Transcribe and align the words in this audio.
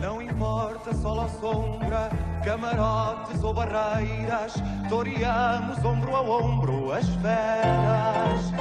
Não 0.00 0.20
importa 0.20 0.94
sol 0.94 1.18
ou 1.22 1.28
sombra, 1.40 2.10
camarotes 2.44 3.42
ou 3.42 3.54
barreiras, 3.54 4.54
toreamos 4.88 5.82
ombro 5.84 6.16
a 6.16 6.20
ombro 6.20 6.92
as 6.92 7.06
feras. 7.06 8.52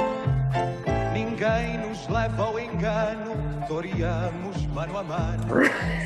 Ninguém 1.14 1.78
nos 1.78 2.07
leva 2.07 2.44
ao 2.44 2.59
engano, 2.59 3.36
toreamos 3.68 4.66
mano 4.68 4.98
a 4.98 5.04
mano, 5.04 5.44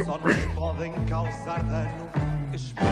só 0.06 0.18
nos 0.18 0.46
podem 0.56 0.94
causar 1.06 1.64
dano. 1.64 2.10
Esperas. 2.54 2.88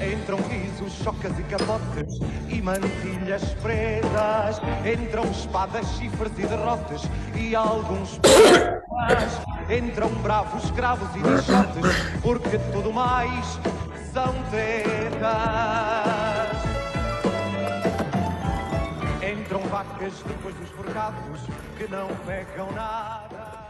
Entram 0.00 0.38
risos, 0.48 0.92
chocas 1.02 1.38
e 1.38 1.42
capotes 1.44 2.18
mantilhas 2.64 3.44
pretas. 3.62 4.60
Entram 4.84 5.30
espadas, 5.30 5.86
chifres 5.96 6.32
e 6.38 6.46
derrotes 6.46 7.02
e 7.36 7.54
alguns 7.54 8.18
poetas. 8.88 9.38
Entram 9.70 10.08
bravos, 10.22 10.70
cravos 10.72 11.08
e 11.14 11.18
lixotes, 11.18 12.20
porque 12.22 12.58
tudo 12.72 12.92
mais 12.92 13.60
são 14.12 14.32
tetas. 14.50 15.04
Entram 19.22 19.60
vacas 19.68 20.14
depois 20.26 20.54
dos 20.56 20.70
forcados 20.70 21.40
que 21.76 21.86
não 21.90 22.08
pegam 22.26 22.72
nada. 22.72 23.63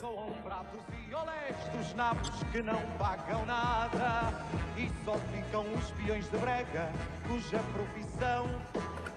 Soam 0.00 0.32
pratos 0.42 0.80
e 1.10 1.14
olés 1.14 1.56
dos 1.76 1.94
nabos 1.94 2.30
que 2.50 2.62
não 2.62 2.80
pagam 2.98 3.44
nada. 3.44 4.32
E 4.74 4.90
só 5.04 5.14
ficam 5.30 5.62
os 5.74 5.90
peões 5.90 6.24
de 6.30 6.38
brega 6.38 6.88
cuja 7.28 7.58
profissão 7.74 8.46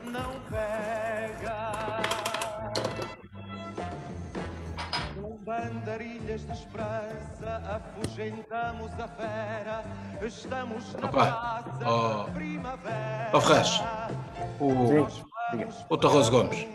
não 0.03 0.41
pega. 0.49 1.71
Com 5.15 5.37
bandarilhas 5.37 6.45
de 6.45 6.51
esperança 6.51 7.61
afugentamos 7.77 8.91
a 8.99 9.07
fera. 9.07 9.83
Estamos 10.21 10.93
na 10.95 11.07
Opa, 11.07 11.11
praça 11.11 11.79
da 11.79 12.31
primavera. 12.33 13.29
Ó 13.31 13.39
Ferraz, 13.39 13.81
o, 14.59 15.09
Sim, 15.09 15.85
o 15.89 15.97
Tarroso 15.97 16.29
Gomes. 16.29 16.67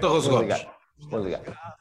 Tarroso 0.00 0.30
Vou 0.30 0.38
Gomes. 0.40 0.56
ligar. 0.58 0.76
Vou 1.10 1.20
ligar. 1.22 1.76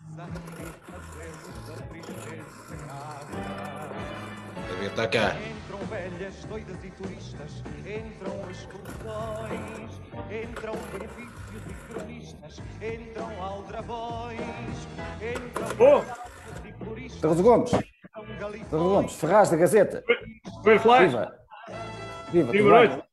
Cá. 4.89 5.35
Entram 5.35 5.79
velhas, 5.89 6.45
doidas 6.45 6.83
e 6.83 6.89
turistas, 6.91 7.63
entram 7.85 8.51
excursões, 8.51 9.91
entram 10.31 10.73
benefícios 10.93 11.61
e 11.67 11.93
cronistas, 11.93 12.61
entram 12.81 13.43
aldrabões, 13.43 14.39
entram 15.19 15.67
Oh, 15.79 16.67
e 16.67 16.71
floristas, 16.73 17.21
Tarroso 17.21 17.43
Gomes. 17.43 17.71
Tarroso 17.71 18.89
Gomes. 18.89 19.13
Ferraz 19.15 19.49
da 19.49 19.57
Gazeta. 19.57 20.03
bem 20.63 20.77
flash. 20.79 21.11
Viva. 22.31 22.51
Viva, 22.51 23.05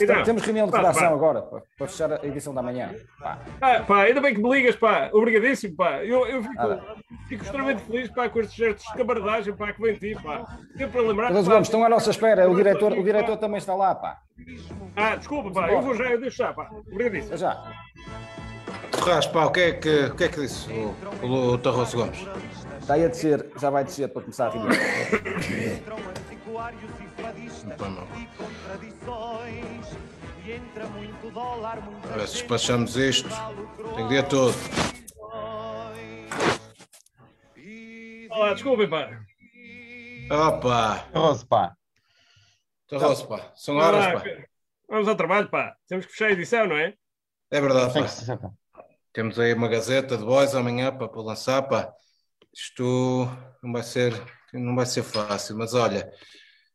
Então, 0.00 0.22
Temos 0.22 0.42
reunião 0.42 0.66
de 0.66 0.72
pá, 0.72 0.78
redação 0.78 1.08
pá. 1.08 1.14
agora, 1.14 1.42
para, 1.42 1.62
para 1.78 1.86
fechar 1.86 2.12
a 2.12 2.26
edição 2.26 2.54
da 2.54 2.62
manhã. 2.62 2.94
Pá, 3.18 3.38
Ah, 3.60 3.80
pá, 3.80 4.02
ainda 4.02 4.20
bem 4.20 4.34
que 4.34 4.42
me 4.42 4.50
ligas, 4.50 4.76
pá. 4.76 5.08
Obrigadíssimo, 5.12 5.76
pá. 5.76 6.04
Eu, 6.04 6.26
eu 6.26 6.42
fico, 6.42 6.54
Nada. 6.54 6.82
fico 7.28 7.44
extremamente 7.44 7.82
feliz, 7.82 8.10
pá, 8.10 8.28
com 8.28 8.40
estes 8.40 8.56
gestos 8.56 8.84
de 8.86 8.94
camaradagem, 8.98 9.54
pá, 9.54 9.72
que 9.72 9.80
vem 9.80 9.94
de 9.94 10.14
ti, 10.14 10.22
pá. 10.22 10.44
Sempre 10.76 10.88
para 10.88 11.00
lembrar. 11.02 11.32
Pá, 11.32 11.40
Gomes, 11.40 11.68
estão 11.68 11.84
à 11.84 11.88
nossa 11.88 12.10
espera. 12.10 12.48
O 12.50 12.54
diretor, 12.54 12.92
o 12.92 13.02
diretor 13.02 13.36
também 13.38 13.58
está 13.58 13.74
lá, 13.74 13.94
pá. 13.94 14.18
Ah, 14.96 15.16
desculpa, 15.16 15.50
pá. 15.50 15.70
Eu 15.70 15.80
vou 15.82 15.94
já, 15.94 16.04
eu 16.04 16.20
deixo 16.20 16.36
já, 16.38 16.52
pá. 16.52 16.68
Obrigadíssimo. 16.92 17.28
Até 17.34 17.36
já. 17.38 17.72
Ferraz, 18.92 19.26
pá, 19.26 19.44
o 19.44 19.50
que 19.50 19.60
é 19.60 19.72
que, 19.72 20.04
o 20.06 20.14
que, 20.14 20.24
é 20.24 20.28
que 20.28 20.40
disse 20.40 20.68
o, 20.72 20.94
o, 21.26 21.52
o 21.52 21.58
Tarroso 21.58 21.96
Gomes? 21.96 22.26
Está 22.80 22.94
aí 22.94 23.04
a 23.04 23.08
descer, 23.08 23.46
já 23.58 23.68
vai 23.70 23.84
descer 23.84 24.08
para 24.08 24.22
começar 24.22 24.46
a 24.46 24.50
reunião. 24.50 24.70
Entram 26.56 26.68
antiquários 26.68 27.00
e 27.00 27.22
fadistas 27.22 27.78
Não, 27.78 27.90
não. 27.90 28.04
e 28.18 28.26
contradições, 28.28 29.86
e 30.44 30.52
entra 30.52 30.86
muito 30.86 31.30
dólar, 31.30 31.82
muita 31.82 32.08
A 32.08 32.16
ver 32.16 32.28
se 32.28 32.34
despachamos 32.34 32.96
isto. 32.96 33.28
Tem 33.94 34.04
o 34.04 34.08
dia 34.08 34.22
todo. 34.22 34.54
Olá, 38.30 38.54
desculpem, 38.54 38.88
pá. 38.88 39.20
Opa, 40.30 41.08
Tarroso, 41.12 41.46
pá. 41.46 41.76
Tarroso, 42.88 43.28
pá. 43.28 43.52
São 43.54 43.76
horas, 43.76 44.22
pá. 44.22 44.28
Vamos 44.88 45.08
ao 45.08 45.14
trabalho, 45.16 45.50
pá. 45.50 45.76
Temos 45.86 46.06
que 46.06 46.12
fechar 46.12 46.28
a 46.28 46.32
edição, 46.32 46.66
não 46.66 46.76
é? 46.76 46.94
É 47.50 47.60
verdade, 47.60 47.92
pá. 47.92 48.50
Temos 49.12 49.38
aí 49.38 49.52
uma 49.52 49.68
gazeta 49.68 50.16
de 50.16 50.24
boys 50.24 50.54
amanhã 50.54 50.90
pá, 50.96 51.06
para 51.06 51.20
lançar, 51.22 51.62
pá. 51.62 51.92
Isto 52.52 53.28
não 53.62 53.72
vai 53.72 53.82
ser, 53.82 54.12
não 54.54 54.74
vai 54.74 54.86
ser 54.86 55.02
fácil, 55.02 55.56
mas 55.58 55.74
olha, 55.74 56.10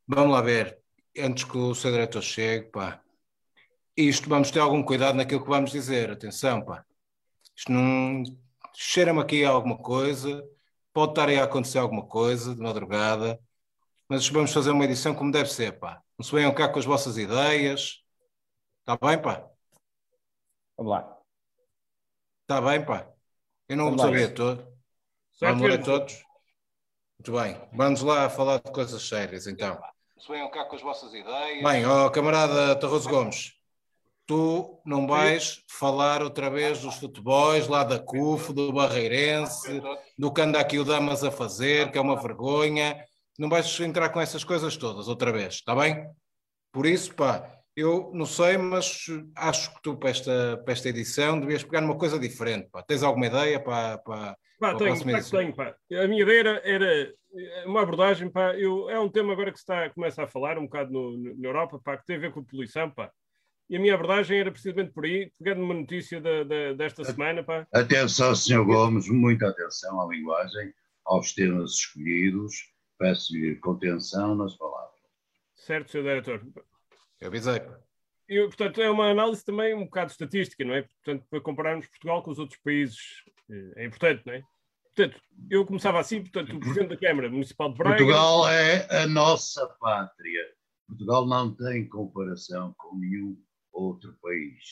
vamos 0.07 0.31
lá 0.33 0.41
ver. 0.41 0.79
Antes 1.17 1.43
que 1.43 1.57
o 1.57 1.75
seu 1.75 1.91
diretor 1.91 2.21
chegue, 2.21 2.69
pá. 2.71 3.01
Isto 3.95 4.29
vamos 4.29 4.49
ter 4.51 4.59
algum 4.59 4.81
cuidado 4.83 5.15
naquilo 5.15 5.43
que 5.43 5.49
vamos 5.49 5.71
dizer. 5.71 6.11
Atenção, 6.11 6.63
pá. 6.63 6.85
Isto 7.55 7.71
não 7.71 8.23
cheira-me 8.73 9.19
aqui 9.21 9.43
a 9.43 9.49
alguma 9.49 9.77
coisa. 9.77 10.43
Pode 10.93 11.11
estar 11.11 11.29
aí 11.29 11.39
a 11.39 11.43
acontecer 11.43 11.77
alguma 11.79 12.05
coisa 12.05 12.53
de 12.55 12.61
madrugada, 12.61 13.39
mas 14.09 14.27
vamos 14.27 14.51
fazer 14.51 14.71
uma 14.71 14.83
edição 14.85 15.15
como 15.15 15.31
deve 15.31 15.49
ser, 15.49 15.79
pá. 15.79 16.01
Não 16.17 16.25
se 16.25 16.31
venham 16.33 16.53
cá 16.53 16.67
com 16.69 16.79
as 16.79 16.85
vossas 16.85 17.17
ideias. 17.17 18.03
Está 18.81 18.97
bem, 18.97 19.21
pá? 19.21 19.47
Vamos 20.77 20.91
lá. 20.91 21.17
Está 22.41 22.61
bem, 22.61 22.85
pá? 22.85 23.07
Eu 23.69 23.77
não 23.77 23.91
vos 23.91 24.01
lá. 24.01 24.07
ouvia 24.07 24.33
todo. 24.33 24.61
Certo, 25.31 25.59
Vamos 25.59 25.69
Pedro? 25.69 25.85
todos? 25.85 26.23
Muito 27.21 27.33
bem. 27.33 27.55
Vamos 27.71 28.01
lá 28.01 28.27
falar 28.31 28.57
de 28.57 28.71
coisas 28.71 29.07
sérias, 29.07 29.45
então. 29.45 29.79
Venham 30.27 30.49
cá 30.49 30.65
com 30.65 30.75
as 30.75 30.81
vossas 30.81 31.13
ideias. 31.13 31.63
Bem, 31.63 31.85
ó 31.85 32.09
camarada 32.09 32.75
Tarroso 32.75 33.07
Gomes, 33.07 33.51
tu 34.25 34.81
não 34.83 35.05
vais 35.05 35.63
falar 35.69 36.23
outra 36.23 36.49
vez 36.49 36.81
dos 36.81 36.95
futebols 36.95 37.67
lá 37.67 37.83
da 37.83 37.99
CUF, 37.99 38.51
do 38.51 38.73
Barreirense, 38.73 39.83
do 40.17 40.33
que 40.33 40.41
anda 40.41 40.59
aqui 40.59 40.79
o 40.79 40.83
Damas 40.83 41.23
a 41.23 41.29
fazer, 41.29 41.91
que 41.91 41.97
é 41.99 42.01
uma 42.01 42.19
vergonha. 42.19 43.05
Não 43.37 43.49
vais 43.49 43.79
entrar 43.81 44.09
com 44.09 44.19
essas 44.19 44.43
coisas 44.43 44.75
todas 44.75 45.07
outra 45.07 45.31
vez, 45.31 45.53
está 45.53 45.75
bem? 45.75 46.09
Por 46.71 46.87
isso, 46.87 47.13
pá, 47.13 47.55
eu 47.75 48.09
não 48.15 48.25
sei, 48.25 48.57
mas 48.57 49.05
acho 49.35 49.75
que 49.75 49.81
tu 49.83 49.95
para 49.95 50.09
esta, 50.09 50.59
para 50.65 50.73
esta 50.73 50.89
edição 50.89 51.39
devias 51.39 51.61
pegar 51.61 51.81
numa 51.81 51.99
coisa 51.99 52.17
diferente, 52.17 52.67
pá. 52.71 52.81
Tens 52.81 53.03
alguma 53.03 53.27
ideia 53.27 53.63
para... 53.63 53.99
para... 53.99 54.35
Pá, 54.61 54.75
tenho, 54.77 54.89
pá, 55.11 55.23
que 55.23 55.31
tenho, 55.31 55.55
pá. 55.55 55.75
A 56.03 56.07
minha 56.07 56.21
ideia 56.21 56.39
era, 56.39 56.61
era 56.63 57.13
uma 57.65 57.81
abordagem, 57.81 58.29
pá. 58.29 58.55
Eu, 58.55 58.87
é 58.91 58.99
um 58.99 59.09
tema 59.09 59.33
agora 59.33 59.51
que 59.51 59.57
se 59.57 59.63
está, 59.63 59.89
começa 59.89 60.21
a 60.23 60.27
falar 60.27 60.59
um 60.59 60.65
bocado 60.65 60.91
no, 60.91 61.17
no- 61.17 61.35
na 61.35 61.47
Europa, 61.47 61.81
pá, 61.83 61.97
que 61.97 62.05
tem 62.05 62.17
a 62.17 62.19
ver 62.19 62.31
com 62.31 62.41
a 62.41 62.43
poluição, 62.43 62.87
pá. 62.91 63.11
E 63.67 63.75
a 63.75 63.79
minha 63.79 63.95
abordagem 63.95 64.39
era 64.39 64.51
precisamente 64.51 64.91
por 64.93 65.03
aí, 65.05 65.31
pegando 65.39 65.63
uma 65.63 65.73
notícia 65.73 66.21
da, 66.21 66.43
da- 66.43 66.73
desta 66.73 67.03
semana, 67.03 67.43
pá. 67.43 67.65
Atenção, 67.73 68.35
Sr. 68.35 68.63
Gomes, 68.63 69.09
muita 69.09 69.47
atenção 69.49 69.99
à 69.99 70.05
linguagem, 70.13 70.71
aos 71.05 71.33
temas 71.33 71.71
escolhidos. 71.71 72.53
Peço-lhe 72.99 73.55
contenção 73.55 74.35
nas 74.35 74.55
palavras. 74.55 75.01
Certo, 75.55 75.89
Sr. 75.89 76.03
Diretor? 76.03 76.45
Eu 77.19 77.27
avisei. 77.29 77.59
Eu, 78.31 78.47
portanto, 78.47 78.81
é 78.81 78.89
uma 78.89 79.11
análise 79.11 79.43
também 79.43 79.73
um 79.75 79.83
bocado 79.83 80.09
estatística, 80.09 80.63
não 80.63 80.73
é? 80.73 80.83
Portanto, 80.83 81.25
para 81.29 81.41
compararmos 81.41 81.85
Portugal 81.87 82.23
com 82.23 82.31
os 82.31 82.39
outros 82.39 82.57
países, 82.61 83.25
eh, 83.49 83.73
é 83.75 83.85
importante, 83.85 84.25
não 84.25 84.33
é? 84.33 84.41
Portanto, 84.95 85.21
eu 85.49 85.65
começava 85.65 85.99
assim, 85.99 86.21
portanto, 86.21 86.55
o 86.55 86.59
Presidente 86.61 86.87
da 86.87 86.97
Câmara 86.97 87.29
Municipal 87.29 87.69
de 87.69 87.77
Braga... 87.77 87.97
Portugal 87.97 88.47
é 88.47 89.03
a 89.03 89.05
nossa 89.05 89.67
pátria. 89.81 90.45
Portugal 90.87 91.27
não 91.27 91.53
tem 91.53 91.89
comparação 91.89 92.73
com 92.77 92.95
nenhum 92.95 93.37
outro 93.69 94.17
país. 94.21 94.63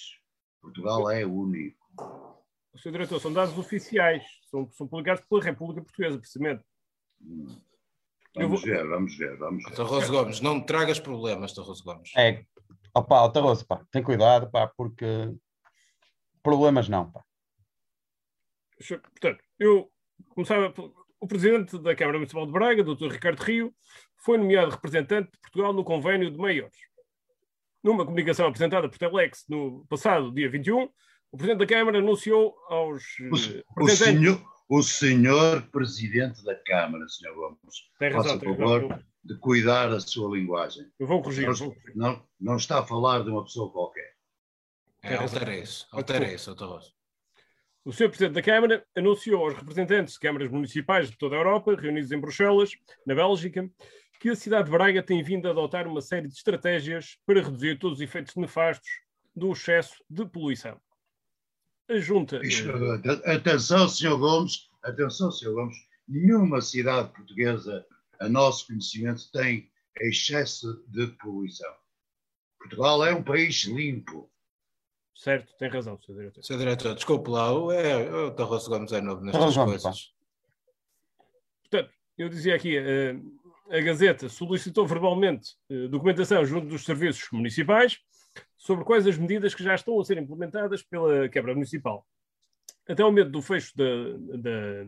Portugal 0.62 1.12
é 1.12 1.26
único. 1.26 1.78
O 2.72 2.78
Sr. 2.78 2.92
Diretor, 2.92 3.20
são 3.20 3.34
dados 3.34 3.58
oficiais, 3.58 4.24
são, 4.50 4.72
são 4.72 4.88
publicados 4.88 5.22
pela 5.28 5.44
República 5.44 5.82
Portuguesa, 5.82 6.18
precisamente. 6.18 6.64
Hum. 7.22 7.60
Vamos 8.36 8.62
vou- 8.62 8.70
ver, 8.70 8.88
vamos 8.88 9.18
ver, 9.18 9.38
vamos 9.38 9.66
ver. 9.66 9.76
Tarroso 9.76 10.12
Gomes, 10.14 10.40
não 10.40 10.56
me 10.56 10.66
tragas 10.66 10.98
problemas, 10.98 11.54
Tarroso 11.54 11.84
Gomes. 11.84 12.12
É, 12.16 12.46
opá, 13.00 13.22
ó, 13.22 13.30
Tarroso, 13.30 13.66
pá, 13.66 13.86
tem 13.92 14.04
cuidado, 14.04 14.50
pá, 14.52 14.68
porque 14.68 15.06
problemas 16.44 16.88
não, 16.90 17.12
pá. 17.12 17.24
Portanto, 18.88 19.44
eu 19.60 19.92
começava. 20.30 20.74
O 21.22 21.28
Presidente 21.28 21.78
da 21.80 21.94
Câmara 21.94 22.18
Municipal 22.18 22.46
de 22.46 22.54
Braga, 22.54 22.82
Dr. 22.82 23.12
Ricardo 23.12 23.42
Rio, 23.42 23.76
foi 24.24 24.38
nomeado 24.38 24.72
representante 24.72 25.30
de 25.32 25.40
Portugal 25.40 25.74
no 25.74 25.84
convênio 25.84 26.32
de 26.32 26.38
maiores. 26.38 26.78
Numa 27.84 28.06
comunicação 28.06 28.48
apresentada 28.48 28.88
por 28.88 28.98
Telex 28.98 29.44
no 29.50 29.86
passado 29.90 30.34
dia 30.34 30.50
21, 30.50 30.84
o 31.32 31.38
Presidente 31.38 31.60
da 31.60 31.66
Câmara 31.68 32.00
anunciou 32.00 32.56
aos 32.70 33.04
eh, 33.20 33.24
O, 33.24 33.36
o 33.36 33.86
representantes. 33.86 33.98
senhor, 33.98 34.42
o 34.70 34.84
senhor 34.84 35.64
Presidente 35.72 36.44
da 36.44 36.56
Câmara, 36.56 37.08
Sr. 37.10 37.34
Gomes, 37.34 37.60
Tem 37.98 38.12
faça 38.12 38.30
razão, 38.30 38.38
o 38.38 38.40
tem 38.40 38.56
favor 38.56 38.82
razão. 38.88 39.04
de 39.24 39.38
cuidar 39.40 39.90
a 39.92 40.00
sua 40.00 40.38
linguagem. 40.38 40.86
Eu 41.00 41.08
vou 41.08 41.22
corrigir. 41.24 41.48
Não, 41.48 41.54
vou 41.56 41.74
corrigir. 41.74 41.96
não, 41.96 42.24
não 42.40 42.56
está 42.56 42.80
a 42.80 42.86
falar 42.86 43.24
de 43.24 43.32
uma 43.32 43.44
pessoa 43.44 43.72
qualquer. 43.72 44.14
É, 45.02 45.16
altera 45.16 45.58
isso, 45.58 45.88
altera 45.92 46.32
isso, 46.32 46.56
Tarroso. 46.56 46.94
O 47.84 47.92
Sr. 47.92 48.10
Presidente 48.10 48.34
da 48.34 48.42
Câmara 48.44 48.86
anunciou 48.96 49.44
aos 49.44 49.56
representantes 49.56 50.14
de 50.14 50.20
câmaras 50.20 50.52
municipais 50.52 51.10
de 51.10 51.18
toda 51.18 51.36
a 51.36 51.40
Europa, 51.40 51.76
reunidos 51.76 52.12
em 52.12 52.20
Bruxelas, 52.20 52.72
na 53.08 53.16
Bélgica, 53.16 53.68
que 54.20 54.30
a 54.30 54.36
cidade 54.36 54.66
de 54.66 54.72
Braga 54.72 55.02
tem 55.02 55.24
vindo 55.24 55.48
a 55.48 55.52
adotar 55.52 55.88
uma 55.88 56.02
série 56.02 56.28
de 56.28 56.34
estratégias 56.36 57.18
para 57.26 57.42
reduzir 57.42 57.80
todos 57.80 57.98
os 57.98 58.04
efeitos 58.04 58.36
nefastos 58.36 58.90
do 59.34 59.52
excesso 59.54 60.04
de 60.10 60.26
poluição. 60.26 60.80
A 61.90 61.98
Junta. 61.98 62.40
Atenção, 63.26 63.90
Sr. 63.90 64.16
Gomes, 64.16 64.70
atenção, 64.84 65.32
Sr. 65.32 65.52
Gomes, 65.52 65.76
nenhuma 66.08 66.62
cidade 66.62 67.10
portuguesa, 67.10 67.84
a 68.20 68.30
nosso 68.30 68.68
conhecimento, 68.68 69.32
tem 69.32 69.72
excesso 70.00 70.84
de 70.88 71.08
poluição. 71.18 71.74
Portugal 72.60 73.04
é 73.04 73.14
um 73.14 73.24
país 73.24 73.64
limpo. 73.64 74.30
Certo, 75.16 75.52
tem 75.58 75.68
razão, 75.68 76.00
Sr. 76.00 76.14
Diretor. 76.14 76.44
Sr. 76.44 76.58
Diretor, 76.58 76.94
desculpe 76.94 77.30
lá, 77.32 77.52
o, 77.52 77.72
é, 77.72 78.26
o 78.26 78.32
Tarroso 78.32 78.70
Gomes 78.70 78.92
é 78.92 79.02
novo 79.02 79.24
nestas 79.24 79.56
coisas. 79.56 80.14
Portanto, 81.62 81.92
eu 82.18 82.30
dizia 82.30 82.56
aqui, 82.56 82.78
uh, 82.78 83.74
a 83.76 83.82
Gazeta 83.82 84.30
solicitou 84.30 84.86
verbalmente 84.86 85.56
uh, 85.72 85.90
documentação 85.90 86.46
junto 86.46 86.68
dos 86.68 86.86
serviços 86.86 87.28
municipais 87.32 88.00
sobre 88.58 88.86
quais 88.86 89.08
as 89.08 89.18
medidas 89.18 89.56
que 89.56 89.64
já 89.64 89.74
estão 89.74 90.00
a 90.00 90.06
ser 90.06 90.18
implementadas 90.18 90.84
pela 90.84 91.30
Câmara 91.30 91.54
Municipal. 91.54 92.06
Até 92.88 93.04
o 93.04 93.12
medo 93.12 93.32
do 93.32 93.42
fecho 93.42 93.76
da, 93.76 93.86
da, 94.38 94.84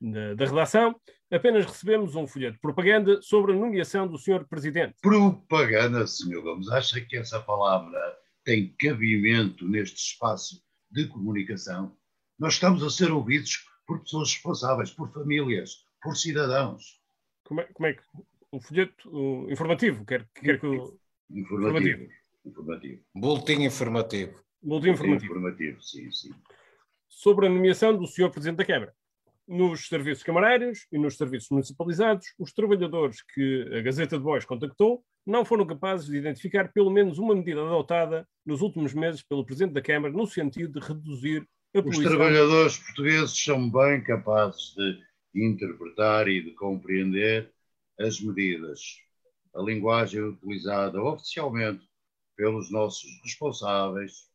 da, 0.00 0.34
da 0.34 0.44
redação, 0.46 1.00
apenas 1.30 1.66
recebemos 1.66 2.14
um 2.14 2.26
folheto 2.26 2.54
de 2.54 2.60
propaganda 2.60 3.20
sobre 3.22 3.52
a 3.52 3.56
nomeação 3.56 4.06
do 4.08 4.18
Sr. 4.18 4.46
Presidente. 4.48 4.94
Propaganda, 5.00 6.06
Sr. 6.06 6.40
Gomes, 6.40 6.68
acha 6.70 7.00
que 7.00 7.16
essa 7.16 7.40
palavra 7.40 7.98
tem 8.44 8.74
cabimento 8.78 9.68
neste 9.68 9.98
espaço 9.98 10.62
de 10.90 11.06
comunicação? 11.06 11.96
Nós 12.38 12.54
estamos 12.54 12.82
a 12.82 12.90
ser 12.90 13.10
ouvidos 13.12 13.64
por 13.86 14.00
pessoas 14.00 14.32
responsáveis, 14.32 14.90
por 14.90 15.12
famílias, 15.12 15.84
por 16.02 16.16
cidadãos. 16.16 17.00
Como 17.44 17.60
é, 17.60 17.64
como 17.72 17.86
é 17.86 17.94
que. 17.94 18.02
Um 18.52 18.60
folheto 18.60 19.08
um, 19.10 19.50
informativo? 19.50 20.04
Quer, 20.04 20.28
quer 20.34 20.60
que. 20.60 20.66
Informativo. 20.66 20.98
informativo. 21.30 22.21
Informativo. 22.44 23.02
Boletim 23.14 23.62
informativo. 23.62 24.42
Boletim 24.62 24.90
informativo. 24.90 25.32
informativo, 25.32 25.82
sim, 25.82 26.10
sim. 26.10 26.30
Sobre 27.08 27.46
a 27.46 27.50
nomeação 27.50 27.96
do 27.96 28.06
Sr. 28.06 28.30
Presidente 28.30 28.58
da 28.58 28.64
Câmara 28.64 28.94
nos 29.46 29.88
serviços 29.88 30.22
camarários 30.22 30.86
e 30.90 30.98
nos 30.98 31.16
serviços 31.16 31.50
municipalizados, 31.50 32.26
os 32.38 32.52
trabalhadores 32.52 33.22
que 33.22 33.68
a 33.76 33.82
Gazeta 33.82 34.16
de 34.16 34.22
Bois 34.22 34.44
contactou 34.44 35.04
não 35.26 35.44
foram 35.44 35.66
capazes 35.66 36.06
de 36.06 36.16
identificar 36.16 36.72
pelo 36.72 36.90
menos 36.90 37.18
uma 37.18 37.34
medida 37.34 37.60
adotada 37.62 38.26
nos 38.44 38.60
últimos 38.60 38.92
meses 38.94 39.22
pelo 39.22 39.44
Presidente 39.44 39.74
da 39.74 39.82
Câmara 39.82 40.12
no 40.12 40.26
sentido 40.26 40.80
de 40.80 40.86
reduzir 40.86 41.46
a 41.74 41.82
poluição. 41.82 42.02
Os 42.02 42.08
trabalhadores 42.08 42.78
portugueses 42.78 43.38
são 43.38 43.70
bem 43.70 44.02
capazes 44.02 44.74
de 44.74 44.98
interpretar 45.34 46.28
e 46.28 46.42
de 46.42 46.52
compreender 46.52 47.52
as 48.00 48.20
medidas. 48.20 48.80
A 49.54 49.62
linguagem 49.62 50.22
utilizada 50.22 51.02
oficialmente 51.02 51.86
pelos 52.36 52.70
nossos 52.70 53.10
responsáveis 53.22 54.30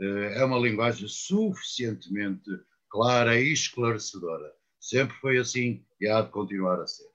eh, 0.00 0.40
é 0.40 0.44
uma 0.44 0.58
linguagem 0.58 1.08
suficientemente 1.08 2.50
clara 2.88 3.40
e 3.40 3.52
esclarecedora. 3.52 4.54
Sempre 4.80 5.16
foi 5.16 5.38
assim 5.38 5.84
e 6.00 6.08
há 6.08 6.20
de 6.20 6.30
continuar 6.30 6.80
a 6.80 6.86
ser. 6.86 7.12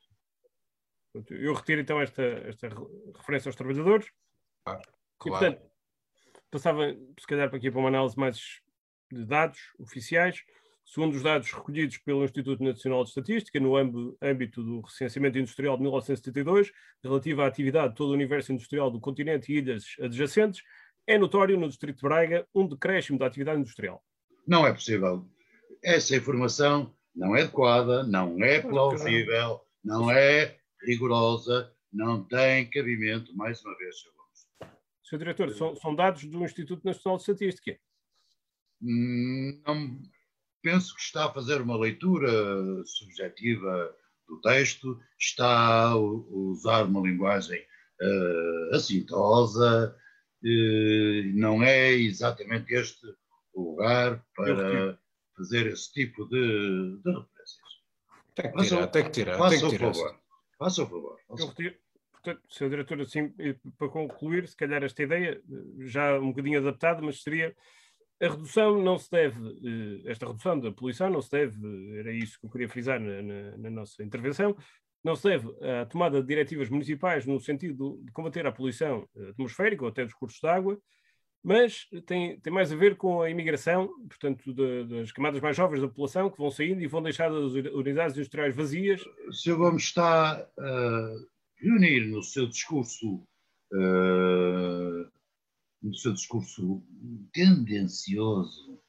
Eu 1.30 1.54
retiro 1.54 1.82
então 1.82 2.02
esta, 2.02 2.22
esta 2.22 2.70
referência 3.16 3.50
aos 3.50 3.56
trabalhadores. 3.56 4.08
Claro. 4.64 4.82
E, 4.82 5.30
portanto, 5.30 5.72
passava, 6.52 6.94
se 7.20 7.28
calhar, 7.28 7.50
para 7.50 7.58
aqui 7.58 7.72
para 7.72 7.80
uma 7.80 7.90
análise 7.90 8.18
mais 8.18 8.62
de 9.12 9.26
dados 9.26 9.60
oficiais. 9.80 10.44
Segundo 10.92 11.14
os 11.14 11.22
dados 11.22 11.52
recolhidos 11.52 12.00
pelo 12.00 12.24
Instituto 12.24 12.64
Nacional 12.64 13.04
de 13.04 13.10
Estatística, 13.10 13.60
no 13.60 13.76
âmbito 13.76 14.64
do 14.64 14.82
recenseamento 14.82 15.38
industrial 15.38 15.76
de 15.76 15.84
1972, 15.84 16.72
relativo 17.04 17.44
à 17.44 17.48
atividade 17.48 17.90
de 17.90 17.96
todo 17.96 18.10
o 18.10 18.14
universo 18.14 18.52
industrial 18.52 18.90
do 18.90 19.00
continente 19.00 19.54
e 19.54 19.58
ilhas 19.58 19.86
adjacentes, 20.02 20.64
é 21.06 21.16
notório 21.16 21.60
no 21.60 21.68
Distrito 21.68 21.98
de 21.98 22.02
Braga 22.02 22.48
um 22.56 22.68
decréscimo 22.68 23.20
da 23.20 23.28
atividade 23.28 23.60
industrial. 23.60 24.04
Não 24.48 24.66
é 24.66 24.74
possível 24.74 25.30
essa 25.84 26.16
informação 26.16 26.92
não 27.16 27.36
é 27.36 27.42
adequada, 27.42 28.04
não 28.04 28.44
é 28.44 28.60
plausível, 28.60 29.62
não 29.84 30.10
é 30.10 30.58
rigorosa, 30.84 31.72
não 31.92 32.24
tem 32.24 32.70
cabimento, 32.70 33.36
mais 33.36 33.64
uma 33.64 33.78
vez, 33.78 34.00
Sr. 34.00 34.10
Gomes. 34.16 34.74
Sr. 35.04 35.18
Diretor, 35.18 35.50
são, 35.52 35.76
são, 35.76 35.96
dados 35.96 36.24
do 36.26 36.44
Instituto 36.44 36.84
Nacional 36.86 37.18
de 37.18 37.24
Estatística? 37.24 37.80
Hum, 38.82 39.62
não, 39.66 40.02
penso 40.62 40.96
que 40.96 41.02
está 41.02 41.26
a 41.26 41.34
fazer 41.34 41.62
uma 41.62 41.78
leitura 41.78 42.32
subjetiva 42.86 43.96
do 44.28 44.40
texto, 44.42 45.00
está 45.18 45.90
a 45.90 45.96
usar 45.96 46.86
uma 46.86 47.02
linguagem 47.02 47.60
uh, 48.02 48.76
assintosa, 48.76 49.96
uh, 50.44 51.24
não 51.34 51.64
é 51.64 51.92
exatamente 51.92 52.74
este 52.74 53.06
o 53.54 53.72
lugar 53.72 54.24
para 54.36 54.98
fazer 55.36 55.68
esse 55.68 55.92
tipo 55.92 56.26
de, 56.26 57.00
de 57.04 57.12
referências. 57.12 57.70
Tem 58.36 58.52
que 58.52 58.64
tirar, 58.64 58.88
tem 58.88 59.04
que 59.04 59.12
tirar. 59.12 59.38
Faça 59.38 59.68
o 59.68 59.72
favor. 59.72 60.20
Faça 60.58 60.84
o 60.84 60.86
favor. 60.88 61.20
Eu 61.30 61.48
retiro. 61.48 61.76
Portanto, 62.12 62.42
Sr. 62.50 62.70
Diretor, 62.70 63.02
assim, 63.02 63.34
para 63.78 63.88
concluir, 63.88 64.48
se 64.48 64.56
calhar 64.56 64.84
esta 64.84 65.02
ideia, 65.02 65.42
já 65.80 66.20
um 66.20 66.30
bocadinho 66.30 66.60
adaptada, 66.60 67.02
mas 67.02 67.24
seria 67.24 67.56
a 68.22 68.28
redução 68.28 68.82
não 68.82 68.98
se 68.98 69.10
deve, 69.10 69.40
eh, 70.06 70.12
esta 70.12 70.28
redução 70.28 70.60
da 70.60 70.72
poluição 70.72 71.10
não 71.10 71.22
se 71.22 71.32
deve, 71.32 72.00
era 72.00 72.12
isso 72.12 72.40
que 72.40 72.46
eu 72.46 72.50
queria 72.50 72.70
frisar 72.70 73.00
na, 73.00 73.22
na, 73.22 73.58
na 73.58 73.70
nossa 73.70 74.04
intervenção, 74.04 74.56
não 75.04 75.16
se 75.16 75.24
deve 75.24 75.48
à 75.82 75.86
tomada 75.86 76.22
de 76.22 76.28
diretivas 76.28 76.70
municipais 76.70 77.26
no 77.26 77.40
sentido 77.40 78.00
de 78.04 78.12
combater 78.12 78.46
a 78.46 78.52
poluição 78.52 79.08
atmosférica 79.30 79.84
ou 79.84 79.90
até 79.90 80.04
dos 80.04 80.14
cursos 80.14 80.40
de 80.40 80.48
água, 80.48 80.78
mas 81.42 81.88
tem, 82.06 82.40
tem 82.40 82.52
mais 82.52 82.72
a 82.72 82.76
ver 82.76 82.98
com 82.98 83.22
a 83.22 83.30
imigração, 83.30 83.88
portanto, 84.10 84.54
de, 84.54 84.84
das 84.86 85.12
camadas 85.12 85.40
mais 85.40 85.56
jovens 85.56 85.82
da 85.82 85.88
população 85.88 86.30
que 86.30 86.38
vão 86.38 86.52
saindo 86.52 86.82
e 86.82 86.88
vão 86.88 87.02
deixar 87.02 87.32
as 87.32 87.54
unidades 87.54 88.16
industriais 88.16 88.54
vazias. 88.54 89.02
O 89.28 89.34
Sr. 89.34 89.56
Gomes 89.56 89.84
está 89.84 90.46
a 90.60 91.16
reunir 91.62 92.08
no 92.08 92.22
seu 92.22 92.46
discurso, 92.48 93.24
uh, 93.74 94.29
no 95.90 95.96
seu 95.96 96.14
discurso 96.14 96.84
tendencioso, 97.34 98.80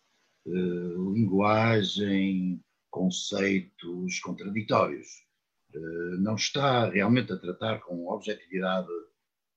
uh, 0.47 1.13
linguagem, 1.13 2.63
conceitos 2.91 4.21
contraditórios. 4.21 5.09
Uh, 5.75 6.21
não 6.21 6.35
está 6.35 6.89
realmente 6.91 7.33
a 7.33 7.39
tratar 7.39 7.81
com 7.81 8.09
objetividade 8.09 8.89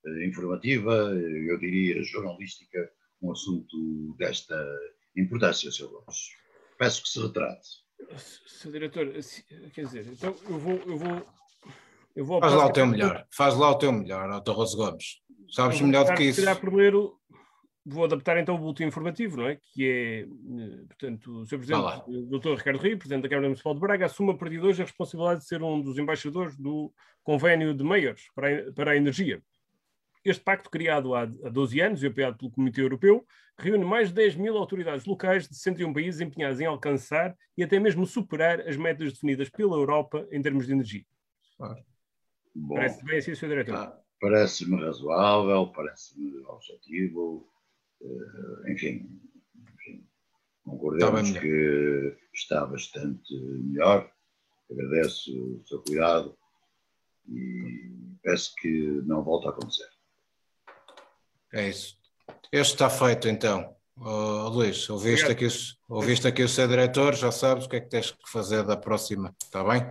eh, 0.06 0.26
informativa, 0.26 0.92
eu 0.92 1.58
diria 1.58 2.02
jornalística, 2.02 2.92
um 3.22 3.32
assunto 3.32 4.14
desta 4.18 4.54
importância, 5.16 5.72
Sr. 5.72 5.88
Gomes. 5.88 6.30
Peço 6.78 7.02
que 7.02 7.08
se 7.08 7.20
retrate. 7.20 7.68
Sr. 8.18 8.72
Diretor, 8.72 9.12
quer 9.72 9.86
dizer, 9.86 10.06
então 10.06 10.36
eu 10.48 10.58
vou. 10.58 10.76
Eu 10.76 10.98
vou, 10.98 11.26
eu 12.14 12.24
vou 12.24 12.40
Faz 12.40 12.52
lá 12.52 12.66
o 12.66 12.72
teu 12.72 12.86
melhor, 12.86 13.26
faz 13.30 13.56
lá 13.56 13.70
o 13.70 13.78
teu 13.78 13.92
melhor, 13.92 14.40
Dr. 14.40 14.52
Rose 14.52 14.76
Gomes. 14.76 15.22
Sabes 15.50 15.80
melhor 15.80 16.04
do 16.04 16.14
que 16.14 16.24
isso. 16.24 16.40
Se 16.40 16.46
calhar 16.46 16.60
primeiro 16.60 17.18
vou 17.84 18.04
adaptar 18.04 18.38
então 18.38 18.54
o 18.54 18.58
boletim 18.58 18.84
informativo, 18.84 19.36
não 19.36 19.48
é? 19.48 19.56
Que 19.56 19.86
é, 19.86 20.20
eh, 20.22 20.84
portanto, 20.88 21.40
o 21.40 21.46
Sr. 21.46 21.58
Presidente, 21.58 22.02
o 22.06 22.38
Dr. 22.38 22.54
Ricardo 22.56 22.78
Rio, 22.78 22.98
Presidente 22.98 23.22
da 23.22 23.28
Câmara 23.28 23.48
Municipal 23.48 23.74
de 23.74 23.80
Braga, 23.80 24.06
assume 24.06 24.30
a 24.30 24.34
partir 24.34 24.58
de 24.58 24.66
hoje 24.66 24.82
a 24.82 24.86
responsabilidade 24.86 25.40
de 25.40 25.46
ser 25.46 25.62
um 25.62 25.80
dos 25.82 25.98
embaixadores 25.98 26.56
do 26.56 26.92
convênio 27.22 27.74
de 27.74 27.84
meios 27.84 28.28
para 28.34 28.48
a, 28.48 28.72
para 28.72 28.90
a 28.92 28.96
energia. 28.96 29.42
Este 30.24 30.42
pacto, 30.42 30.70
criado 30.70 31.14
há 31.14 31.26
12 31.26 31.80
anos 31.80 32.02
e 32.02 32.06
apoiado 32.06 32.38
pelo 32.38 32.50
Comitê 32.50 32.80
Europeu, 32.80 33.26
reúne 33.58 33.84
mais 33.84 34.08
de 34.08 34.14
10 34.14 34.36
mil 34.36 34.56
autoridades 34.56 35.04
locais 35.04 35.46
de 35.46 35.54
61 35.54 35.92
países 35.92 36.20
empenhadas 36.22 36.60
em 36.60 36.64
alcançar 36.64 37.36
e 37.56 37.62
até 37.62 37.78
mesmo 37.78 38.06
superar 38.06 38.62
as 38.62 38.76
metas 38.78 39.12
definidas 39.12 39.50
pela 39.50 39.76
Europa 39.76 40.26
em 40.32 40.40
termos 40.40 40.66
de 40.66 40.72
energia. 40.72 41.04
Bom, 42.54 42.76
parece 42.76 43.04
bem 43.04 43.18
assim, 43.18 43.34
Sr. 43.34 43.48
Diretor? 43.48 43.74
Ah, 43.74 43.98
parece-me 44.24 44.80
razoável, 44.80 45.66
parece-me 45.66 46.42
objetivo, 46.46 47.46
uh, 48.00 48.70
enfim, 48.70 49.20
enfim, 49.74 50.06
concordemos 50.64 51.28
está 51.28 51.40
que 51.40 52.16
está 52.32 52.66
bastante 52.66 53.34
melhor. 53.34 54.10
Agradeço 54.70 55.30
o 55.30 55.62
seu 55.66 55.82
cuidado 55.82 56.34
e 57.28 57.92
peço 58.22 58.54
que 58.56 59.02
não 59.04 59.22
volte 59.22 59.46
a 59.46 59.50
acontecer. 59.50 59.90
É 61.52 61.68
isso. 61.68 61.98
Este 62.50 62.72
está 62.72 62.88
feito 62.88 63.28
então. 63.28 63.76
Oh, 63.94 64.48
Luís, 64.48 64.88
ouviste 64.88 65.30
aqui, 65.30 65.46
ouviste 65.86 66.26
aqui 66.26 66.42
o 66.42 66.48
seu 66.48 66.66
diretor, 66.66 67.14
já 67.14 67.30
sabes 67.30 67.66
o 67.66 67.68
que 67.68 67.76
é 67.76 67.80
que 67.80 67.90
tens 67.90 68.10
que 68.10 68.30
fazer 68.30 68.64
da 68.64 68.76
próxima, 68.76 69.36
está 69.40 69.62
bem? 69.62 69.82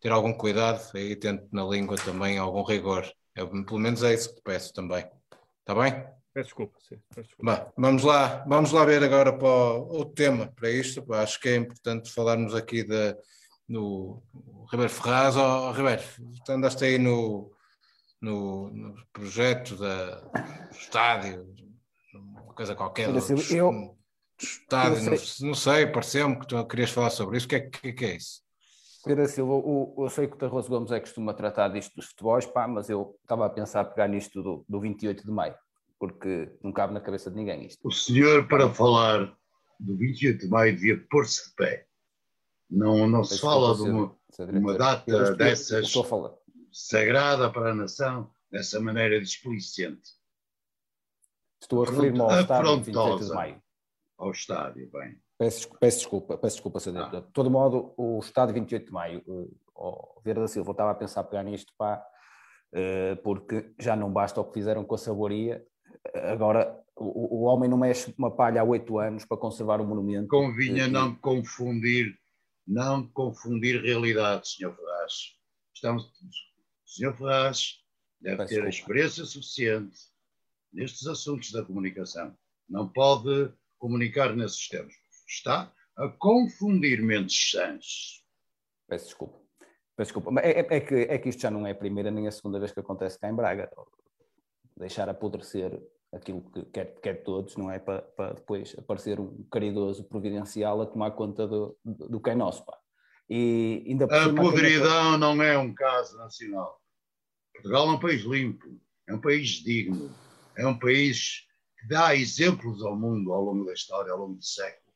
Ter 0.00 0.10
algum 0.10 0.34
cuidado, 0.34 0.82
aí 0.94 1.14
tento 1.14 1.46
na 1.52 1.64
língua 1.64 1.96
também 1.96 2.38
algum 2.38 2.64
rigor. 2.64 3.08
Eu, 3.38 3.48
pelo 3.64 3.78
menos 3.78 4.02
é 4.02 4.12
isso 4.12 4.30
que 4.30 4.36
te 4.36 4.42
peço 4.42 4.72
também. 4.72 5.08
Está 5.60 5.72
bem? 5.72 5.92
Peço 6.34 6.48
desculpa, 6.48 6.76
sim. 6.80 6.98
Peço 7.14 7.28
desculpa. 7.28 7.56
Bom, 7.56 7.72
vamos 7.76 8.02
lá, 8.02 8.44
vamos 8.48 8.72
lá 8.72 8.84
ver 8.84 9.04
agora 9.04 9.32
para 9.32 9.46
o, 9.46 10.00
o 10.00 10.04
tema 10.04 10.52
para 10.56 10.68
isto. 10.68 11.04
Acho 11.14 11.38
que 11.40 11.48
é 11.48 11.56
importante 11.56 12.12
falarmos 12.12 12.52
aqui 12.52 12.82
de, 12.82 13.16
no 13.68 14.20
Ribeiro 14.72 14.92
Ferraz. 14.92 15.36
Oh, 15.36 15.70
Ribeiro, 15.70 16.02
tu 16.44 16.52
andaste 16.52 16.84
aí 16.84 16.98
no, 16.98 17.52
no, 18.20 18.70
no 18.70 19.06
projeto 19.12 19.76
da, 19.76 20.16
do 20.16 20.76
estádio, 20.76 21.54
uma 22.14 22.54
coisa 22.54 22.74
qualquer. 22.74 23.12
Do, 23.12 23.18
eu, 23.54 23.70
do 23.70 23.96
estádio, 24.42 25.12
eu 25.12 25.16
sei. 25.16 25.42
Não, 25.42 25.48
não, 25.48 25.54
sei, 25.54 25.86
pareceu-me 25.86 26.40
que 26.40 26.46
tu 26.48 26.66
querias 26.66 26.90
falar 26.90 27.10
sobre 27.10 27.36
isso. 27.36 27.46
O 27.46 27.48
que 27.50 27.54
é, 27.54 27.60
que, 27.60 27.92
que 27.92 28.04
é 28.04 28.16
isso? 28.16 28.42
Pedro 29.08 29.28
Silva, 29.28 29.52
o, 29.54 29.94
eu 29.98 30.10
sei 30.10 30.26
que 30.26 30.34
o 30.34 30.38
Tarroso 30.38 30.68
Gomes 30.68 30.92
é 30.92 31.00
que 31.00 31.06
costuma 31.06 31.34
tratar 31.34 31.68
disto 31.68 31.94
dos 31.96 32.06
futebols, 32.06 32.46
pá, 32.46 32.68
mas 32.68 32.88
eu 32.88 33.18
estava 33.22 33.46
a 33.46 33.50
pensar 33.50 33.84
pegar 33.86 34.08
nisto 34.08 34.42
do, 34.42 34.64
do 34.68 34.80
28 34.80 35.24
de 35.24 35.30
maio 35.30 35.54
porque 35.98 36.50
não 36.62 36.72
cabe 36.72 36.94
na 36.94 37.00
cabeça 37.00 37.30
de 37.30 37.36
ninguém 37.36 37.66
isto. 37.66 37.86
O 37.86 37.90
senhor, 37.90 38.46
para 38.46 38.72
falar 38.72 39.36
do 39.80 39.96
28 39.96 40.38
de 40.38 40.48
maio, 40.48 40.74
devia 40.74 41.04
pôr-se 41.10 41.48
de 41.48 41.54
pé. 41.56 41.86
Não, 42.70 43.08
não 43.08 43.24
se 43.24 43.40
fala 43.40 43.74
de 43.74 43.82
uma, 43.82 44.16
uma 44.38 44.78
data 44.78 45.34
dessas 45.34 45.92
sagrada 46.70 47.50
para 47.50 47.70
a 47.70 47.74
nação, 47.74 48.30
dessa 48.50 48.78
maneira 48.78 49.20
displicente. 49.20 50.16
Estou 51.60 51.82
a 51.82 51.90
referir-me 51.90 52.20
ao 52.20 52.40
estádio 52.40 52.76
28 52.76 53.24
de 53.24 53.32
maio. 53.32 53.62
Ao 54.16 54.30
estádio, 54.30 54.90
bem. 54.92 55.20
Peço, 55.38 55.68
peço 55.78 55.98
desculpa, 55.98 56.36
peço 56.36 56.56
desculpa, 56.56 56.80
Sr. 56.80 56.96
Ah. 56.96 57.20
De 57.20 57.32
todo 57.32 57.50
modo, 57.50 57.94
o 57.96 58.18
estádio 58.18 58.54
28 58.54 58.86
de 58.86 58.92
maio, 58.92 59.22
o 59.74 60.20
Vera 60.24 60.40
da 60.40 60.48
Silva, 60.48 60.72
estava 60.72 60.90
a 60.90 60.94
pensar 60.94 61.22
pegar 61.24 61.44
nisto, 61.44 61.72
pá, 61.78 62.04
eh, 62.72 63.14
porque 63.16 63.72
já 63.78 63.94
não 63.94 64.12
basta 64.12 64.40
o 64.40 64.44
que 64.44 64.54
fizeram 64.54 64.84
com 64.84 64.96
a 64.96 64.98
Saboria, 64.98 65.64
Agora, 66.14 66.78
o, 66.96 67.38
o 67.38 67.42
homem 67.42 67.68
não 67.68 67.78
mexe 67.78 68.14
uma 68.16 68.34
palha 68.34 68.60
há 68.60 68.64
oito 68.64 68.98
anos 68.98 69.24
para 69.24 69.36
conservar 69.36 69.80
o 69.80 69.86
monumento. 69.86 70.28
Convinha 70.28 70.86
e, 70.86 70.90
não 70.90 71.14
confundir, 71.14 72.18
não 72.66 73.06
confundir 73.08 73.82
realidades, 73.82 74.56
Sr. 74.56 74.74
Ferraz. 74.74 75.12
Estamos, 75.74 76.04
o 76.04 76.86
Sr. 76.86 77.16
Ferraz 77.16 77.74
deve 78.20 78.46
ter 78.46 78.64
a 78.64 78.68
experiência 78.68 79.24
suficiente 79.24 79.96
nestes 80.72 81.06
assuntos 81.06 81.52
da 81.52 81.64
comunicação. 81.64 82.36
Não 82.68 82.88
pode 82.88 83.52
comunicar 83.78 84.34
nesses 84.34 84.68
termos. 84.68 84.94
Está 85.28 85.70
a 85.96 86.08
confundir 86.08 87.02
mentes 87.02 87.50
sãs. 87.50 88.24
Peço 88.88 89.06
desculpa. 89.06 89.38
Peço 89.96 90.12
desculpa. 90.12 90.40
É, 90.40 90.60
é, 90.60 90.76
é, 90.76 90.80
que, 90.80 90.94
é 90.94 91.18
que 91.18 91.28
isto 91.28 91.42
já 91.42 91.50
não 91.50 91.66
é 91.66 91.72
a 91.72 91.74
primeira 91.74 92.10
nem 92.10 92.26
a 92.26 92.30
segunda 92.30 92.58
vez 92.58 92.72
que 92.72 92.80
acontece 92.80 93.18
cá 93.18 93.28
em 93.28 93.34
Braga. 93.34 93.70
Deixar 94.76 95.08
apodrecer 95.08 95.78
aquilo 96.12 96.50
que 96.50 96.64
quer, 96.66 97.00
quer 97.00 97.22
todos, 97.22 97.56
não 97.56 97.70
é? 97.70 97.78
Para, 97.78 98.02
para 98.02 98.34
depois 98.34 98.74
aparecer 98.78 99.20
um 99.20 99.44
caridoso 99.50 100.04
providencial 100.04 100.80
a 100.80 100.86
tomar 100.86 101.10
conta 101.10 101.46
do, 101.46 101.76
do, 101.84 102.20
que 102.20 102.30
é 102.30 102.34
nosso. 102.34 102.64
Pá. 102.64 102.78
E 103.28 103.84
ainda 103.86 104.06
a 104.06 104.32
podridão 104.32 105.18
não 105.18 105.42
é 105.42 105.58
um 105.58 105.74
caso 105.74 106.16
nacional. 106.16 106.80
Portugal 107.52 107.88
é 107.88 107.92
um 107.92 108.00
país 108.00 108.22
limpo, 108.22 108.80
é 109.06 109.14
um 109.14 109.20
país 109.20 109.48
digno, 109.48 110.14
é 110.56 110.66
um 110.66 110.78
país 110.78 111.46
que 111.78 111.88
dá 111.88 112.14
exemplos 112.14 112.82
ao 112.82 112.96
mundo 112.96 113.32
ao 113.32 113.42
longo 113.42 113.66
da 113.66 113.72
história, 113.72 114.12
ao 114.12 114.18
longo 114.18 114.38
de 114.38 114.46
séculos. 114.46 114.87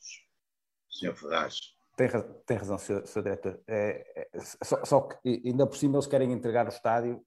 Senhor 0.93 1.15
Ferraz. 1.15 1.59
Tem, 1.97 2.09
tem 2.47 2.57
razão, 2.57 2.79
Sr. 2.79 3.23
Diretor. 3.23 3.61
É, 3.67 4.29
é, 4.35 4.41
só, 4.41 4.85
só, 4.85 5.01
que 5.01 5.43
ainda 5.45 5.67
por 5.67 5.77
cima 5.77 5.97
eles 5.97 6.07
querem 6.07 6.33
entregar 6.33 6.67
o 6.67 6.71
estádio 6.71 7.23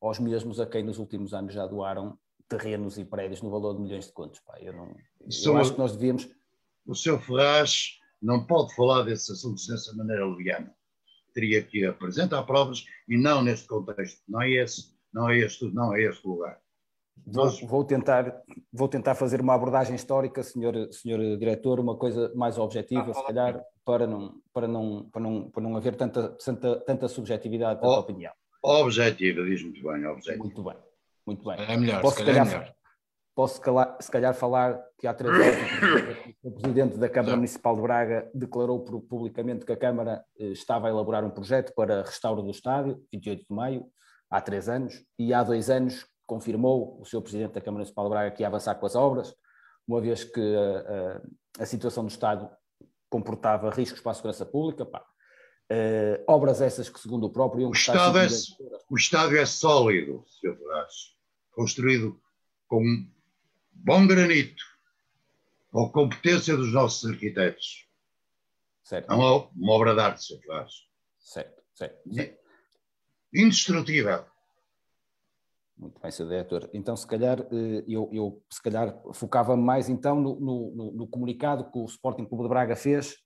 aos 0.00 0.18
mesmos 0.18 0.58
a 0.58 0.66
quem 0.66 0.82
nos 0.82 0.98
últimos 0.98 1.32
anos 1.34 1.54
já 1.54 1.66
doaram 1.66 2.18
terrenos 2.48 2.98
e 2.98 3.04
prédios 3.04 3.42
no 3.42 3.50
valor 3.50 3.74
de 3.74 3.82
milhões 3.82 4.06
de 4.06 4.12
contos. 4.12 4.40
Pá. 4.40 4.58
Eu, 4.60 4.72
não, 4.72 4.94
eu 5.44 5.56
acho 5.56 5.72
que 5.72 5.78
nós 5.78 5.92
devíamos. 5.92 6.28
O 6.84 6.94
Sr. 6.94 7.20
Ferraz 7.20 7.98
não 8.20 8.44
pode 8.44 8.74
falar 8.74 9.02
desses 9.02 9.30
assuntos 9.30 9.66
dessa 9.66 9.94
maneira 9.94 10.26
leviana. 10.26 10.74
Teria 11.32 11.62
que 11.62 11.84
apresentar 11.84 12.42
provas 12.42 12.84
e 13.08 13.16
não 13.16 13.42
neste 13.42 13.68
contexto. 13.68 14.20
Não 14.28 14.42
é 14.42 14.50
esse, 14.50 14.92
não 15.12 15.30
é 15.30 15.38
este, 15.38 15.64
não 15.72 15.94
é 15.94 16.02
este 16.02 16.26
lugar. 16.26 16.60
Vou, 17.26 17.44
nós... 17.44 17.60
vou, 17.60 17.84
tentar, 17.84 18.42
vou 18.72 18.88
tentar 18.88 19.14
fazer 19.14 19.40
uma 19.40 19.54
abordagem 19.54 19.94
histórica, 19.94 20.42
senhor, 20.42 20.92
senhor 20.92 21.18
diretor, 21.38 21.80
uma 21.80 21.96
coisa 21.96 22.32
mais 22.34 22.58
objetiva, 22.58 23.10
ah, 23.10 23.14
se 23.14 23.26
calhar, 23.26 23.64
para 23.84 24.06
não, 24.06 24.34
para 24.52 24.68
não, 24.68 25.08
para 25.10 25.20
não, 25.20 25.50
para 25.50 25.62
não 25.62 25.76
haver 25.76 25.96
tanta, 25.96 26.30
tanta, 26.44 26.80
tanta 26.80 27.08
subjetividade, 27.08 27.80
tanta 27.80 27.92
oh, 27.92 28.00
opinião. 28.00 28.32
Objetiva, 28.62 29.44
diz 29.44 29.62
muito 29.62 29.82
bem, 29.82 30.06
objetiva. 30.06 30.44
Muito 30.44 30.62
bem. 30.62 30.76
Muito 31.26 31.44
bem. 31.44 31.56
É 31.58 31.76
melhor, 31.76 32.00
posso, 32.00 32.18
se 32.18 32.24
calhar, 32.24 32.46
é 32.46 32.50
melhor. 32.50 32.74
Posso, 33.34 33.54
se 33.54 33.60
calhar, 33.60 33.96
se 34.00 34.10
calhar 34.10 34.34
falar 34.34 34.82
que 34.98 35.06
há 35.06 35.14
três 35.14 35.32
anos 35.34 36.18
o 36.42 36.50
Presidente 36.50 36.98
da 36.98 37.08
Câmara 37.08 37.36
Municipal 37.36 37.76
de 37.76 37.82
Braga 37.82 38.30
declarou 38.34 38.80
publicamente 38.80 39.64
que 39.64 39.72
a 39.72 39.76
Câmara 39.76 40.24
eh, 40.38 40.48
estava 40.48 40.88
a 40.88 40.90
elaborar 40.90 41.24
um 41.24 41.30
projeto 41.30 41.72
para 41.74 42.02
restauro 42.02 42.42
do 42.42 42.50
estádio, 42.50 43.02
28 43.12 43.46
de 43.48 43.54
maio, 43.54 43.86
há 44.28 44.40
três 44.40 44.68
anos, 44.68 45.04
e 45.18 45.32
há 45.32 45.42
dois 45.42 45.70
anos 45.70 46.06
confirmou 46.30 46.96
o 47.00 47.04
Sr. 47.04 47.22
Presidente 47.22 47.54
da 47.54 47.60
Câmara 47.60 47.80
Municipal 47.80 48.04
de 48.04 48.10
Braga 48.10 48.30
que 48.30 48.44
ia 48.44 48.46
avançar 48.46 48.76
com 48.76 48.86
as 48.86 48.94
obras, 48.94 49.34
uma 49.86 50.00
vez 50.00 50.22
que 50.22 50.40
a, 50.40 50.92
eh, 50.94 51.22
a, 51.58 51.66
situação 51.66 52.04
do 52.04 52.10
estádio 52.10 52.48
comportava 53.08 53.68
riscos 53.70 54.00
para 54.00 54.12
a 54.12 54.14
segurança 54.14 54.46
pública. 54.46 54.84
Uh, 54.84 56.22
obras 56.26 56.60
essas 56.60 56.88
que, 56.88 56.98
segundo 57.00 57.26
o 57.26 57.30
próprio... 57.30 57.68
O 57.68 57.72
estádio, 57.72 58.20
é, 58.20 58.26
o 58.88 58.96
estádio 58.96 59.38
é 59.38 59.46
sólido, 59.46 60.24
Sr. 60.26 60.56
Ferraz 60.56 61.16
construído 61.50 62.20
com 62.68 62.82
bom 63.72 64.06
granito, 64.06 64.62
com 65.70 65.90
competência 65.90 66.56
dos 66.56 66.72
nossos 66.72 67.10
arquitetos. 67.10 67.88
Certo. 68.84 69.08
Não 69.08 69.22
é 69.22 69.48
uma 69.56 69.72
obra 69.72 69.94
de 69.94 70.00
arte, 70.00 70.24
se 70.24 70.40
faz. 70.46 70.86
Certo, 71.18 71.62
certo, 71.74 72.14
certo. 72.14 72.38
Indestrutível. 73.34 74.24
Muito 75.80 75.98
bem, 75.98 76.10
Sr. 76.10 76.26
Diretor. 76.26 76.70
Então, 76.74 76.94
se 76.94 77.06
calhar, 77.06 77.40
eh, 77.40 77.84
eu, 77.88 78.10
eu 78.12 78.42
se 78.50 78.62
calhar 78.62 78.94
focava 79.14 79.56
mais 79.56 79.88
então 79.88 80.20
no, 80.20 80.38
no, 80.38 80.92
no, 80.92 81.06
comunicado 81.06 81.70
que 81.70 81.78
o 81.78 81.86
Sporting 81.86 82.26
Clube 82.26 82.44
de 82.44 82.50
Braga 82.50 82.76
fez, 82.76 83.16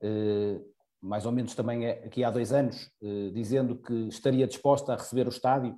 eh, 0.00 0.60
mais 1.00 1.26
ou 1.26 1.32
menos 1.32 1.56
também 1.56 1.88
aqui 1.88 2.22
há 2.22 2.30
dois 2.30 2.52
anos, 2.52 2.88
eh, 3.02 3.30
dizendo 3.34 3.76
que 3.76 4.06
estaria 4.06 4.46
disposta 4.46 4.92
a 4.92 4.96
receber 4.96 5.26
o 5.26 5.30
estádio 5.30 5.76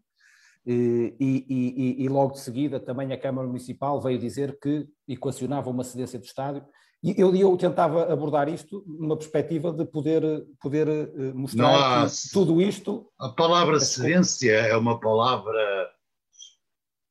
e, 0.66 1.14
e, 1.20 2.04
e, 2.04 2.08
logo 2.08 2.32
de 2.32 2.40
seguida 2.40 2.80
também 2.80 3.12
a 3.12 3.20
Câmara 3.20 3.46
Municipal 3.46 4.00
veio 4.00 4.18
dizer 4.18 4.58
que 4.58 4.86
equacionava 5.06 5.68
uma 5.68 5.84
cedência 5.84 6.18
do 6.18 6.24
estádio. 6.24 6.64
E 7.02 7.14
eu, 7.20 7.36
eu 7.36 7.54
tentava 7.58 8.10
abordar 8.10 8.48
isto 8.48 8.82
numa 8.86 9.14
perspectiva 9.14 9.70
de 9.70 9.84
poder, 9.84 10.22
poder 10.58 10.88
eh, 10.88 11.32
mostrar 11.34 12.08
tudo 12.32 12.62
isto. 12.62 13.06
A 13.20 13.28
palavra 13.28 13.78
cedência 13.78 14.52
é 14.52 14.74
uma 14.74 14.98
palavra 14.98 15.90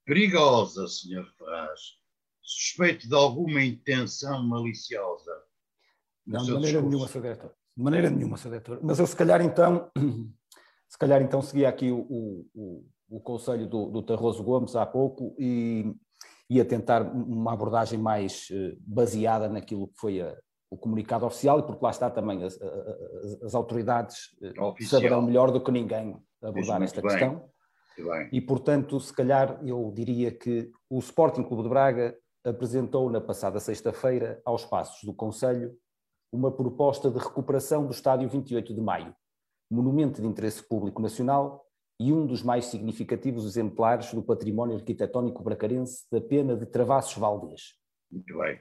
perigosa, 0.05 0.88
Sr. 0.88 1.25
Ferraz. 1.38 1.79
Suspeito 2.41 3.07
de 3.07 3.15
alguma 3.15 3.63
intenção 3.63 4.43
maliciosa. 4.43 5.31
Não, 6.25 6.43
de 6.43 6.51
maneira 6.53 6.81
discurso. 6.81 6.89
nenhuma, 6.89 7.07
Sr. 7.07 7.22
Diretor. 7.22 7.55
De 7.77 7.83
maneira 7.83 8.10
nenhuma, 8.10 8.38
Sr. 8.38 8.50
Diretor. 8.50 8.79
Mas 8.83 9.00
eu, 9.00 9.07
se 9.07 9.15
calhar, 9.15 9.41
então, 9.41 9.91
se 10.89 10.98
calhar, 10.98 11.22
então, 11.22 11.41
seguia 11.41 11.69
aqui 11.69 11.91
o, 11.91 12.48
o 12.53 12.86
o 13.13 13.19
conselho 13.19 13.67
do, 13.67 13.91
do 13.91 14.01
Tarroso 14.01 14.43
Gomes 14.43 14.75
há 14.75 14.86
pouco 14.88 15.36
e 15.38 15.93
ia 16.50 16.65
tentar 16.65 17.03
uma 17.03 17.53
abordagem 17.53 18.00
mais 18.00 18.48
eh, 18.51 18.75
baseada 18.79 19.48
naquilo 19.48 19.88
que 19.88 20.00
foi 20.00 20.19
a, 20.19 20.36
o 20.69 20.77
comunicado 20.77 21.24
oficial, 21.25 21.60
e 21.60 21.63
porque 21.63 21.83
lá 21.86 21.91
está 21.91 22.10
também 22.10 22.43
as, 22.43 22.60
as, 22.60 23.43
as 23.43 23.55
autoridades 23.55 24.36
eh, 24.41 24.60
Oficial. 24.60 25.00
saberão 25.00 25.22
melhor 25.22 25.51
do 25.51 25.62
que 25.62 25.72
ninguém 25.72 26.17
abordar 26.41 26.81
esta 26.81 27.01
bem. 27.01 27.12
questão. 27.12 27.50
E, 28.31 28.41
portanto, 28.41 29.00
se 29.00 29.13
calhar 29.13 29.59
eu 29.65 29.91
diria 29.93 30.31
que 30.31 30.71
o 30.89 31.00
Sporting 31.00 31.43
Clube 31.43 31.63
de 31.63 31.69
Braga 31.69 32.17
apresentou 32.43 33.09
na 33.09 33.21
passada 33.21 33.59
sexta-feira 33.59 34.41
aos 34.43 34.65
passos 34.65 35.03
do 35.03 35.13
Conselho 35.13 35.77
uma 36.31 36.51
proposta 36.51 37.12
de 37.12 37.19
recuperação 37.19 37.85
do 37.85 37.91
estádio 37.91 38.27
28 38.27 38.73
de 38.73 38.81
Maio, 38.81 39.15
monumento 39.69 40.21
de 40.21 40.27
interesse 40.27 40.63
público 40.63 41.01
nacional 41.01 41.63
e 42.00 42.12
um 42.12 42.25
dos 42.25 42.41
mais 42.41 42.65
significativos 42.65 43.45
exemplares 43.45 44.13
do 44.13 44.23
património 44.23 44.75
arquitetónico 44.75 45.43
bracarense 45.43 46.05
da 46.12 46.19
pena 46.19 46.55
de 46.57 46.65
Travassos 46.65 47.15
Valdez. 47.17 47.75
Muito 48.12 48.38
bem. 48.39 48.59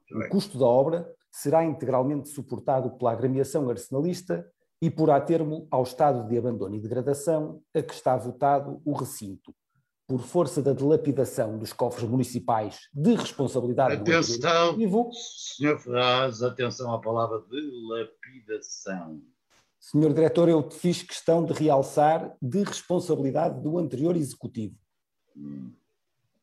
Muito 0.00 0.18
bem. 0.18 0.28
O 0.28 0.30
custo 0.30 0.58
da 0.58 0.66
obra 0.66 1.10
será 1.32 1.64
integralmente 1.64 2.28
suportado 2.28 2.90
pela 2.98 3.12
agremiação 3.12 3.68
arsenalista 3.70 4.46
e 4.80 4.90
porá 4.90 5.20
termo 5.20 5.66
ao 5.70 5.82
estado 5.82 6.26
de 6.28 6.38
abandono 6.38 6.74
e 6.74 6.80
degradação 6.80 7.62
a 7.74 7.82
que 7.82 7.92
está 7.92 8.16
votado 8.16 8.80
o 8.84 8.92
recinto, 8.92 9.54
por 10.06 10.22
força 10.22 10.62
da 10.62 10.72
dilapidação 10.72 11.58
dos 11.58 11.72
cofres 11.72 12.08
municipais 12.08 12.88
de 12.92 13.14
responsabilidade 13.14 13.94
atenção, 13.94 14.74
do 14.74 15.12
Senhor 15.12 15.78
Ferraz, 15.78 16.42
atenção 16.42 16.92
à 16.92 17.00
palavra 17.00 17.44
dilapidação. 17.48 19.22
Senhor 19.78 20.12
Diretor, 20.12 20.48
eu 20.48 20.70
fiz 20.70 21.02
questão 21.02 21.44
de 21.44 21.52
realçar 21.52 22.36
de 22.40 22.62
responsabilidade 22.62 23.62
do 23.62 23.78
anterior 23.78 24.16
Executivo. 24.16 24.74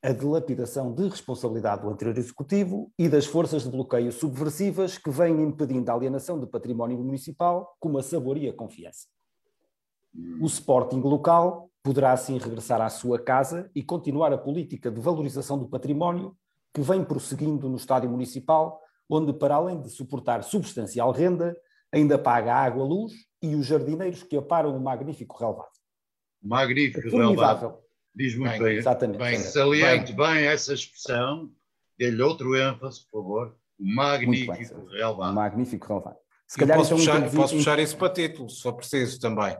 A 0.07 0.13
dilapidação 0.13 0.93
de 0.95 1.09
responsabilidade 1.09 1.81
do 1.81 1.89
anterior 1.89 2.17
executivo 2.17 2.89
e 2.97 3.09
das 3.09 3.25
forças 3.25 3.63
de 3.63 3.69
bloqueio 3.69 4.09
subversivas 4.09 4.97
que 4.97 5.09
vêm 5.09 5.43
impedindo 5.43 5.91
a 5.91 5.93
alienação 5.93 6.39
de 6.39 6.47
património 6.47 6.97
municipal 6.97 7.75
com 7.77 7.89
uma 7.89 8.01
saboria 8.01 8.53
confiança. 8.53 9.05
O 10.39 10.45
Sporting 10.45 11.01
local 11.01 11.69
poderá 11.83 12.13
assim 12.13 12.37
regressar 12.37 12.79
à 12.79 12.89
sua 12.89 13.19
casa 13.19 13.69
e 13.75 13.83
continuar 13.83 14.31
a 14.31 14.37
política 14.37 14.89
de 14.89 15.01
valorização 15.01 15.59
do 15.59 15.67
património 15.67 16.37
que 16.73 16.79
vem 16.79 17.03
prosseguindo 17.03 17.67
no 17.67 17.75
estádio 17.75 18.09
municipal, 18.09 18.79
onde, 19.09 19.33
para 19.33 19.55
além 19.55 19.81
de 19.81 19.89
suportar 19.89 20.41
substancial 20.41 21.11
renda, 21.11 21.53
ainda 21.91 22.17
paga 22.17 22.55
água, 22.55 22.85
luz 22.85 23.11
e 23.41 23.57
os 23.57 23.65
jardineiros 23.65 24.23
que 24.23 24.37
aparam 24.37 24.73
o 24.73 24.79
magnífico 24.79 25.37
relevado. 25.37 25.67
Magnífico 26.41 27.09
relevado. 27.09 27.86
Diz 28.17 28.35
muito 28.35 28.53
bem. 28.53 28.63
bem. 28.63 28.77
Exatamente. 28.77 29.19
Bem, 29.19 29.37
saliente 29.37 30.13
bem. 30.13 30.33
bem 30.33 30.45
essa 30.45 30.73
expressão. 30.73 31.51
Dê-lhe 31.99 32.21
outro 32.21 32.55
ênfase, 32.55 33.01
por 33.11 33.21
favor. 33.21 33.55
O 33.79 33.95
magnífico 33.95 34.87
relevado. 34.87 35.35
magnífico 35.35 35.87
relevado. 35.87 36.17
Se 36.47 36.57
calhar 36.57 36.77
posso, 36.77 36.93
então, 36.93 37.21
puxar, 37.21 37.31
posso 37.35 37.55
puxar 37.55 37.79
isso 37.79 37.97
para 37.97 38.13
título, 38.13 38.49
se 38.49 38.61
for 38.61 38.73
preciso 38.73 39.19
também. 39.19 39.55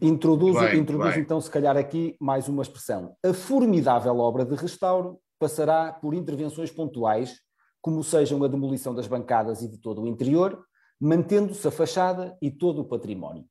Introduz, 0.00 0.58
bem, 0.60 0.78
introduz 0.78 1.14
bem. 1.14 1.22
então, 1.22 1.40
se 1.40 1.50
calhar, 1.50 1.76
aqui 1.76 2.14
mais 2.20 2.48
uma 2.48 2.62
expressão. 2.62 3.16
A 3.24 3.32
formidável 3.32 4.18
obra 4.18 4.44
de 4.44 4.54
restauro 4.54 5.18
passará 5.38 5.90
por 5.90 6.12
intervenções 6.12 6.70
pontuais, 6.70 7.40
como 7.80 8.04
sejam 8.04 8.44
a 8.44 8.48
demolição 8.48 8.94
das 8.94 9.08
bancadas 9.08 9.62
e 9.62 9.68
de 9.68 9.78
todo 9.78 10.02
o 10.02 10.06
interior, 10.06 10.62
mantendo-se 11.00 11.66
a 11.66 11.70
fachada 11.70 12.36
e 12.42 12.50
todo 12.50 12.82
o 12.82 12.84
património. 12.84 13.46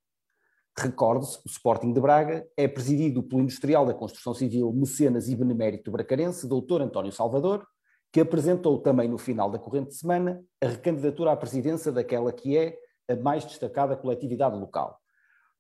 Recorde-se, 0.82 1.38
o 1.46 1.50
Sporting 1.50 1.94
de 1.94 2.02
Braga 2.02 2.48
é 2.58 2.68
presidido 2.68 3.22
pelo 3.22 3.42
industrial 3.42 3.86
da 3.86 3.94
construção 3.94 4.34
civil, 4.34 4.74
mecenas 4.74 5.30
e 5.30 5.36
benemérito 5.36 5.92
bracarense, 5.92 6.48
Dr. 6.48 6.82
António 6.82 7.12
Salvador, 7.12 7.66
que 8.12 8.20
apresentou 8.20 8.80
também 8.80 9.08
no 9.08 9.18
final 9.18 9.50
da 9.50 9.60
corrente 9.60 9.94
semana 9.94 10.44
a 10.62 10.68
recandidatura 10.68 11.32
à 11.32 11.38
presidência 11.38 11.92
daquela 11.92 12.32
que 12.32 12.58
é 12.58 12.76
a 13.10 13.16
mais 13.16 13.46
destacada 13.46 13.96
coletividade 13.96 14.58
local. 14.58 15.00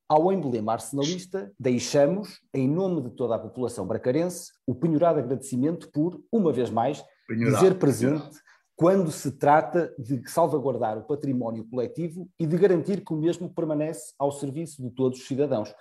Ao 0.09 0.31
emblema 0.33 0.73
arsenalista, 0.73 1.53
deixamos, 1.57 2.41
em 2.53 2.67
nome 2.67 3.01
de 3.01 3.11
toda 3.11 3.35
a 3.35 3.39
população 3.39 3.87
bracarense, 3.87 4.51
o 4.67 4.75
penhorado 4.75 5.19
agradecimento 5.19 5.89
por, 5.89 6.21
uma 6.31 6.51
vez 6.51 6.69
mais, 6.69 7.01
penhorado, 7.27 7.63
dizer 7.63 7.79
presente 7.79 8.19
penhorado. 8.19 8.50
Quando 8.81 9.11
se 9.11 9.33
trata 9.33 9.93
de 9.95 10.27
salvaguardar 10.27 10.97
o 10.97 11.03
património 11.03 11.63
coletivo 11.65 12.27
e 12.39 12.47
de 12.47 12.57
garantir 12.57 13.05
que 13.05 13.13
o 13.13 13.15
mesmo 13.15 13.47
permanece 13.53 14.11
ao 14.17 14.31
serviço 14.31 14.81
de 14.81 14.89
todos 14.89 15.19
os 15.19 15.27
cidadãos. 15.27 15.71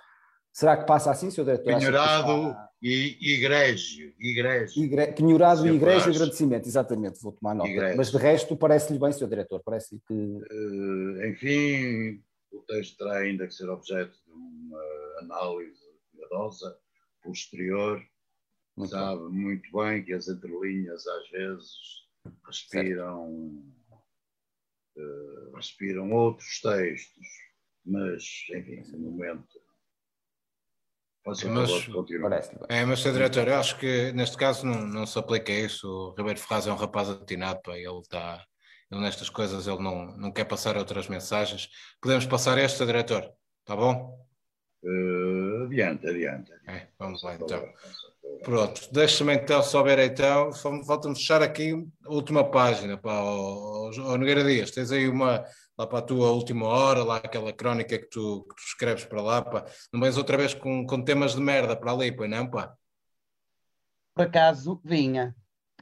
Será 0.53 0.77
que 0.77 0.85
passa 0.85 1.09
assim, 1.09 1.31
Sr. 1.31 1.45
Diretor? 1.45 1.79
Penhorado 1.79 2.55
e 2.79 3.17
igrégio. 3.33 4.13
igrégio. 4.19 4.83
Igre... 4.83 5.13
Penhorado 5.13 5.67
e 5.67 5.71
igrégio 5.71 6.13
agradecimento, 6.13 6.67
exatamente, 6.67 7.19
vou 7.23 7.31
tomar 7.31 7.55
nota. 7.55 7.95
Mas 7.97 8.11
de 8.11 8.17
resto 8.17 8.55
parece-lhe 8.55 8.99
bem, 8.99 9.11
Sr. 9.11 9.29
Diretor, 9.29 9.63
parece 9.65 9.99
que... 10.07 10.13
Uh, 10.13 11.25
enfim, 11.25 12.21
o 12.51 12.59
texto 12.67 12.97
terá 12.99 13.17
ainda 13.17 13.47
que 13.47 13.55
ser 13.55 13.67
objeto 13.67 14.15
de 14.27 14.31
uma 14.31 14.79
análise 15.21 15.81
cuidadosa, 16.11 16.77
posterior. 17.23 17.99
Muito 18.77 18.91
Sabe 18.91 19.21
bem. 19.21 19.31
muito 19.31 19.71
bem 19.75 20.03
que 20.03 20.13
as 20.13 20.27
entrelinhas 20.27 21.07
às 21.07 21.29
vezes 21.31 22.01
respiram, 22.45 23.63
uh, 24.95 25.55
respiram 25.55 26.11
outros 26.11 26.59
textos, 26.61 27.27
mas, 27.85 28.23
enfim, 28.53 28.83
no 28.91 29.11
momento 29.11 29.61
mas, 31.25 31.43
é, 32.67 32.83
mas, 32.83 32.99
Sr. 32.99 33.13
Diretor, 33.13 33.47
eu 33.47 33.55
acho 33.55 33.77
que 33.77 34.11
neste 34.11 34.35
caso 34.35 34.65
não, 34.65 34.87
não 34.87 35.05
se 35.05 35.19
aplica 35.19 35.51
isso. 35.51 35.87
O 35.87 36.15
Ribeiro 36.15 36.39
Ferraz 36.39 36.65
é 36.65 36.71
um 36.71 36.75
rapaz 36.75 37.09
atinado, 37.09 37.61
pá, 37.61 37.77
ele 37.77 37.99
está. 37.99 38.43
Ele 38.91 39.01
nestas 39.01 39.29
coisas 39.29 39.67
ele 39.67 39.81
não, 39.81 40.17
não 40.17 40.31
quer 40.31 40.45
passar 40.45 40.75
outras 40.75 41.07
mensagens. 41.07 41.69
Podemos 42.01 42.25
passar 42.25 42.57
esta, 42.57 42.85
diretor? 42.85 43.31
Está 43.59 43.75
bom? 43.75 44.19
Uh, 44.83 45.65
adiante, 45.65 46.07
adiante. 46.07 46.51
É, 46.67 46.87
vamos 46.97 47.21
lá 47.23 47.35
então. 47.35 47.71
Pronto, 48.43 48.81
deixa-me 48.91 49.35
então, 49.35 49.61
se 49.61 49.75
houver 49.77 49.99
então, 49.99 50.51
falta-me 50.85 51.15
fechar 51.15 51.43
aqui 51.43 51.73
a 52.05 52.13
última 52.13 52.49
página 52.49 52.97
para 52.97 53.23
o, 53.23 53.89
o 53.89 54.17
Nogueira 54.17 54.43
Dias. 54.43 54.71
Tens 54.71 54.91
aí 54.91 55.07
uma, 55.07 55.45
lá 55.77 55.85
para 55.85 55.99
a 55.99 56.03
tua 56.03 56.31
última 56.31 56.67
hora, 56.67 57.03
lá 57.03 57.17
aquela 57.17 57.53
crónica 57.53 57.99
que 57.99 58.09
tu, 58.09 58.43
que 58.49 58.55
tu 58.55 58.67
escreves 58.67 59.05
para 59.05 59.21
lá, 59.21 59.41
pá. 59.43 59.65
Não 59.93 59.99
vens 59.99 60.17
outra 60.17 60.37
vez 60.37 60.53
com, 60.53 60.85
com 60.85 61.03
temas 61.03 61.35
de 61.35 61.41
merda 61.41 61.75
para 61.75 61.91
ali, 61.91 62.11
pois 62.11 62.29
não, 62.29 62.49
pá? 62.49 62.75
Por 64.15 64.25
acaso 64.25 64.81
vinha, 64.83 65.35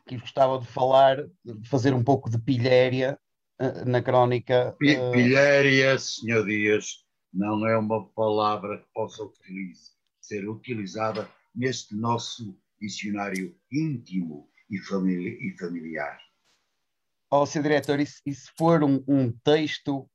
que 0.06 0.17
gostava 0.17 0.60
de 0.60 0.67
falar, 0.67 1.25
de 1.43 1.69
fazer 1.69 1.93
um 1.93 2.04
pouco 2.04 2.30
de 2.30 2.38
pilhéria 2.38 3.17
uh, 3.60 3.89
na 3.89 4.02
crónica. 4.02 4.75
Uh... 4.75 5.12
Pilhéria, 5.12 5.97
senhor 5.97 6.45
Dias, 6.45 7.06
não 7.34 7.65
é 7.65 7.78
uma 7.78 8.06
palavra 8.10 8.80
que 8.80 8.88
possa 8.93 9.23
utilize, 9.23 9.91
ser 10.21 10.47
utilizada 10.47 11.30
neste 11.60 11.95
nosso 11.95 12.58
dicionário 12.80 13.56
íntimo 13.72 14.50
e, 14.69 14.80
famili 14.80 15.38
e 15.41 15.58
familiar 15.58 16.17
ao 17.30 17.45
ser 17.45 17.62
diretor, 17.62 18.00
e 18.00 18.06
se, 18.06 18.22
e 18.26 18.34
se 18.34 18.50
for 18.58 18.84
um, 18.84 19.04
um, 19.08 19.32
texto 19.43 20.10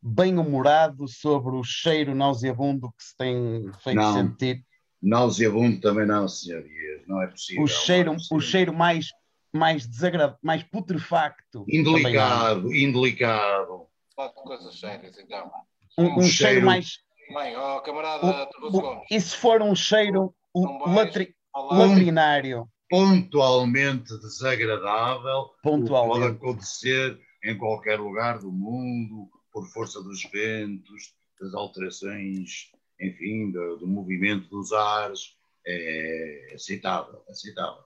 bem 0.00 0.38
humorado 0.38 1.06
sobre 1.06 1.54
o 1.54 1.62
cheiro 1.62 2.14
nauseabundo 2.14 2.90
que 2.96 3.04
se 3.04 3.16
tem 3.16 3.70
feito 3.82 3.96
não, 3.96 4.14
sentir? 4.14 4.64
Nauseabundo 5.02 5.80
também 5.80 6.06
não, 6.06 6.26
senhorias, 6.26 7.02
não 7.06 7.22
é 7.22 7.26
possível. 7.26 7.62
O 7.62 7.66
cheiro, 7.66 8.12
é 8.12 8.34
o 8.34 8.40
cheiro 8.40 8.72
mais, 8.72 9.10
mais 9.52 9.86
desagradável, 9.86 10.38
mais 10.42 10.62
putrefacto. 10.62 11.64
Indelicado, 11.68 12.72
indelicado. 12.74 13.86
Fala 14.16 14.28
de 14.28 14.42
coisas 14.42 14.78
sérias, 14.78 15.18
então. 15.18 15.50
Um, 15.98 16.04
um, 16.04 16.18
um 16.18 16.22
cheiro, 16.22 16.30
cheiro, 16.30 16.66
mais. 16.66 16.98
Bem, 17.28 17.56
ó, 17.56 17.78
oh, 17.78 17.80
camarada 17.80 18.48
o, 18.60 19.02
E 19.10 19.20
se 19.20 19.36
for 19.36 19.62
um 19.62 19.74
cheiro 19.74 20.34
latri, 20.54 21.34
latrinário? 21.54 22.68
pontualmente 22.88 24.16
desagradável, 24.18 25.50
pontualmente. 25.62 26.20
pode 26.20 26.36
acontecer 26.36 27.20
em 27.42 27.58
qualquer 27.58 27.98
lugar 27.98 28.38
do 28.38 28.52
mundo, 28.52 29.28
por 29.52 29.66
força 29.72 30.02
dos 30.02 30.22
ventos, 30.24 31.14
das 31.40 31.54
alterações, 31.54 32.70
enfim, 33.00 33.50
do, 33.50 33.78
do 33.78 33.86
movimento 33.86 34.48
dos 34.48 34.72
ares, 34.72 35.36
é 35.66 36.52
aceitável, 36.54 37.22
aceitável. 37.28 37.82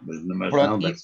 Mas, 0.00 0.24
mas 0.24 0.50
Pronto, 0.50 0.70
não 0.70 0.78
deve 0.78 0.98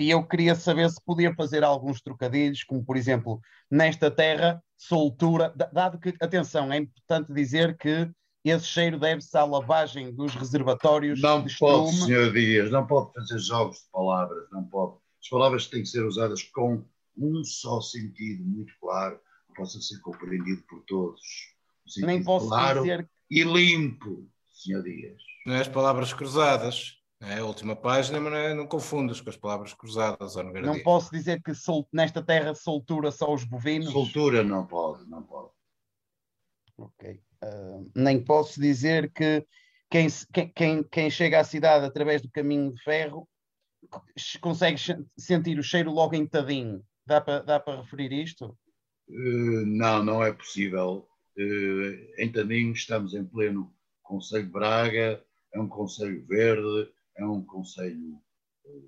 e 0.00 0.10
eu 0.10 0.26
queria 0.26 0.56
saber 0.56 0.90
se 0.90 1.00
podia 1.04 1.32
fazer 1.32 1.62
alguns 1.62 2.02
trocadilhos, 2.02 2.64
como 2.64 2.84
por 2.84 2.96
exemplo, 2.96 3.40
nesta 3.70 4.10
terra, 4.10 4.60
soltura, 4.76 5.54
dado 5.72 6.00
que, 6.00 6.12
atenção, 6.20 6.72
é 6.72 6.78
importante 6.78 7.32
dizer 7.32 7.76
que 7.76 8.10
esse 8.50 8.66
cheiro 8.66 8.98
deve-se 8.98 9.36
à 9.36 9.44
lavagem 9.44 10.12
dos 10.12 10.34
reservatórios 10.34 11.20
não 11.20 11.44
de 11.44 11.56
pode, 11.58 11.92
senhor 11.96 12.32
Dias, 12.32 12.70
não 12.70 12.86
pode 12.86 13.12
fazer 13.12 13.38
jogos 13.38 13.78
de 13.78 13.90
palavras, 13.92 14.48
não 14.50 14.64
pode. 14.64 14.96
As 15.22 15.28
palavras 15.28 15.66
têm 15.68 15.82
que 15.82 15.88
ser 15.88 16.04
usadas 16.04 16.42
com 16.42 16.84
um 17.16 17.44
só 17.44 17.80
sentido 17.80 18.44
muito 18.44 18.72
claro, 18.80 19.20
que 19.48 19.54
possa 19.54 19.80
ser 19.80 20.00
compreendido 20.00 20.62
por 20.62 20.82
todos. 20.82 21.20
Um 21.98 22.06
Nem 22.06 22.24
posso 22.24 22.48
claro 22.48 22.80
dizer... 22.80 23.08
E 23.30 23.44
limpo, 23.44 24.28
senhor 24.50 24.82
Dias. 24.82 25.22
Não 25.46 25.54
é 25.54 25.60
as 25.60 25.68
palavras 25.68 26.12
cruzadas. 26.12 26.98
É 27.20 27.38
a 27.38 27.44
última 27.44 27.76
página, 27.76 28.18
mas 28.20 28.32
não, 28.32 28.38
é, 28.38 28.52
não 28.52 28.66
confundas 28.66 29.20
com 29.20 29.30
as 29.30 29.36
palavras 29.36 29.72
cruzadas. 29.72 30.34
Não, 30.34 30.52
não 30.52 30.82
posso 30.82 31.12
dizer 31.12 31.40
que 31.40 31.54
sol, 31.54 31.88
nesta 31.92 32.20
terra 32.20 32.52
soltura 32.52 33.12
só 33.12 33.32
os 33.32 33.44
bovinos? 33.44 33.92
Soltura 33.92 34.42
não 34.42 34.66
pode, 34.66 35.08
não 35.08 35.22
pode. 35.22 35.50
Ok. 36.76 37.22
Uh, 37.42 37.90
nem 37.94 38.22
posso 38.22 38.60
dizer 38.60 39.10
que 39.12 39.44
quem, 39.90 40.06
quem, 40.54 40.82
quem 40.84 41.10
chega 41.10 41.40
à 41.40 41.44
cidade 41.44 41.84
através 41.84 42.22
do 42.22 42.30
caminho 42.30 42.72
de 42.72 42.82
ferro 42.82 43.28
consegue 44.40 44.78
sentir 45.18 45.58
o 45.58 45.62
cheiro 45.62 45.90
logo 45.90 46.14
em 46.14 46.26
Tadim. 46.26 46.80
Dá 47.04 47.20
para 47.20 47.40
dá 47.40 47.62
referir 47.80 48.12
isto? 48.12 48.56
Uh, 49.08 49.66
não, 49.66 50.04
não 50.04 50.24
é 50.24 50.32
possível. 50.32 51.08
Uh, 51.36 52.14
em 52.16 52.30
Tadim 52.30 52.70
estamos 52.70 53.12
em 53.12 53.24
pleno 53.24 53.74
Conselho 54.02 54.46
de 54.46 54.52
Braga, 54.52 55.24
é 55.52 55.60
um 55.60 55.68
Conselho 55.68 56.24
verde, 56.26 56.92
é 57.16 57.24
um 57.24 57.44
Conselho 57.44 58.22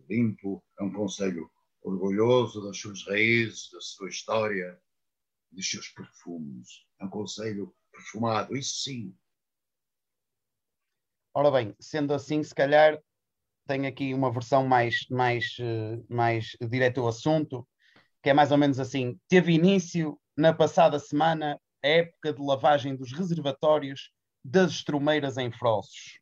limpo, 0.09 0.63
é 0.79 0.85
um 0.85 0.93
Conselho 0.93 1.51
orgulhoso 1.83 2.63
das 2.63 2.79
suas 2.79 3.07
raízes, 3.07 3.69
da 3.71 3.81
sua 3.81 4.09
história, 4.09 4.79
dos 5.51 5.69
seus 5.69 5.89
perfumes. 5.89 6.87
É 7.01 7.05
um 7.05 7.11
Conselho 7.11 7.75
perfumado, 7.95 8.57
isso 8.57 8.83
sim. 8.83 9.15
Ora 11.33 11.51
bem, 11.51 11.75
sendo 11.81 12.13
assim, 12.15 12.43
se 12.43 12.55
calhar 12.55 12.99
tenho 13.67 13.89
aqui 13.89 14.13
uma 14.15 14.31
versão 14.31 14.67
mais, 14.67 15.07
mais, 15.09 15.57
eh, 15.59 16.01
mais 16.09 16.57
direto 16.61 17.01
ao 17.01 17.09
assunto, 17.09 17.67
que 18.23 18.31
é 18.31 18.35
mais 18.35 18.53
ou 18.53 18.59
menos 18.59 18.79
assim: 18.79 19.19
teve 19.29 19.53
início 19.53 20.19
na 20.37 20.53
passada 20.53 20.99
semana 20.99 21.59
a 21.83 21.89
época 21.89 22.33
de 22.33 22.43
lavagem 22.43 22.95
dos 22.95 23.13
reservatórios 23.13 24.11
das 24.45 24.73
estrumeiras 24.73 25.39
em 25.39 25.51
Frossos. 25.51 26.19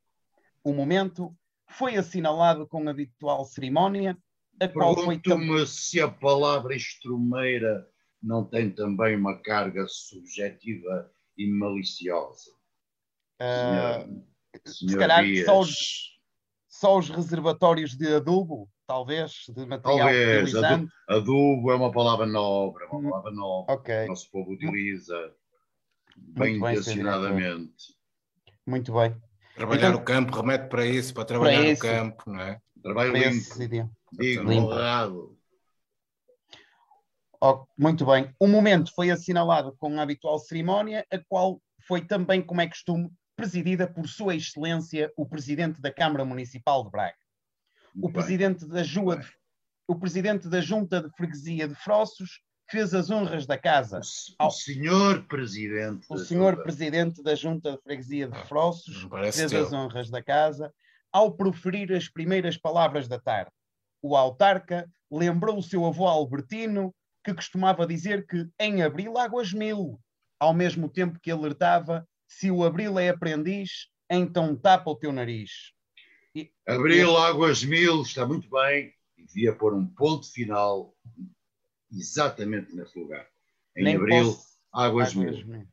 O 0.64 0.72
momento 0.72 1.35
foi 1.68 1.96
assinalado 1.96 2.66
com 2.66 2.87
a 2.87 2.90
habitual 2.90 3.44
cerimónia, 3.44 4.16
a 4.61 4.68
qual 4.68 4.94
foi 4.94 5.18
Pergunto-me 5.18 5.66
se 5.66 6.00
a 6.00 6.08
palavra 6.08 6.74
estrumeira 6.74 7.88
não 8.22 8.44
tem 8.44 8.70
também 8.70 9.16
uma 9.16 9.40
carga 9.42 9.87
subjetiva 9.88 11.11
e 11.37 11.47
maliciosa. 11.51 12.51
Ah, 13.40 14.05
Senhor- 14.05 14.23
se 14.66 14.87
senhor 14.87 14.99
calhar 14.99 15.25
Dias, 15.25 15.47
só 15.47 15.61
os, 15.61 15.77
só 16.68 16.99
os 16.99 17.09
reservatórios 17.11 17.97
de 17.97 18.07
adubo, 18.14 18.68
talvez, 18.87 19.45
de 19.49 19.66
material 19.66 19.99
Talvez, 19.99 20.51
fertilizante. 20.51 20.92
adubo 21.09 21.73
é 21.73 21.75
uma 21.75 21.90
palavra 21.90 22.27
nobre, 22.27 22.85
é 22.85 22.87
uma 22.88 23.11
palavra 23.11 23.31
nobre. 23.33 23.75
Ok, 23.75 24.05
O 24.05 24.09
nosso 24.09 24.31
povo 24.31 24.53
utiliza 24.53 25.35
bem 26.16 26.61
bem, 26.61 26.73
intencionadamente. 26.73 27.95
muito 28.66 28.92
bem. 28.92 29.16
Trabalhar 29.55 29.88
Então- 29.88 30.01
no 30.01 30.05
campo 30.05 30.37
remete 30.37 30.68
para 30.68 30.87
isso, 30.87 31.12
para 31.12 31.25
trabalhar 31.25 31.61
no 31.62 31.66
isso. 31.71 31.83
campo, 31.83 32.23
não 32.31 32.40
é? 32.40 32.61
Trabalho 32.83 33.12
Para 33.12 33.31
limpo, 33.31 33.59
digo, 34.12 34.42
Limpo. 34.49 34.66
honrado. 34.68 35.38
Oh, 37.44 37.66
muito 37.76 38.07
bem. 38.07 38.33
O 38.38 38.46
momento 38.46 38.92
foi 38.94 39.11
assinalado 39.11 39.74
com 39.76 39.98
a 39.98 40.02
habitual 40.02 40.38
cerimónia, 40.38 41.05
a 41.11 41.18
qual 41.28 41.61
foi 41.88 42.00
também, 42.00 42.40
como 42.40 42.61
é 42.61 42.68
costume, 42.68 43.11
presidida 43.35 43.87
por 43.87 44.07
Sua 44.09 44.37
Excelência, 44.37 45.11
o 45.16 45.26
Presidente 45.26 45.81
da 45.81 45.92
Câmara 45.92 46.24
Municipal 46.24 46.85
de 46.85 46.90
Braga. 46.90 47.16
O 48.00 48.12
presidente, 48.12 48.64
da 48.66 48.83
Jua 48.85 49.20
o 49.88 49.96
presidente 49.96 50.48
da 50.48 50.61
Junta 50.61 51.02
de 51.02 51.11
Freguesia 51.16 51.66
de 51.66 51.74
Frossos 51.74 52.40
fez 52.70 52.94
as 52.94 53.11
honras 53.11 53.44
da 53.44 53.59
casa. 53.59 54.00
O 54.40 54.46
O 54.46 54.50
senhor 54.50 55.26
presidente. 55.26 56.07
O 56.09 56.14
da 56.14 56.24
senhor 56.24 56.52
Junta- 56.52 56.62
presidente 56.62 57.22
da 57.22 57.35
Junta 57.35 57.72
de 57.72 57.83
Freguesia 57.83 58.28
de 58.28 58.38
Frossos 58.46 59.02
Não 59.02 59.11
parece 59.11 59.38
fez 59.40 59.50
teu. 59.50 59.66
as 59.66 59.72
honras 59.72 60.09
da 60.09 60.22
casa 60.22 60.72
ao 61.12 61.33
proferir 61.33 61.92
as 61.92 62.09
primeiras 62.09 62.57
palavras 62.57 63.09
da 63.09 63.18
tarde. 63.18 63.50
O 64.00 64.16
autarca 64.16 64.88
lembrou 65.11 65.59
o 65.59 65.62
seu 65.62 65.85
avô 65.85 66.07
Albertino, 66.07 66.94
que 67.24 67.35
costumava 67.35 67.87
dizer 67.87 68.26
que 68.26 68.48
em 68.58 68.82
abril 68.82 69.16
águas 69.18 69.52
mil, 69.52 70.00
ao 70.40 70.52
mesmo 70.52 70.88
tempo 70.88 71.18
que 71.20 71.30
alertava 71.30 72.06
se 72.26 72.50
o 72.50 72.64
abril 72.64 72.98
é 72.98 73.08
aprendiz, 73.11 73.88
então 74.11 74.56
tapa 74.56 74.90
o 74.90 74.96
teu 74.96 75.12
nariz. 75.12 75.72
Abril 76.66 77.16
Águas 77.16 77.62
Mil 77.62 78.00
está 78.02 78.24
muito 78.26 78.48
bem 78.48 78.94
e 79.18 79.24
devia 79.26 79.54
pôr 79.54 79.74
um 79.74 79.87
ponto 79.87 80.30
final 80.32 80.94
exatamente 81.92 82.74
nesse 82.74 82.98
lugar. 82.98 83.26
Em 83.76 83.85
Nem 83.85 83.96
Abril, 83.96 84.24
posso- 84.32 84.52
Águas, 84.72 85.11
águas 85.14 85.14
Mil. 85.44 85.46
mil. 85.46 85.68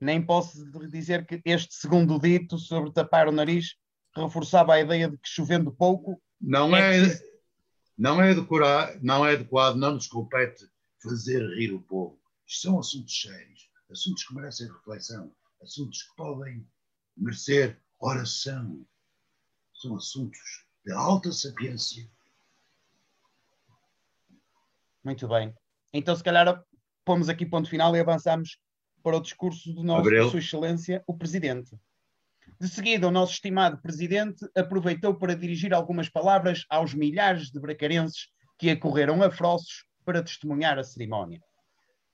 Nem 0.00 0.22
posso 0.24 0.64
dizer 0.90 1.26
que 1.26 1.40
este 1.44 1.74
segundo 1.74 2.18
dito 2.20 2.58
sobre 2.58 2.92
tapar 2.92 3.26
o 3.26 3.32
nariz 3.32 3.74
reforçava 4.14 4.74
a 4.74 4.80
ideia 4.80 5.08
de 5.08 5.16
que 5.16 5.28
chovendo 5.28 5.72
pouco 5.72 6.20
Não 6.40 6.76
É 6.76 6.80
é, 6.80 7.00
preciso- 7.00 7.24
não 7.98 8.22
é 8.22 8.30
adequado, 8.30 9.00
não 9.02 9.26
é 9.26 9.32
adequado, 9.32 9.74
não 9.74 9.94
nos 9.94 10.06
compete 10.06 10.70
fazer 11.02 11.44
rir 11.56 11.72
o 11.72 11.82
povo. 11.82 12.16
Isto 12.46 12.62
são 12.62 12.78
assuntos 12.78 13.20
sérios, 13.20 13.68
assuntos 13.90 14.24
que 14.24 14.34
merecem 14.34 14.68
reflexão, 14.68 15.32
assuntos 15.60 16.04
que 16.04 16.16
podem 16.16 16.64
merecer 17.16 17.76
oração. 17.98 18.86
São 19.74 19.96
assuntos 19.96 20.64
de 20.86 20.92
alta 20.92 21.32
sapiência. 21.32 22.08
Muito 25.02 25.26
bem. 25.26 25.54
Então, 25.92 26.14
se 26.14 26.22
calhar, 26.22 26.64
pomos 27.04 27.28
aqui 27.28 27.44
ponto 27.44 27.68
final 27.68 27.94
e 27.96 28.00
avançamos 28.00 28.58
para 29.02 29.16
o 29.16 29.20
discurso 29.20 29.72
do 29.72 29.82
nosso, 29.82 30.00
Abreu. 30.00 30.30
Sua 30.30 30.38
Excelência, 30.38 31.02
o 31.06 31.16
Presidente. 31.16 31.76
De 32.60 32.68
seguida, 32.68 33.06
o 33.06 33.10
nosso 33.10 33.32
estimado 33.34 33.80
Presidente 33.80 34.44
aproveitou 34.56 35.14
para 35.14 35.36
dirigir 35.36 35.72
algumas 35.72 36.08
palavras 36.08 36.64
aos 36.68 36.92
milhares 36.92 37.50
de 37.50 37.60
bracarenses 37.60 38.26
que 38.58 38.68
acorreram 38.70 39.22
a 39.22 39.30
Frossos 39.30 39.84
para 40.04 40.22
testemunhar 40.22 40.78
a 40.78 40.82
cerimónia. 40.82 41.40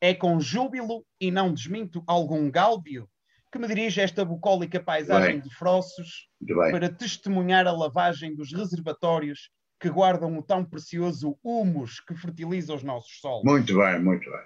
É 0.00 0.12
com 0.14 0.38
júbilo 0.38 1.06
e 1.18 1.30
não 1.30 1.52
desminto 1.52 2.04
algum 2.06 2.50
gáudio 2.50 3.08
que 3.50 3.58
me 3.58 3.66
dirige 3.68 4.00
esta 4.00 4.24
bucólica 4.24 4.82
paisagem 4.82 5.40
de 5.40 5.54
Frossos 5.54 6.28
para 6.72 6.90
testemunhar 6.92 7.66
a 7.66 7.72
lavagem 7.72 8.34
dos 8.34 8.52
reservatórios 8.52 9.48
que 9.80 9.88
guardam 9.88 10.36
o 10.36 10.42
tão 10.42 10.64
precioso 10.64 11.38
humus 11.42 12.00
que 12.00 12.14
fertiliza 12.16 12.74
os 12.74 12.82
nossos 12.82 13.18
solos. 13.20 13.44
Muito 13.44 13.76
bem, 13.78 13.98
muito 14.00 14.28
bem. 14.30 14.40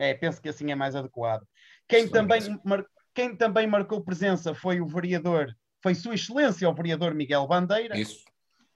É, 0.00 0.14
penso 0.14 0.40
que 0.42 0.48
assim 0.48 0.70
é 0.70 0.74
mais 0.74 0.94
adequado. 0.94 1.42
Quem 1.88 2.08
também, 2.08 2.40
mar- 2.64 2.84
quem 3.18 3.34
também 3.34 3.66
marcou 3.66 4.00
presença 4.00 4.54
foi 4.54 4.80
o 4.80 4.86
vereador, 4.86 5.52
foi 5.82 5.92
Sua 5.92 6.14
Excelência 6.14 6.70
o 6.70 6.72
vereador 6.72 7.12
Miguel 7.14 7.48
Bandeira, 7.48 7.98
Isso. 7.98 8.24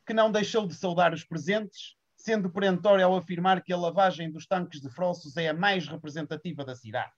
que 0.05 0.13
não 0.13 0.33
deixou 0.33 0.67
de 0.67 0.75
saudar 0.75 1.15
os 1.15 1.23
presentes, 1.23 1.95
sendo 2.17 2.51
perentório 2.51 3.05
ao 3.05 3.15
afirmar 3.15 3.63
que 3.63 3.73
a 3.73 3.77
lavagem 3.77 4.33
dos 4.33 4.45
tanques 4.45 4.81
de 4.81 4.91
Frossos 4.91 5.37
é 5.37 5.49
a 5.49 5.55
mais 5.55 5.87
representativa 5.87 6.65
da 6.65 6.75
cidade. 6.75 7.13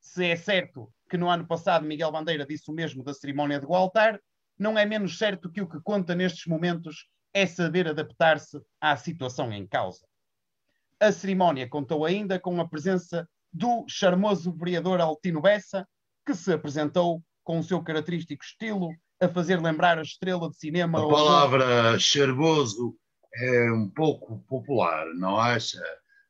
Se 0.00 0.24
é 0.24 0.36
certo 0.36 0.88
que 1.10 1.16
no 1.16 1.28
ano 1.28 1.44
passado 1.48 1.84
Miguel 1.84 2.12
Bandeira 2.12 2.46
disse 2.46 2.70
o 2.70 2.72
mesmo 2.72 3.02
da 3.02 3.12
cerimónia 3.12 3.58
do 3.58 3.74
altar, 3.74 4.20
não 4.56 4.78
é 4.78 4.86
menos 4.86 5.18
certo 5.18 5.50
que 5.50 5.62
o 5.62 5.68
que 5.68 5.80
conta 5.80 6.14
nestes 6.14 6.46
momentos 6.46 7.08
é 7.34 7.44
saber 7.44 7.88
adaptar-se 7.88 8.62
à 8.80 8.96
situação 8.96 9.52
em 9.52 9.66
causa. 9.66 10.06
A 11.00 11.10
cerimónia 11.10 11.68
contou 11.68 12.04
ainda 12.04 12.38
com 12.38 12.60
a 12.60 12.68
presença 12.68 13.28
do 13.52 13.84
charmoso 13.88 14.52
vereador 14.52 15.00
Altino 15.00 15.40
Bessa, 15.40 15.88
que 16.24 16.34
se 16.34 16.52
apresentou 16.52 17.22
com 17.44 17.58
o 17.58 17.62
seu 17.62 17.82
característico 17.82 18.42
estilo 18.42 18.90
a 19.20 19.28
fazer 19.28 19.60
lembrar 19.60 19.98
a 19.98 20.02
estrela 20.02 20.48
de 20.48 20.56
cinema 20.56 20.98
A 20.98 21.08
palavra 21.08 21.98
charmoso 21.98 22.96
é 23.34 23.72
um 23.72 23.88
pouco 23.88 24.38
popular, 24.48 25.06
não 25.14 25.38
acha, 25.38 25.80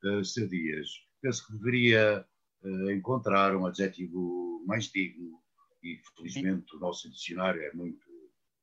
uh, 0.04 0.24
Sr. 0.24 0.48
Dias? 0.48 0.88
Penso 1.20 1.46
que 1.46 1.52
deveria 1.54 2.24
uh, 2.62 2.90
encontrar 2.90 3.56
um 3.56 3.66
adjetivo 3.66 4.62
mais 4.66 4.86
digno 4.86 5.40
e, 5.82 6.00
felizmente, 6.16 6.76
o 6.76 6.78
nosso 6.78 7.10
dicionário 7.10 7.60
é 7.62 7.72
muito, 7.72 8.06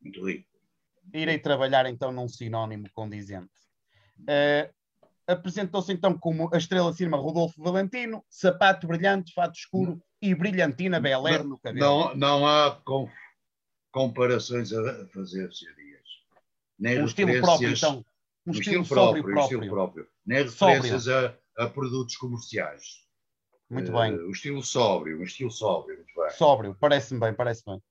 muito 0.02 0.26
rico. 0.26 0.48
irei 1.13 1.38
trabalhar 1.38 1.86
então 1.88 2.12
num 2.12 2.28
sinónimo 2.28 2.89
condizente. 2.94 3.52
Eh, 4.28 4.72
Apresentou-se 5.30 5.94
então 5.94 6.18
como 6.18 6.50
a 6.52 6.58
estrela 6.58 6.89
de 6.89 6.98
cinema 6.98 7.15
Rodolfo 7.15 7.62
Valentino, 7.62 8.26
sapato 8.28 8.88
brilhante, 8.88 9.32
fato 9.32 9.54
escuro 9.54 10.02
e 10.22 10.36
brilhantina 10.36 11.00
Bel 11.00 11.26
Air 11.28 11.44
no 11.44 11.58
cabelo. 11.60 11.80
Não, 11.80 12.16
não 12.16 12.48
há 12.48 12.72
com- 12.84 13.10
comparações 13.92 14.72
a 14.74 15.08
fazer, 15.08 15.52
Sr. 15.54 15.76
Dias. 15.76 16.00
Nem 16.78 17.02
um 17.02 17.06
estilo 17.06 17.40
próprio, 17.42 17.72
então. 17.72 17.98
Um, 18.46 18.52
um 18.52 18.52
estilo, 18.52 18.82
estilo 18.82 18.86
sóbrio 18.86 19.24
próprio, 19.24 19.32
um 19.32 19.34
próprio. 19.36 19.58
estilo 19.60 19.76
próprio. 19.76 20.08
Nem 20.26 20.44
referências 20.44 21.08
a, 21.08 21.36
a 21.58 21.68
produtos 21.70 22.16
comerciais. 22.18 22.84
Muito 23.70 23.92
Eh, 23.92 23.94
bem. 24.12 24.20
O 24.26 24.32
estilo 24.32 24.64
sóbrio, 24.64 25.20
um 25.20 25.24
estilo 25.24 25.52
sóbrio, 25.52 25.98
muito 25.98 26.14
bem. 26.16 26.30
Sóbrio, 26.32 26.76
parece-me 26.80 27.20
bem, 27.20 27.34
parece 27.34 27.64
bem. 27.66 27.82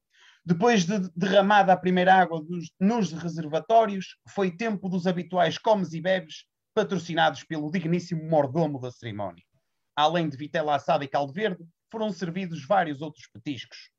Depois 0.44 0.84
de 0.86 0.98
derramada 1.14 1.72
a 1.72 1.76
primeira 1.76 2.14
água 2.14 2.42
dos- 2.42 2.70
nos 2.80 3.12
reservatórios, 3.12 4.16
foi 4.30 4.50
tempo 4.50 4.88
dos 4.88 5.06
habituais 5.06 5.58
comes 5.58 5.92
e 5.92 6.00
bebes, 6.00 6.44
patrocinados 6.74 7.44
pelo 7.44 7.70
digníssimo 7.70 8.24
mordomo 8.28 8.80
da 8.80 8.90
cerimónia. 8.90 9.42
Além 9.96 10.28
de 10.28 10.36
vitela 10.36 10.74
assada 10.76 11.04
e 11.04 11.08
caldo 11.08 11.32
verde, 11.32 11.62
foram 11.90 12.10
servidos 12.10 12.64
vários 12.66 13.00
outros 13.00 13.26
petiscos. 13.32 13.90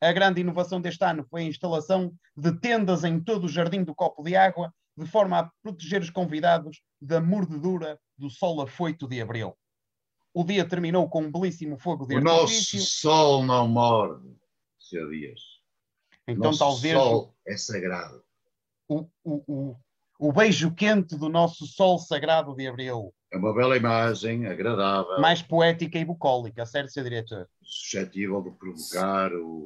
A 0.00 0.12
grande 0.12 0.40
inovação 0.40 0.80
deste 0.80 1.04
ano 1.04 1.24
foi 1.30 1.42
a 1.42 1.46
instalação 1.48 2.12
de 2.36 2.52
tendas 2.60 3.04
em 3.04 3.20
todo 3.20 3.44
o 3.44 3.48
jardim 3.48 3.82
do 3.82 3.94
copo 3.94 4.22
de 4.22 4.36
água, 4.36 4.72
de 4.96 5.06
forma 5.06 5.38
a 5.38 5.50
proteger 5.62 6.02
os 6.02 6.10
convidados 6.10 6.82
da 7.00 7.20
mordedura 7.20 7.98
do 8.16 8.30
sol 8.30 8.60
afoito 8.60 9.08
de 9.08 9.20
abril. 9.20 9.56
O 10.32 10.44
dia 10.44 10.68
terminou 10.68 11.08
com 11.08 11.22
um 11.22 11.32
belíssimo 11.32 11.78
fogo 11.78 12.06
de 12.06 12.16
O 12.16 12.20
nosso 12.20 12.42
artifício. 12.54 12.80
sol 12.80 13.42
não 13.44 13.68
morde, 13.68 14.28
Sr. 14.78 15.08
Dias. 15.10 15.40
Então 16.26 16.50
nosso 16.50 16.58
talvez 16.58 16.94
sol 16.94 17.34
é 17.46 17.56
sagrado. 17.56 18.22
o, 18.88 19.08
o, 19.22 19.42
o, 19.46 19.76
o 20.18 20.32
beijo 20.32 20.74
quente 20.74 21.16
do 21.16 21.28
nosso 21.28 21.66
sol 21.66 21.98
sagrado 21.98 22.54
de 22.54 22.66
abril. 22.66 23.14
É 23.34 23.36
uma 23.36 23.52
bela 23.52 23.76
imagem, 23.76 24.46
agradável, 24.46 25.20
Mais 25.20 25.42
poética 25.42 25.98
e 25.98 26.04
bucólica, 26.04 26.64
certo, 26.64 26.92
Sr. 26.92 27.02
Diretor? 27.02 27.48
suscetível 27.64 28.40
de 28.40 28.52
provocar 28.52 29.32
o- 29.34 29.64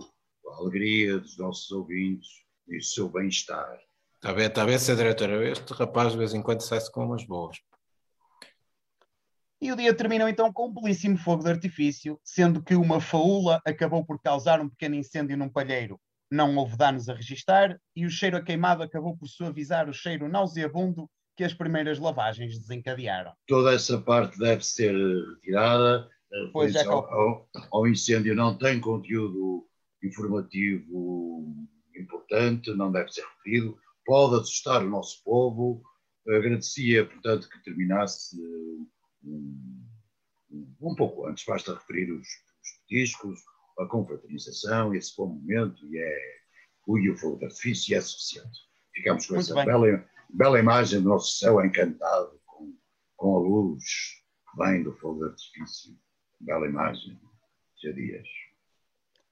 a 0.50 0.56
alegria 0.56 1.18
dos 1.18 1.36
nossos 1.36 1.70
ouvintes 1.70 2.28
e 2.66 2.78
o 2.78 2.82
seu 2.82 3.10
bem-estar. 3.10 3.78
Está 4.14 4.32
bem, 4.32 4.46
está 4.46 4.64
bem, 4.64 4.78
Sr. 4.78 4.96
Diretor. 4.96 5.30
Este 5.42 5.70
rapaz 5.74 6.12
de 6.12 6.18
vez 6.18 6.32
em 6.32 6.40
quando 6.42 6.62
sai-se 6.62 6.90
com 6.90 7.04
umas 7.04 7.26
boas. 7.26 7.58
E 9.60 9.70
o 9.70 9.76
dia 9.76 9.92
terminou 9.92 10.28
então 10.30 10.50
com 10.50 10.68
um 10.68 10.72
belíssimo 10.72 11.18
fogo 11.18 11.44
de 11.44 11.50
artifício, 11.50 12.18
sendo 12.24 12.62
que 12.62 12.74
uma 12.74 13.02
faúla 13.02 13.60
acabou 13.66 14.02
por 14.02 14.18
causar 14.22 14.62
um 14.62 14.68
pequeno 14.70 14.94
incêndio 14.94 15.36
num 15.36 15.48
palheiro. 15.50 16.00
Não 16.30 16.56
houve 16.56 16.74
danos 16.74 17.06
a 17.10 17.14
registar 17.14 17.78
e 17.94 18.06
o 18.06 18.10
cheiro 18.10 18.38
a 18.38 18.42
queimado 18.42 18.82
acabou 18.82 19.14
por 19.14 19.26
suavizar 19.28 19.90
o 19.90 19.92
cheiro 19.92 20.26
nauseabundo 20.26 21.06
que 21.38 21.44
as 21.44 21.54
primeiras 21.54 22.00
lavagens 22.00 22.58
desencadearam. 22.58 23.32
Toda 23.46 23.72
essa 23.72 23.96
parte 24.00 24.36
deve 24.40 24.66
ser 24.66 24.92
retirada. 25.36 26.00
A 26.32 26.50
Pois 26.52 26.74
é, 26.74 26.78
referência 26.78 26.90
ao, 26.90 27.14
ao- 27.14 27.48
ao 27.70 27.86
incêndio 27.86 28.34
não 28.34 28.58
tem 28.58 28.80
conteúdo 28.80 29.64
informativo 30.02 31.54
importante, 31.94 32.74
não 32.74 32.90
deve 32.90 33.12
ser 33.12 33.22
referido, 33.36 33.78
pode 34.04 34.34
assustar 34.40 34.82
o 34.84 34.90
nosso 34.90 35.22
povo. 35.22 35.80
Agradecia, 36.28 37.06
portanto, 37.06 37.48
que 37.48 37.62
terminasse 37.62 38.36
um, 39.22 39.86
um 40.80 40.94
pouco 40.96 41.24
antes, 41.26 41.44
basta 41.46 41.74
referir 41.74 42.10
os, 42.10 42.26
os 42.26 42.86
discos, 42.90 43.38
a 43.78 43.86
confraternização, 43.86 44.92
esse 44.92 45.16
bom 45.16 45.28
momento, 45.28 45.86
e 45.86 45.98
é 45.98 46.38
o 46.86 47.16
fogo 47.16 47.38
de 47.38 47.44
artifício, 47.44 47.92
e 47.92 47.94
é 47.94 48.00
suficiente. 48.00 48.58
Ficamos 48.92 49.24
com 49.26 49.34
Muito 49.34 49.46
essa 49.52 49.64
bela, 49.64 50.04
bela 50.28 50.58
imagem 50.58 51.00
do 51.00 51.08
nosso 51.08 51.38
céu 51.38 51.64
encantado, 51.64 52.40
com, 52.44 52.74
com 53.16 53.36
a 53.36 53.40
luz 53.40 53.84
que 54.50 54.64
vem 54.64 54.82
do 54.82 54.92
fogo 54.94 55.24
de 55.24 55.30
artifício. 55.30 55.96
Bela 56.40 56.66
imagem, 56.66 57.18
Sr. 57.80 57.94
Dias. 57.94 58.28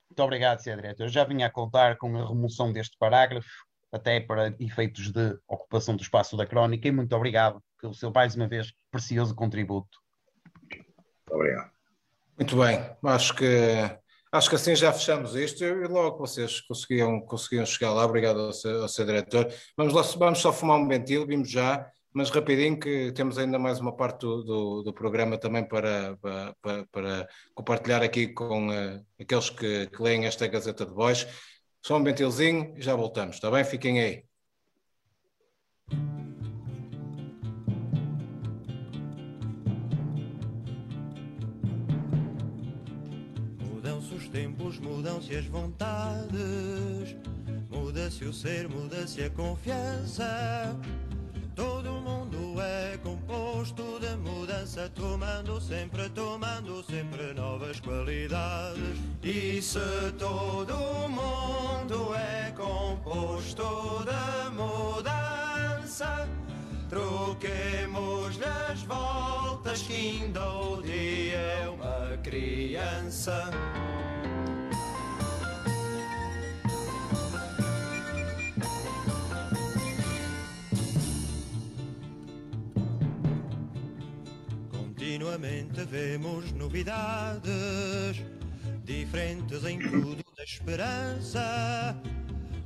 Muito 0.08 0.22
obrigado, 0.22 0.60
Sr. 0.60 0.76
Diretor. 0.76 1.04
Eu 1.04 1.08
já 1.08 1.24
vinha 1.24 1.46
a 1.46 1.50
contar 1.50 1.96
com 1.96 2.16
a 2.16 2.28
remoção 2.28 2.72
deste 2.72 2.96
parágrafo, 2.98 3.48
até 3.92 4.20
para 4.20 4.54
efeitos 4.58 5.12
de 5.12 5.38
ocupação 5.46 5.96
do 5.96 6.02
espaço 6.02 6.36
da 6.36 6.46
crónica, 6.46 6.88
e 6.88 6.92
muito 6.92 7.14
obrigado 7.14 7.62
pelo 7.80 7.94
seu, 7.94 8.10
mais 8.10 8.34
uma 8.34 8.48
vez, 8.48 8.72
precioso 8.90 9.34
contributo. 9.34 9.98
Muito 10.62 10.86
obrigado. 11.30 11.70
Muito 12.36 12.56
bem, 12.56 12.96
acho 13.04 13.34
que 13.34 13.46
acho 14.36 14.48
que 14.48 14.56
assim 14.56 14.76
já 14.76 14.92
fechamos 14.92 15.34
isto 15.34 15.64
e 15.64 15.86
logo 15.86 16.18
vocês 16.18 16.60
conseguiam, 16.60 17.20
conseguiam 17.20 17.64
chegar 17.66 17.92
lá. 17.92 18.04
Obrigado 18.04 18.40
ao 18.40 18.52
seu, 18.52 18.82
ao 18.82 18.88
seu 18.88 19.04
diretor. 19.04 19.48
Vamos, 19.76 19.92
lá, 19.92 20.02
vamos 20.02 20.38
só 20.38 20.52
fumar 20.52 20.78
um 20.78 20.86
ventil, 20.86 21.26
vimos 21.26 21.50
já, 21.50 21.90
mas 22.12 22.30
rapidinho 22.30 22.78
que 22.78 23.12
temos 23.12 23.38
ainda 23.38 23.58
mais 23.58 23.80
uma 23.80 23.94
parte 23.94 24.20
do, 24.20 24.42
do, 24.42 24.82
do 24.82 24.92
programa 24.92 25.38
também 25.38 25.66
para, 25.66 26.16
para, 26.16 26.86
para, 26.90 27.28
compartilhar 27.54 28.02
aqui 28.02 28.28
com 28.28 28.68
uh, 28.68 29.04
aqueles 29.20 29.50
que, 29.50 29.86
que 29.88 30.02
leem 30.02 30.26
esta 30.26 30.46
Gazeta 30.46 30.84
de 30.86 30.92
Voz. 30.92 31.26
Só 31.84 31.96
um 31.96 32.04
ventilzinho 32.04 32.74
e 32.76 32.82
já 32.82 32.94
voltamos, 32.94 33.36
está 33.36 33.50
bem? 33.50 33.64
Fiquem 33.64 34.00
aí. 34.00 34.24
Tempos 44.36 44.78
mudam-se 44.78 45.34
as 45.34 45.46
vontades, 45.46 47.16
muda-se 47.70 48.22
o 48.26 48.34
ser, 48.34 48.68
muda-se 48.68 49.22
a 49.22 49.30
confiança. 49.30 50.76
Todo 51.54 51.90
mundo 52.02 52.60
é 52.60 52.98
composto 52.98 53.98
de 53.98 54.14
mudança, 54.16 54.90
tomando 54.94 55.58
sempre, 55.58 56.10
tomando 56.10 56.84
sempre 56.84 57.32
novas 57.32 57.80
qualidades. 57.80 58.98
E 59.22 59.62
se 59.62 60.12
todo 60.18 60.74
mundo 61.08 62.14
é 62.14 62.52
composto 62.54 64.04
de 64.04 64.50
mudança, 64.54 66.28
troquemos 66.90 68.38
as 68.70 68.82
voltas 68.82 69.80
que 69.80 69.94
ainda 69.94 70.46
o 70.46 70.82
dia 70.82 71.38
é 71.38 71.68
uma 71.70 72.18
criança. 72.18 73.50
Continuamente 85.26 85.84
vemos 85.86 86.52
novidades, 86.52 88.22
diferentes 88.84 89.64
em 89.64 89.80
tudo 89.80 90.24
da 90.36 90.44
esperança. 90.44 91.96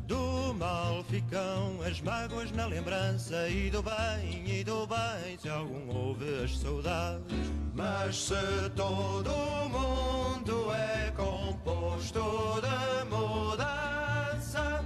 Do 0.07 0.53
mal 0.55 1.03
ficam 1.05 1.81
as 1.83 2.03
mágoas 2.03 2.53
na 2.53 2.67
lembrança 2.67 3.49
e 3.49 3.71
do 3.71 3.83
bem, 3.83 4.45
e 4.47 4.63
do 4.63 4.87
bem, 4.87 5.39
se 5.39 5.49
algum 5.49 5.89
ouve 5.89 6.45
as 6.45 6.59
saudades. 6.59 7.51
Mas 7.75 8.25
se 8.25 8.71
todo 8.77 9.31
mundo 9.71 10.71
é 10.75 11.11
composto 11.13 12.61
de 12.61 13.05
mudança, 13.09 14.85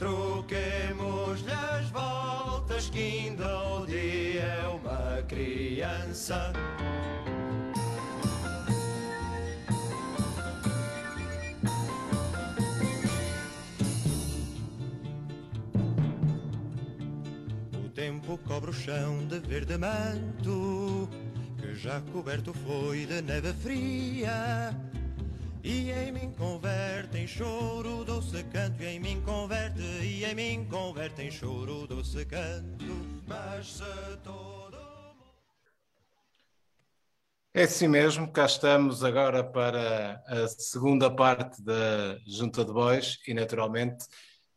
troquemos-lhe 0.00 1.52
as 1.52 1.90
voltas 1.90 2.88
que 2.88 2.98
ainda 2.98 3.64
o 3.74 3.86
dia 3.86 4.40
é 4.40 4.66
uma 4.66 5.22
criança. 5.28 6.52
tempo 17.94 18.38
cobre 18.46 18.70
o 18.70 18.72
chão 18.72 19.26
de 19.26 19.38
verde 19.40 19.76
manto, 19.76 21.06
que 21.58 21.74
já 21.74 22.00
coberto 22.12 22.54
foi 22.54 23.04
de 23.04 23.20
neve 23.20 23.52
fria. 23.52 24.74
E 25.62 25.90
em 25.90 26.10
mim 26.10 26.32
converte 26.32 27.18
em 27.18 27.26
choro 27.26 28.02
doce 28.02 28.42
canto, 28.44 28.82
e 28.82 28.86
em 28.86 28.98
mim 28.98 29.20
converte, 29.20 29.80
e 29.80 30.24
em 30.24 30.34
mim 30.34 30.66
converte 30.70 31.22
em 31.22 31.30
choro 31.30 31.86
doce 31.86 32.24
canto. 32.24 32.84
Mas 33.26 33.74
se 33.74 34.16
todo. 34.24 34.80
É 37.52 37.64
assim 37.64 37.88
mesmo, 37.88 38.32
cá 38.32 38.46
estamos 38.46 39.04
agora 39.04 39.44
para 39.44 40.22
a 40.26 40.48
segunda 40.48 41.10
parte 41.10 41.62
da 41.62 42.16
Junta 42.26 42.64
de 42.64 42.72
Bois 42.72 43.18
e, 43.26 43.34
naturalmente, 43.34 44.06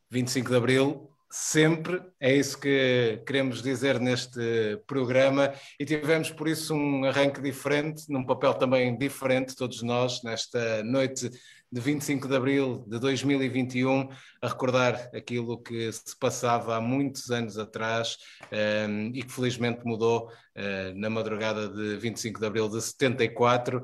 25 0.09 0.49
de 0.51 0.55
Abril, 0.55 1.12
sempre, 1.35 1.99
é 2.19 2.31
isso 2.31 2.59
que 2.59 3.19
queremos 3.25 3.63
dizer 3.63 3.99
neste 3.99 4.39
programa 4.85 5.51
e 5.79 5.83
tivemos 5.83 6.29
por 6.29 6.47
isso 6.47 6.75
um 6.75 7.05
arranque 7.05 7.41
diferente, 7.41 8.03
num 8.07 8.23
papel 8.23 8.53
também 8.53 8.95
diferente, 8.95 9.55
todos 9.55 9.81
nós, 9.81 10.21
nesta 10.21 10.83
noite 10.83 11.31
de 11.71 11.81
25 11.81 12.27
de 12.27 12.35
abril 12.35 12.85
de 12.87 12.99
2021, 12.99 14.09
a 14.43 14.47
recordar 14.47 15.09
aquilo 15.11 15.59
que 15.59 15.91
se 15.91 16.15
passava 16.19 16.75
há 16.75 16.81
muitos 16.81 17.31
anos 17.31 17.57
atrás 17.57 18.15
um, 18.51 18.55
ehm, 18.55 19.11
e 19.15 19.23
que 19.23 19.31
felizmente 19.31 19.81
mudou 19.83 20.27
uh, 20.27 20.93
na 20.95 21.09
madrugada 21.09 21.67
de 21.67 21.97
25 21.97 22.39
de 22.39 22.45
abril 22.45 22.69
de 22.69 22.79
74. 22.79 23.83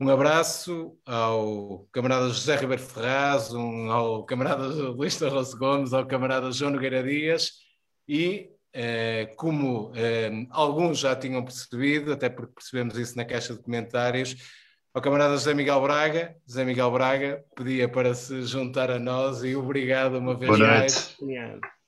Um 0.00 0.08
abraço 0.08 0.96
ao 1.06 1.86
camarada 1.92 2.28
José 2.28 2.56
Ribeiro 2.56 2.82
Ferraz, 2.82 3.52
um, 3.52 3.90
ao 3.90 4.24
camarada 4.24 4.66
Luís 4.66 5.16
Tarroso 5.16 5.56
Gomes, 5.56 5.92
ao 5.92 6.06
camarada 6.06 6.50
João 6.50 6.72
Nogueira 6.72 7.02
Dias 7.02 7.52
e, 8.08 8.50
eh, 8.72 9.32
como 9.36 9.92
eh, 9.94 10.46
alguns 10.50 10.98
já 10.98 11.14
tinham 11.14 11.44
percebido, 11.44 12.12
até 12.12 12.28
porque 12.28 12.54
percebemos 12.54 12.98
isso 12.98 13.16
na 13.16 13.24
caixa 13.24 13.54
de 13.54 13.62
comentários, 13.62 14.34
ao 14.92 15.00
camarada 15.00 15.34
José 15.34 15.54
Miguel 15.54 15.80
Braga, 15.80 16.36
José 16.46 16.64
Miguel 16.64 16.90
Braga 16.90 17.44
pedia 17.56 17.88
para 17.88 18.12
se 18.14 18.42
juntar 18.42 18.90
a 18.90 18.98
nós 18.98 19.42
e 19.42 19.54
obrigado 19.54 20.18
uma 20.18 20.36
vez 20.36 20.58
mais 20.58 21.16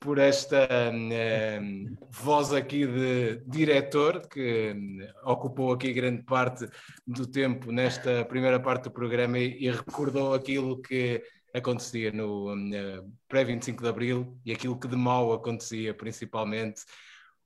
por 0.05 0.19
esta 0.19 0.69
um, 0.93 1.97
voz 2.11 2.53
aqui 2.53 2.87
de 2.87 3.43
diretor, 3.47 4.21
que 4.29 4.75
um, 4.77 5.31
ocupou 5.31 5.73
aqui 5.73 5.95
grande 5.95 6.23
parte 6.23 6.69
do 7.07 7.27
tempo 7.27 7.73
nesta 7.73 8.23
primeira 8.27 8.61
parte 8.61 8.85
do 8.85 8.90
programa 8.90 9.38
e, 9.38 9.64
e 9.64 9.71
recordou 9.71 10.35
aquilo 10.35 10.83
que 10.83 11.23
acontecia 11.55 12.12
no 12.12 12.53
um, 12.53 12.71
pré-25 13.27 13.81
de 13.81 13.88
Abril 13.88 14.38
e 14.45 14.53
aquilo 14.53 14.79
que 14.79 14.87
de 14.87 14.95
mal 14.95 15.33
acontecia, 15.33 15.95
principalmente. 15.95 16.83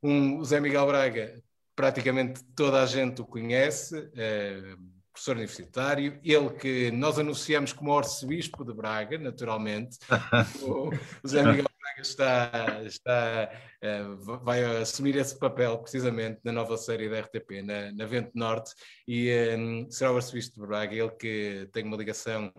Um, 0.03 0.39
o 0.39 0.45
Zé 0.45 0.59
Miguel 0.59 0.87
Braga, 0.87 1.41
praticamente 1.77 2.43
toda 2.57 2.83
a 2.83 2.87
gente 2.87 3.23
o 3.23 3.25
conhece, 3.25 3.97
uh, 3.97 4.99
professor 5.13 5.37
universitário, 5.37 6.19
ele 6.25 6.51
que 6.51 6.91
nós 6.91 7.21
anunciamos 7.21 7.73
como 7.73 7.97
arcebispo 7.97 8.65
de 8.65 8.75
Braga, 8.75 9.17
naturalmente. 9.17 9.97
o, 10.61 10.89
o 11.23 11.29
Zé 11.29 11.45
Miguel 11.45 11.69
está, 12.01 12.83
está, 12.85 13.51
uh, 13.83 14.41
vai 14.45 14.63
assumir 14.81 15.17
esse 15.17 15.39
papel 15.39 15.79
precisamente 15.79 16.41
na 16.45 16.53
nova 16.53 16.77
série 16.77 17.09
da 17.09 17.21
RTP, 17.21 17.63
na, 17.63 17.93
na 17.93 18.07
Vento 18.07 18.31
Norte, 18.35 18.73
e 19.07 19.31
um, 19.57 19.83
eh, 19.83 19.87
será 19.91 20.13
o 20.13 20.17
arcebispo 20.17 20.61
de 20.61 20.67
Braga, 20.67 20.95
ele 20.95 21.11
que 21.11 21.69
tem 21.73 21.85
uma 21.85 21.97
ligação 21.97 22.53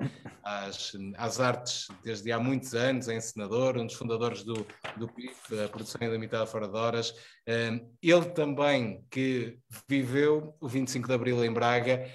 às, 0.43 0.93
às 1.17 1.39
artes 1.39 1.87
desde 2.03 2.31
há 2.31 2.39
muitos 2.39 2.73
anos, 2.73 3.07
é 3.07 3.15
encenador, 3.15 3.77
um 3.77 3.85
dos 3.85 3.95
fundadores 3.95 4.43
do, 4.43 4.65
do 4.97 5.07
PIF, 5.07 5.59
a 5.63 5.67
Produção 5.69 6.01
Ilimitada 6.01 6.45
Fora 6.45 6.67
de 6.67 6.75
Horas. 6.75 7.13
Um, 7.47 7.91
ele 8.01 8.25
também 8.25 9.03
que 9.09 9.57
viveu 9.87 10.55
o 10.59 10.67
25 10.67 11.07
de 11.07 11.13
Abril 11.13 11.43
em 11.43 11.51
Braga, 11.51 12.07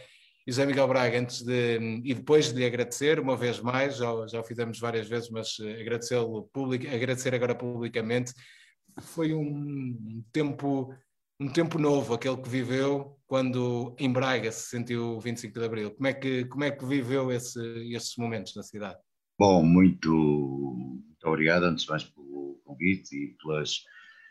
e 0.47 0.53
José 0.53 0.67
Miguel 0.67 0.89
Braga, 0.89 1.19
antes 1.19 1.43
de, 1.43 1.79
e 2.05 2.15
depois 2.15 2.53
de 2.53 2.59
lhe 2.59 2.67
agradecer, 2.67 3.19
uma 3.19 3.37
vez 3.37 3.61
mais, 3.61 3.97
já, 3.97 4.27
já 4.27 4.41
o 4.41 4.45
fizemos 4.45 4.79
várias 4.79 5.09
vezes, 5.09 5.31
mas 5.31 5.57
eh, 5.61 5.81
agradecê-lo 5.81 6.51
agradecer 6.93 7.35
agora 7.35 7.55
publicamente, 7.55 8.33
foi 9.01 9.33
um 9.33 10.23
tempo, 10.33 10.95
um 11.41 11.49
tempo 11.49 11.79
novo, 11.79 12.15
aquele 12.15 12.37
que 12.37 12.49
viveu 12.49 13.19
quando 13.27 13.97
em 13.99 14.13
Braga 14.13 14.53
se 14.53 14.69
sentiu 14.69 15.17
o 15.17 15.21
25 15.21 15.59
de 15.59 15.65
Abril. 15.65 15.91
Como 15.93 16.07
é 16.07 16.13
que, 16.13 16.45
como 16.45 16.65
é 16.65 16.71
que 16.71 16.85
viveu 16.85 17.33
esse, 17.33 17.61
esses 17.95 18.17
momentos 18.17 18.55
na 18.55 18.63
cidade? 18.63 18.99
Bom, 19.39 19.63
muito, 19.63 20.11
muito 20.11 21.15
Muito 21.25 21.33
obrigado, 21.33 21.63
antes 21.63 21.85
de 21.85 21.91
mais, 21.91 22.05
pelo 22.05 22.61
convite 22.65 23.17
e 23.17 23.29
pelas 23.43 23.83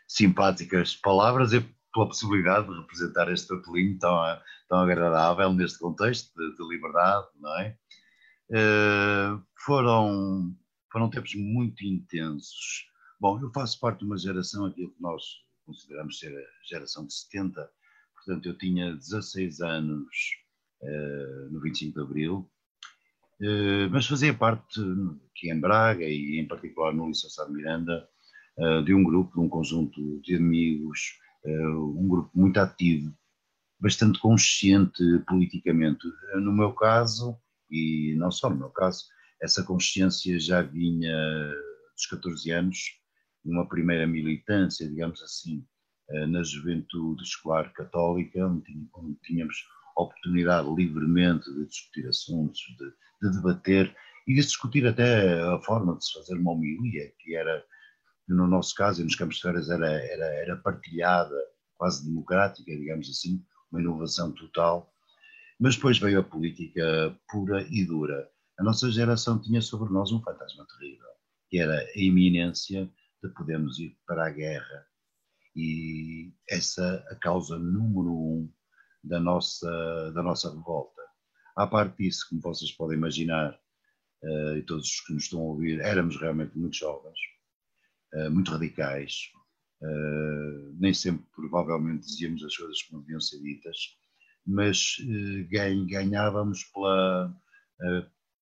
simpáticas 0.06 0.94
palavras 0.94 1.52
e 1.52 1.60
pela 1.92 2.06
possibilidade 2.06 2.68
de 2.68 2.80
representar 2.80 3.32
este 3.32 3.48
papelinho 3.48 3.98
tão, 3.98 4.16
tão 4.74 4.80
agradável 4.80 5.52
neste 5.52 5.78
contexto 5.78 6.34
de, 6.36 6.56
de 6.56 6.68
liberdade, 6.68 7.28
não 7.40 7.60
é? 7.60 7.78
Uh, 8.50 9.40
foram, 9.64 10.52
foram 10.90 11.08
tempos 11.08 11.34
muito 11.36 11.84
intensos. 11.86 12.84
Bom, 13.20 13.40
eu 13.40 13.52
faço 13.52 13.78
parte 13.78 14.00
de 14.00 14.04
uma 14.04 14.18
geração, 14.18 14.66
aquilo 14.66 14.90
que 14.90 15.00
nós 15.00 15.22
consideramos 15.64 16.18
ser 16.18 16.36
a 16.36 16.68
geração 16.68 17.06
de 17.06 17.14
70, 17.14 17.70
portanto, 18.16 18.46
eu 18.46 18.58
tinha 18.58 18.96
16 18.96 19.60
anos 19.60 20.08
uh, 20.82 21.52
no 21.52 21.60
25 21.60 21.94
de 21.94 22.04
Abril, 22.04 22.50
uh, 23.40 23.90
mas 23.92 24.06
fazia 24.08 24.34
parte 24.34 24.80
aqui 25.30 25.52
em 25.52 25.60
Braga 25.60 26.04
e, 26.04 26.40
em 26.40 26.48
particular, 26.48 26.92
no 26.92 27.10
de 27.12 27.52
Miranda, 27.52 28.08
de 28.84 28.94
um 28.94 29.02
grupo, 29.02 29.34
de 29.34 29.40
um 29.40 29.48
conjunto 29.48 30.20
de 30.20 30.36
amigos 30.36 31.18
um 31.44 32.06
grupo 32.06 32.30
muito 32.32 32.56
ativo, 32.58 33.12
bastante 33.80 34.18
consciente 34.20 35.02
politicamente. 35.26 36.06
No 36.36 36.52
meu 36.52 36.72
caso, 36.72 37.36
e 37.70 38.14
não 38.16 38.30
só 38.30 38.50
no 38.50 38.56
meu 38.56 38.70
caso, 38.70 39.04
essa 39.42 39.62
consciência 39.62 40.38
já 40.38 40.62
vinha 40.62 41.14
dos 41.94 42.06
14 42.06 42.50
anos, 42.50 42.78
uma 43.44 43.68
primeira 43.68 44.06
militância, 44.06 44.88
digamos 44.88 45.22
assim, 45.22 45.64
eh, 46.10 46.26
na 46.26 46.42
juventude 46.42 47.22
escolar 47.22 47.72
católica, 47.72 48.46
onde 48.46 49.18
tínhamos 49.22 49.56
oportunidade 49.96 50.68
livremente 50.74 51.52
de 51.52 51.66
discutir 51.66 52.06
assuntos, 52.08 52.60
de, 52.78 53.28
de 53.28 53.36
debater 53.36 53.94
e 54.26 54.34
de 54.34 54.40
discutir 54.40 54.86
até 54.86 55.40
a 55.40 55.60
forma 55.60 55.96
de 55.96 56.04
se 56.04 56.14
fazer 56.14 56.34
uma 56.36 56.52
homilia, 56.52 57.12
que 57.18 57.34
era 57.34 57.64
no 58.26 58.46
nosso 58.46 58.74
caso, 58.74 59.00
e 59.00 59.04
nos 59.04 59.16
campos 59.16 59.36
de 59.36 59.42
férias, 59.42 59.68
era, 59.68 59.86
era, 59.86 60.24
era 60.24 60.56
partilhada, 60.56 61.36
quase 61.76 62.04
democrática, 62.06 62.74
digamos 62.74 63.08
assim, 63.10 63.44
uma 63.74 63.80
inovação 63.80 64.32
total. 64.32 64.92
Mas 65.58 65.76
depois 65.76 65.98
veio 65.98 66.20
a 66.20 66.22
política 66.22 67.16
pura 67.28 67.66
e 67.70 67.84
dura. 67.84 68.28
A 68.58 68.62
nossa 68.62 68.90
geração 68.90 69.40
tinha 69.40 69.60
sobre 69.60 69.92
nós 69.92 70.12
um 70.12 70.22
fantasma 70.22 70.66
terrível, 70.66 71.08
que 71.50 71.58
era 71.58 71.78
a 71.78 71.98
iminência 71.98 72.90
de 73.22 73.28
podermos 73.30 73.78
ir 73.78 73.96
para 74.06 74.26
a 74.26 74.30
guerra. 74.30 74.86
E 75.56 76.32
essa 76.48 77.04
a 77.10 77.14
causa 77.16 77.58
número 77.58 78.12
um 78.12 78.52
da 79.02 79.20
nossa, 79.20 80.12
da 80.12 80.22
nossa 80.22 80.52
revolta. 80.52 81.02
À 81.56 81.66
parte 81.66 81.96
disso, 81.98 82.26
como 82.28 82.40
vocês 82.40 82.72
podem 82.72 82.96
imaginar, 82.96 83.58
uh, 84.22 84.56
e 84.56 84.62
todos 84.62 84.86
os 84.86 85.00
que 85.00 85.12
nos 85.12 85.24
estão 85.24 85.40
a 85.40 85.44
ouvir, 85.44 85.80
éramos 85.80 86.20
realmente 86.20 86.58
muito 86.58 86.76
jovens, 86.76 87.18
eh, 88.14 88.28
muito 88.28 88.50
radicais, 88.50 89.30
uh, 89.82 90.76
nem 90.78 90.92
sempre 90.94 91.24
provavelmente 91.34 92.06
dizíamos 92.06 92.42
as 92.44 92.56
coisas 92.56 92.82
como 92.82 93.02
deviam 93.02 93.20
ser 93.20 93.40
ditas, 93.40 93.76
mas 94.46 94.96
uh, 95.00 95.48
ganhávamos 95.88 96.64
pela, 96.64 97.34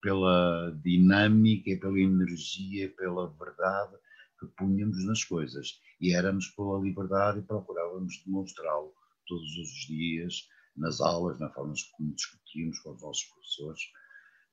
pela 0.01 0.71
dinâmica, 0.83 1.77
pela 1.79 1.99
energia, 1.99 2.93
pela 2.97 3.29
verdade 3.29 3.95
que 4.39 4.47
punhamos 4.57 5.05
nas 5.05 5.23
coisas. 5.23 5.79
E 5.99 6.13
éramos 6.13 6.47
pela 6.49 6.79
liberdade 6.79 7.39
e 7.39 7.43
procurávamos 7.43 8.21
demonstrá-lo 8.25 8.93
todos 9.25 9.57
os 9.57 9.87
dias, 9.87 10.47
nas 10.75 10.99
aulas, 10.99 11.39
na 11.39 11.49
forma 11.49 11.73
como 11.97 12.13
discutíamos 12.13 12.79
com 12.79 12.91
os 12.91 13.01
nossos 13.01 13.23
professores, 13.25 13.81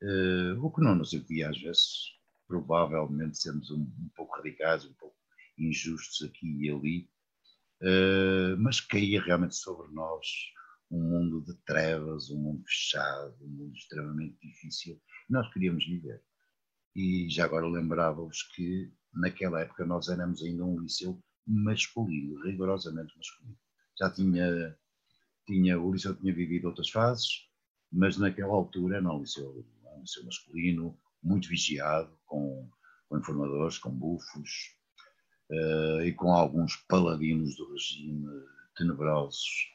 uh, 0.02 0.64
o 0.64 0.70
que 0.70 0.80
não 0.80 0.94
nos 0.94 1.12
impedia 1.12 1.50
às 1.50 1.60
vezes 1.60 2.12
provavelmente 2.46 3.38
sermos 3.38 3.70
um, 3.70 3.80
um 3.80 4.10
pouco 4.14 4.36
radicais, 4.36 4.84
um 4.84 4.92
pouco 4.94 5.16
injustos 5.58 6.28
aqui 6.28 6.46
e 6.60 6.70
ali, 6.70 7.10
uh, 7.82 8.56
mas 8.58 8.80
caía 8.80 9.22
realmente 9.22 9.54
sobre 9.56 9.92
nós 9.92 10.26
um 10.90 11.00
mundo 11.00 11.40
de 11.40 11.54
trevas, 11.64 12.30
um 12.30 12.38
mundo 12.38 12.62
fechado, 12.66 13.34
um 13.40 13.48
mundo 13.48 13.74
extremamente 13.74 14.36
difícil. 14.42 15.00
Nós 15.28 15.50
queríamos 15.52 15.84
viver. 15.86 16.22
E 16.94 17.28
já 17.30 17.46
agora 17.46 17.66
lembrava-vos 17.66 18.42
que 18.54 18.92
naquela 19.14 19.62
época 19.62 19.86
nós 19.86 20.08
éramos 20.08 20.42
ainda 20.42 20.64
um 20.64 20.78
liceu 20.78 21.18
masculino, 21.46 22.42
rigorosamente 22.42 23.16
masculino. 23.16 23.58
Já 23.98 24.10
tinha, 24.10 24.76
tinha 25.46 25.80
o 25.80 25.92
liceu 25.92 26.14
tinha 26.14 26.34
vivido 26.34 26.68
outras 26.68 26.90
fases, 26.90 27.48
mas 27.90 28.18
naquela 28.18 28.52
altura 28.52 28.98
era 28.98 29.10
um 29.10 29.20
liceu, 29.20 29.66
um 29.96 30.00
liceu 30.02 30.24
masculino, 30.24 30.98
muito 31.22 31.48
vigiado, 31.48 32.18
com, 32.26 32.70
com 33.08 33.18
informadores, 33.18 33.78
com 33.78 33.90
bufos 33.90 34.76
e 36.04 36.12
com 36.12 36.32
alguns 36.32 36.76
paladinos 36.88 37.56
do 37.56 37.70
regime 37.72 38.26
tenebrosos. 38.76 39.72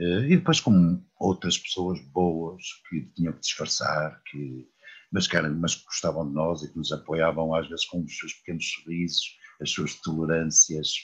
Uh, 0.00 0.24
e 0.24 0.36
depois 0.36 0.60
com 0.60 1.02
outras 1.20 1.56
pessoas 1.56 2.00
boas 2.12 2.62
que 2.88 3.02
tinham 3.14 3.32
que 3.32 3.40
disfarçar, 3.40 4.20
que, 4.24 4.68
mas, 5.12 5.28
que 5.28 5.36
eram, 5.36 5.54
mas 5.54 5.76
que 5.76 5.84
gostavam 5.84 6.26
de 6.26 6.34
nós 6.34 6.62
e 6.62 6.70
que 6.70 6.76
nos 6.76 6.90
apoiavam 6.90 7.54
às 7.54 7.68
vezes 7.68 7.84
com 7.84 8.02
os 8.02 8.18
seus 8.18 8.32
pequenos 8.34 8.72
sorrisos, 8.72 9.36
as 9.60 9.70
suas 9.70 9.94
tolerâncias. 10.00 10.94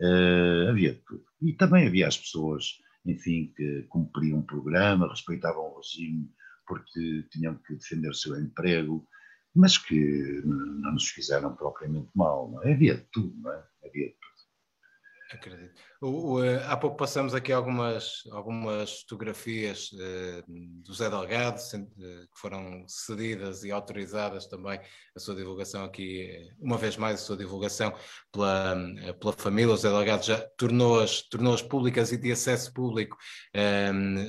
Uh, 0.00 0.68
havia 0.68 1.00
tudo. 1.06 1.24
E 1.42 1.54
também 1.54 1.86
havia 1.86 2.06
as 2.06 2.18
pessoas, 2.18 2.78
enfim, 3.06 3.52
que 3.56 3.86
cumpriam 3.88 4.40
o 4.40 4.46
programa, 4.46 5.08
respeitavam 5.08 5.62
o 5.62 5.78
regime, 5.78 6.30
porque 6.66 7.26
tinham 7.32 7.56
que 7.66 7.74
defender 7.74 8.10
o 8.10 8.14
seu 8.14 8.38
emprego, 8.38 9.08
mas 9.54 9.78
que 9.78 10.42
não 10.44 10.92
nos 10.92 11.08
fizeram 11.08 11.54
propriamente 11.54 12.10
mal. 12.14 12.50
Não 12.50 12.62
é? 12.62 12.72
Havia 12.72 13.06
tudo, 13.12 13.34
não 13.40 13.52
é? 13.52 13.64
Havia 13.84 14.08
tudo. 14.08 14.28
Acredito. 15.30 15.74
O, 16.00 16.34
o, 16.34 16.44
eh, 16.44 16.64
há 16.66 16.76
pouco 16.76 16.96
passamos 16.96 17.34
aqui 17.34 17.52
algumas, 17.52 18.22
algumas 18.30 19.00
fotografias 19.00 19.90
uh, 19.92 20.42
do 20.46 20.94
Zé 20.94 21.10
Delgado, 21.10 21.58
uh, 21.58 21.86
que 21.98 22.40
foram 22.40 22.84
cedidas 22.88 23.62
e 23.62 23.70
autorizadas 23.70 24.46
também 24.46 24.80
a 25.14 25.20
sua 25.20 25.34
divulgação 25.34 25.84
aqui, 25.84 26.48
uma 26.58 26.78
vez 26.78 26.96
mais 26.96 27.20
a 27.20 27.24
sua 27.24 27.36
divulgação 27.36 27.92
pela, 28.32 28.74
pela 29.20 29.32
família. 29.34 29.74
O 29.74 29.76
Zé 29.76 29.90
Delgado 29.90 30.24
já 30.24 30.40
tornou-as 30.56 31.20
tornou 31.28 31.52
-as 31.52 31.62
públicas 31.62 32.10
e 32.10 32.16
de 32.16 32.32
acesso 32.32 32.72
público 32.72 33.16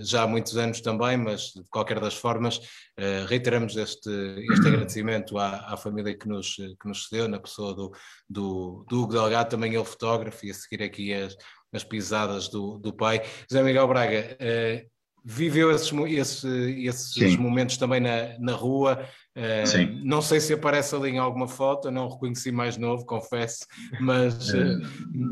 já 0.01 0.23
há 0.23 0.27
muitos 0.27 0.57
anos 0.57 0.81
também, 0.81 1.15
mas 1.15 1.53
de 1.53 1.63
qualquer 1.69 1.99
das 1.99 2.15
formas 2.15 2.59
uh, 2.99 3.25
reiteramos 3.27 3.75
este, 3.75 4.09
este 4.51 4.67
agradecimento 4.67 5.37
à, 5.37 5.73
à, 5.73 5.77
família 5.77 6.15
que 6.15 6.27
nos, 6.27 6.55
que 6.55 6.87
nos 6.87 7.07
cedeu, 7.07 7.27
na 7.27 7.39
pessoa 7.39 7.73
do, 7.73 7.91
do, 8.29 8.85
do 8.87 9.01
Hugo 9.01 9.13
Delgado, 9.13 9.49
também 9.49 9.73
ele 9.73 9.85
fotógrafo, 9.85 10.45
e 10.45 10.51
a 10.51 10.53
seguir 10.53 10.83
aqui 10.83 11.13
as 11.13 11.35
as 11.71 11.83
pisadas 11.83 12.49
do, 12.49 12.77
do 12.77 12.93
pai. 12.93 13.21
José 13.49 13.63
Miguel 13.63 13.87
Braga, 13.87 14.37
uh, 14.41 14.89
viveu 15.23 15.71
esses, 15.71 15.91
esses, 16.07 16.43
esses 16.83 17.35
momentos 17.35 17.77
também 17.77 17.99
na, 17.99 18.37
na 18.39 18.53
rua. 18.53 19.05
Uh, 19.35 19.67
Sim. 19.67 20.01
Não 20.03 20.21
sei 20.21 20.39
se 20.39 20.53
aparece 20.53 20.95
ali 20.95 21.11
em 21.11 21.19
alguma 21.19 21.47
foto, 21.47 21.91
não 21.91 22.09
reconheci 22.09 22.51
mais 22.51 22.77
novo, 22.77 23.05
confesso, 23.05 23.65
mas. 23.99 24.49
Uh, 24.49 24.81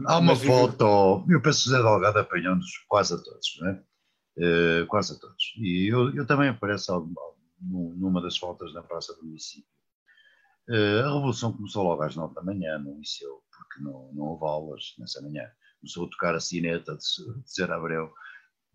Há 0.05 0.17
uma 0.17 0.33
mas 0.33 0.43
foto, 0.43 1.25
eu 1.29 1.41
penso 1.41 1.63
que 1.63 1.69
José 1.69 1.81
Delgado 1.81 2.19
apanhou-nos 2.19 2.85
quase 2.87 3.13
a 3.13 3.17
todos, 3.17 3.57
não 3.59 3.69
é? 3.69 3.81
Uh, 4.39 4.85
quase 4.87 5.13
a 5.13 5.15
todos. 5.15 5.55
E 5.57 5.91
eu, 5.91 6.15
eu 6.15 6.25
também 6.25 6.49
apareço 6.49 6.93
numa 7.59 8.21
das 8.21 8.37
fotos 8.37 8.73
na 8.73 8.83
Praça 8.83 9.15
do 9.15 9.25
Município. 9.25 9.69
a 10.69 11.03
Revolução 11.13 11.53
começou 11.53 11.83
logo 11.83 12.03
às 12.03 12.15
nove 12.15 12.35
da 12.35 12.43
manhã 12.43 12.77
no 12.79 12.97
liceu, 12.97 13.43
porque 13.51 13.81
não, 13.81 14.11
não 14.13 14.25
houve 14.25 14.45
aulas 14.45 14.95
nessa 14.97 15.21
manhã 15.21 15.49
começou 15.79 16.05
a 16.05 16.09
tocar 16.09 16.35
a 16.35 16.39
sineta 16.39 16.97
de, 16.97 17.41
de 17.41 17.51
Ser 17.51 17.71
Abreu. 17.71 18.13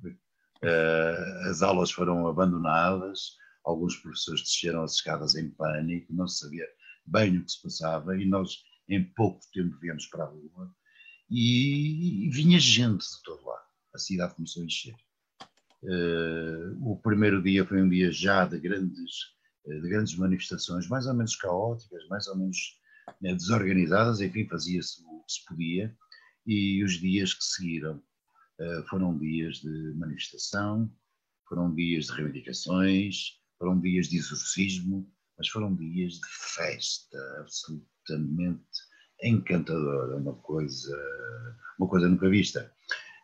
Uh, 0.05 1.51
as 1.51 1.63
aulas 1.63 1.91
foram 1.91 2.27
abandonadas, 2.29 3.37
alguns 3.65 3.97
professores 3.97 4.43
desceram 4.43 4.83
as 4.83 4.95
escadas 4.95 5.35
em 5.35 5.51
pânico, 5.51 6.13
não 6.15 6.29
se 6.29 6.39
sabia 6.39 6.67
bem 7.05 7.37
o 7.37 7.45
que 7.45 7.51
se 7.51 7.63
passava 7.63 8.17
e 8.17 8.25
nós 8.25 8.63
em 8.89 9.03
pouco 9.15 9.41
tempo 9.53 9.77
viemos 9.81 10.07
para 10.07 10.25
a 10.25 10.29
rua 10.29 10.73
e, 11.29 12.27
e 12.27 12.31
vinha 12.31 12.61
gente 12.61 13.03
de 13.03 13.23
todo 13.25 13.45
lado. 13.45 13.67
A 13.93 13.99
cidade 13.99 14.35
começou 14.35 14.63
a 14.63 14.67
encher. 14.67 14.95
Uh, 15.83 16.79
o 16.81 16.97
primeiro 17.03 17.43
dia 17.43 17.65
foi 17.65 17.83
um 17.83 17.89
dia 17.89 18.13
já 18.13 18.45
de 18.45 18.59
grandes, 18.59 19.13
de 19.67 19.89
grandes 19.89 20.17
manifestações, 20.17 20.89
mais 20.89 21.07
ou 21.07 21.15
menos 21.15 21.35
caóticas, 21.37 22.07
mais 22.09 22.27
ou 22.29 22.37
menos 22.37 22.57
né, 23.21 23.35
desorganizadas, 23.35 24.21
enfim, 24.21 24.47
fazia-se 24.47 25.03
o 25.05 25.25
que 25.25 25.33
se 25.33 25.45
podia 25.47 25.97
e 26.47 26.83
os 26.85 26.93
dias 26.93 27.35
que 27.35 27.45
seguiram 27.45 27.97
uh, 27.97 28.89
foram 28.89 29.19
dias 29.19 29.59
de 29.59 29.95
manifestação, 29.95 30.91
foram 31.49 31.75
dias 31.75 32.07
de 32.07 32.13
reivindicações, 32.13 33.41
foram 33.59 33.81
dias 33.81 34.09
de 34.09 34.19
exorcismo, 34.19 35.11
mas 35.37 35.49
foram 35.49 35.75
dias 35.75 36.15
de 36.15 36.29
festa 36.55 37.19
absolutamente 37.41 38.63
encantadora, 39.23 40.17
uma 40.17 40.35
coisa, 40.35 40.97
uma 41.79 41.89
coisa 41.89 42.09
nunca 42.09 42.29
vista. 42.29 42.73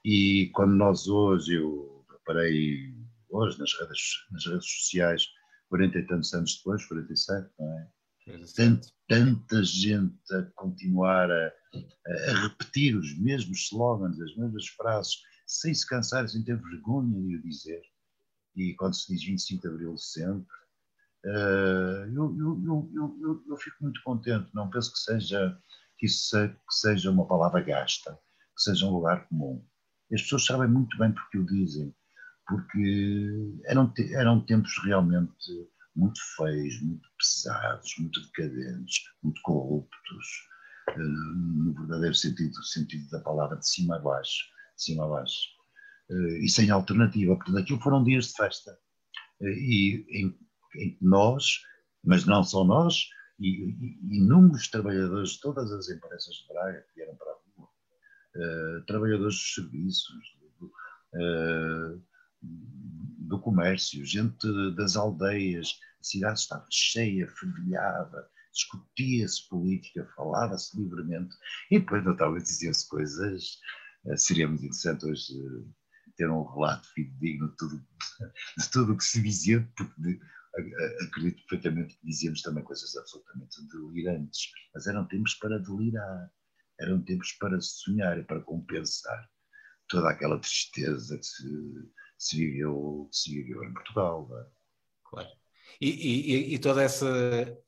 E 0.04 0.50
quando 0.54 0.74
nós 0.74 1.08
hoje, 1.08 1.54
eu 1.54 1.97
reparei 2.28 2.94
hoje 3.30 3.58
nas 3.58 3.72
redes, 3.80 4.26
nas 4.30 4.46
redes 4.46 4.70
sociais, 4.70 5.26
40 5.70 5.98
e 5.98 6.06
tantos 6.06 6.34
anos 6.34 6.56
depois, 6.56 6.84
47, 6.86 7.50
não 7.58 7.78
é? 7.78 7.88
Tant, 8.54 8.80
tanta 9.08 9.64
gente 9.64 10.34
a 10.34 10.42
continuar 10.54 11.30
a, 11.30 11.52
a, 11.76 12.42
repetir 12.42 12.94
os 12.94 13.18
mesmos 13.18 13.64
slogans, 13.66 14.20
as 14.20 14.36
mesmas 14.36 14.66
frases, 14.68 15.22
sem 15.46 15.72
se 15.72 15.86
cansar, 15.86 16.28
sem 16.28 16.42
ter 16.44 16.60
vergonha 16.60 17.22
de 17.22 17.36
o 17.36 17.42
dizer. 17.42 17.80
E 18.54 18.74
quando 18.74 18.94
se 18.94 19.14
diz 19.14 19.24
25 19.24 19.62
de 19.62 19.68
Abril 19.68 19.96
sempre, 19.96 20.54
uh, 21.24 22.04
eu, 22.14 22.36
eu, 22.38 22.90
eu, 22.94 23.44
eu, 23.48 23.56
fico 23.56 23.76
muito 23.80 24.02
contente. 24.02 24.50
Não 24.52 24.68
penso 24.68 24.92
que 24.92 24.98
seja 24.98 25.58
que 25.96 26.04
isso 26.04 26.28
seja, 26.28 26.48
que 26.48 26.74
seja 26.74 27.10
uma 27.10 27.26
palavra 27.26 27.62
gasta, 27.62 28.12
que 28.54 28.62
seja 28.62 28.84
um 28.84 28.90
lugar 28.90 29.26
comum. 29.28 29.64
As 30.12 30.20
pessoas 30.20 30.44
sabem 30.44 30.68
muito 30.68 30.96
bem 30.98 31.12
porque 31.12 31.38
o 31.38 31.46
dizem, 31.46 31.94
porque 32.48 33.60
eram, 33.66 33.92
eram 34.12 34.40
tempos 34.40 34.72
realmente 34.84 35.68
muito 35.94 36.20
feios, 36.36 36.80
muito 36.82 37.08
pesados, 37.18 37.94
muito 37.98 38.20
decadentes, 38.26 39.04
muito 39.22 39.40
corruptos, 39.42 40.48
eh, 40.88 40.98
no 40.98 41.74
verdadeiro 41.74 42.14
sentido, 42.14 42.62
sentido 42.64 43.10
da 43.10 43.20
palavra, 43.20 43.56
de 43.56 43.68
cima 43.68 43.96
a 43.96 43.98
baixo, 43.98 44.44
de 44.76 44.82
cima 44.82 45.04
a 45.04 45.08
baixo. 45.08 45.58
Eh, 46.10 46.44
e 46.44 46.48
sem 46.48 46.70
alternativa. 46.70 47.36
Portanto, 47.36 47.58
aquilo 47.58 47.80
foram 47.80 48.04
dias 48.04 48.28
de 48.28 48.32
festa. 48.34 48.78
Eh, 49.42 49.58
e 49.58 50.06
em, 50.08 50.38
em 50.76 50.98
nós, 51.02 51.62
mas 52.02 52.24
não 52.24 52.42
só 52.42 52.64
nós, 52.64 53.08
e, 53.38 53.70
e 53.70 54.18
inúmeros 54.18 54.68
trabalhadores 54.68 55.30
de 55.30 55.40
todas 55.40 55.70
as 55.72 55.88
empresas 55.88 56.34
de 56.34 56.48
Braga 56.48 56.80
que 56.88 56.94
vieram 56.96 57.16
para 57.16 57.30
a 57.30 57.34
rua, 57.34 57.68
uh, 58.36 58.84
trabalhadores 58.86 59.36
dos 59.36 59.54
serviços, 59.54 60.36
uh, 61.14 62.02
do 63.28 63.38
comércio, 63.40 64.04
gente 64.04 64.46
das 64.74 64.96
aldeias, 64.96 65.78
a 66.00 66.04
cidade 66.04 66.40
estava 66.40 66.66
cheia, 66.70 67.28
fervilhada, 67.28 68.28
discutia-se 68.52 69.48
política, 69.48 70.08
falava-se 70.16 70.76
livremente, 70.76 71.34
e 71.70 71.78
depois, 71.78 72.04
naturalmente, 72.04 72.46
diziam-se 72.46 72.88
coisas. 72.88 73.58
Uh, 74.04 74.16
seria 74.16 74.48
muito 74.48 74.62
interessante 74.64 75.06
hoje 75.06 75.34
ter 76.16 76.30
um 76.30 76.42
relato 76.42 76.88
fidedigno 76.94 77.50
de 77.50 77.56
tudo, 77.56 77.86
de 78.58 78.70
tudo 78.70 78.92
o 78.92 78.96
que 78.96 79.04
se 79.04 79.22
dizia, 79.22 79.68
porque 79.76 80.18
acredito 81.06 81.46
perfeitamente 81.46 81.94
que 81.96 82.06
dizíamos 82.06 82.42
também 82.42 82.64
coisas 82.64 82.96
absolutamente 82.96 83.56
delirantes, 83.68 84.50
mas 84.74 84.86
eram 84.86 85.06
tempos 85.06 85.34
para 85.34 85.58
delirar, 85.58 86.30
eram 86.80 87.02
tempos 87.02 87.32
para 87.32 87.60
sonhar 87.60 88.18
e 88.18 88.24
para 88.24 88.40
compensar 88.40 89.28
toda 89.88 90.10
aquela 90.10 90.38
tristeza 90.38 91.16
que 91.16 91.24
se, 91.24 91.44
se, 92.18 92.36
viveu, 92.36 93.08
que 93.10 93.16
se 93.16 93.34
viveu 93.34 93.64
em 93.64 93.72
Portugal. 93.72 94.28
É? 94.32 94.46
Claro. 95.04 95.28
E, 95.80 95.88
e, 95.88 96.54
e, 96.54 96.58
toda 96.58 96.82
essa 96.82 97.06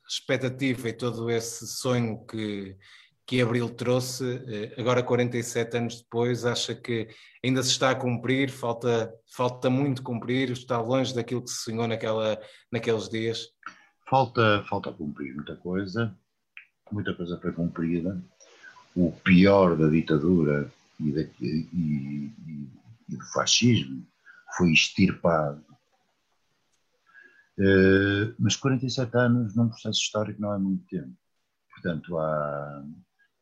expectativa 0.09 0.89
e 0.89 0.93
todo 0.93 1.31
esse 1.31 1.67
sonho 1.67 2.27
que, 2.27 2.77
que 3.25 3.41
Abril 3.41 3.69
trouxe, 3.71 4.43
eh, 4.49 4.75
agora 4.81 5.03
47 5.03 5.77
anos 5.77 6.03
depois, 6.03 6.45
acha 6.45 6.75
que 6.75 7.09
ainda 7.45 7.63
se 7.63 7.71
está 7.71 7.91
a 7.91 7.95
cumprir, 7.95 8.51
falta, 8.51 9.15
falta 9.33 9.71
muito 9.71 10.03
cumprir, 10.03 10.51
está 10.51 10.81
longe 10.81 11.15
daquilo 11.15 11.45
que 11.45 11.51
se 11.51 11.63
sonhou 11.63 11.87
naquela, 11.87 12.41
naqueles 12.73 13.09
dias? 13.09 13.47
Falta, 14.09 14.65
falta 14.69 14.93
cumprir 14.93 15.33
muita 15.37 15.55
coisa, 15.55 16.13
muita 16.91 17.15
coisa 17.15 17.39
foi 17.39 17.53
cumprida. 17.53 18.21
O 18.97 19.13
pior 19.13 19.77
da 19.77 19.89
ditadura 19.89 20.69
e, 20.99 21.13
da, 21.13 21.21
e, 21.41 21.69
e, 21.73 22.33
e 23.09 23.17
do 23.17 23.25
fascismo 23.33 24.05
foi 24.57 24.73
extirpado. 24.73 25.65
Uh, 27.59 28.35
mas 28.39 28.57
47 28.57 29.17
anos 29.17 29.55
num 29.55 29.69
processo 29.69 30.01
histórico 30.01 30.41
não 30.41 30.55
é 30.55 30.59
muito 30.59 30.87
tempo. 30.87 31.15
Portanto, 31.73 32.19
há, 32.19 32.85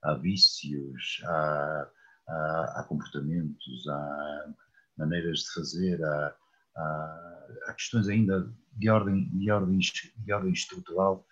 há 0.02 0.14
vícios, 0.14 1.22
há, 1.24 1.88
há, 2.28 2.74
há, 2.80 2.84
comportamentos, 2.88 3.88
há 3.88 4.54
maneiras 4.96 5.40
de 5.40 5.52
fazer, 5.54 6.04
há, 6.04 6.34
há, 6.76 7.74
questões 7.74 8.08
ainda 8.08 8.52
de 8.72 8.90
ordem, 8.90 9.28
de 9.30 9.50
ordem, 9.50 9.78
de 9.78 10.32
ordem 10.32 10.52
estrutural 10.52 11.24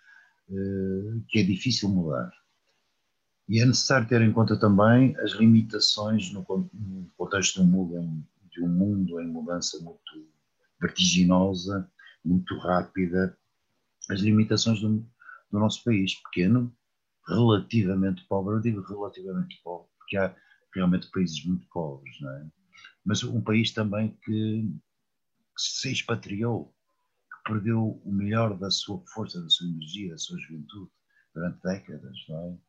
eh, 0.49 1.19
que 1.27 1.39
é 1.39 1.43
difícil 1.43 1.89
mudar. 1.89 2.31
E 3.49 3.61
é 3.61 3.65
necessário 3.65 4.07
ter 4.07 4.21
em 4.21 4.31
conta 4.31 4.57
também 4.57 5.15
as 5.17 5.31
limitações 5.31 6.31
no, 6.31 6.45
no 6.73 7.11
contexto 7.17 7.55
de 7.55 7.61
um, 7.61 7.69
mundo 7.69 7.97
em, 7.97 8.25
de 8.57 8.63
um 8.63 8.69
mundo 8.69 9.21
em 9.21 9.27
mudança 9.27 9.79
muito 9.83 10.27
vertiginosa, 10.81 11.89
muito 12.25 12.57
rápida, 12.57 13.37
as 14.09 14.19
limitações 14.19 14.81
do, 14.81 14.99
do 15.51 15.59
nosso 15.59 15.83
país 15.83 16.15
pequeno, 16.23 16.75
relativamente 17.27 18.25
pobre. 18.27 18.55
Eu 18.55 18.61
digo 18.61 18.81
relativamente 18.81 19.61
pobre, 19.63 19.89
porque 19.99 20.17
há 20.17 20.35
realmente 20.73 21.09
países 21.11 21.43
muito 21.45 21.67
pobres, 21.69 22.19
não 22.19 22.31
é? 22.31 22.47
Mas 23.05 23.23
um 23.23 23.41
país 23.41 23.71
também 23.71 24.17
que, 24.23 24.63
que 24.63 25.61
se 25.61 25.91
expatriou, 25.91 26.73
que 27.31 27.51
perdeu 27.53 28.01
o 28.03 28.11
melhor 28.11 28.57
da 28.57 28.69
sua 28.69 29.01
força, 29.13 29.41
da 29.41 29.49
sua 29.49 29.67
energia, 29.67 30.11
da 30.11 30.17
sua 30.17 30.37
juventude 30.39 30.91
durante 31.33 31.61
décadas, 31.61 32.17
não 32.27 32.39
é? 32.39 32.66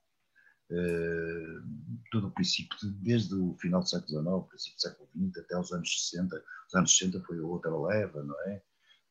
Uh, 0.70 1.62
todo 2.10 2.28
o 2.28 2.30
princípio, 2.30 2.76
desde 3.00 3.34
o 3.34 3.56
final 3.58 3.80
do 3.80 3.88
século 3.88 4.22
XIX, 4.22 4.48
princípio 4.48 4.76
do 4.76 4.80
século 4.80 5.08
XX, 5.16 5.44
até 5.44 5.58
os 5.58 5.72
anos 5.72 6.08
60. 6.10 6.44
Os 6.68 6.74
anos 6.74 6.98
60 6.98 7.24
foi 7.24 7.38
a 7.38 7.42
outra 7.42 7.76
leva, 7.76 8.22
não 8.22 8.38
é? 8.42 8.62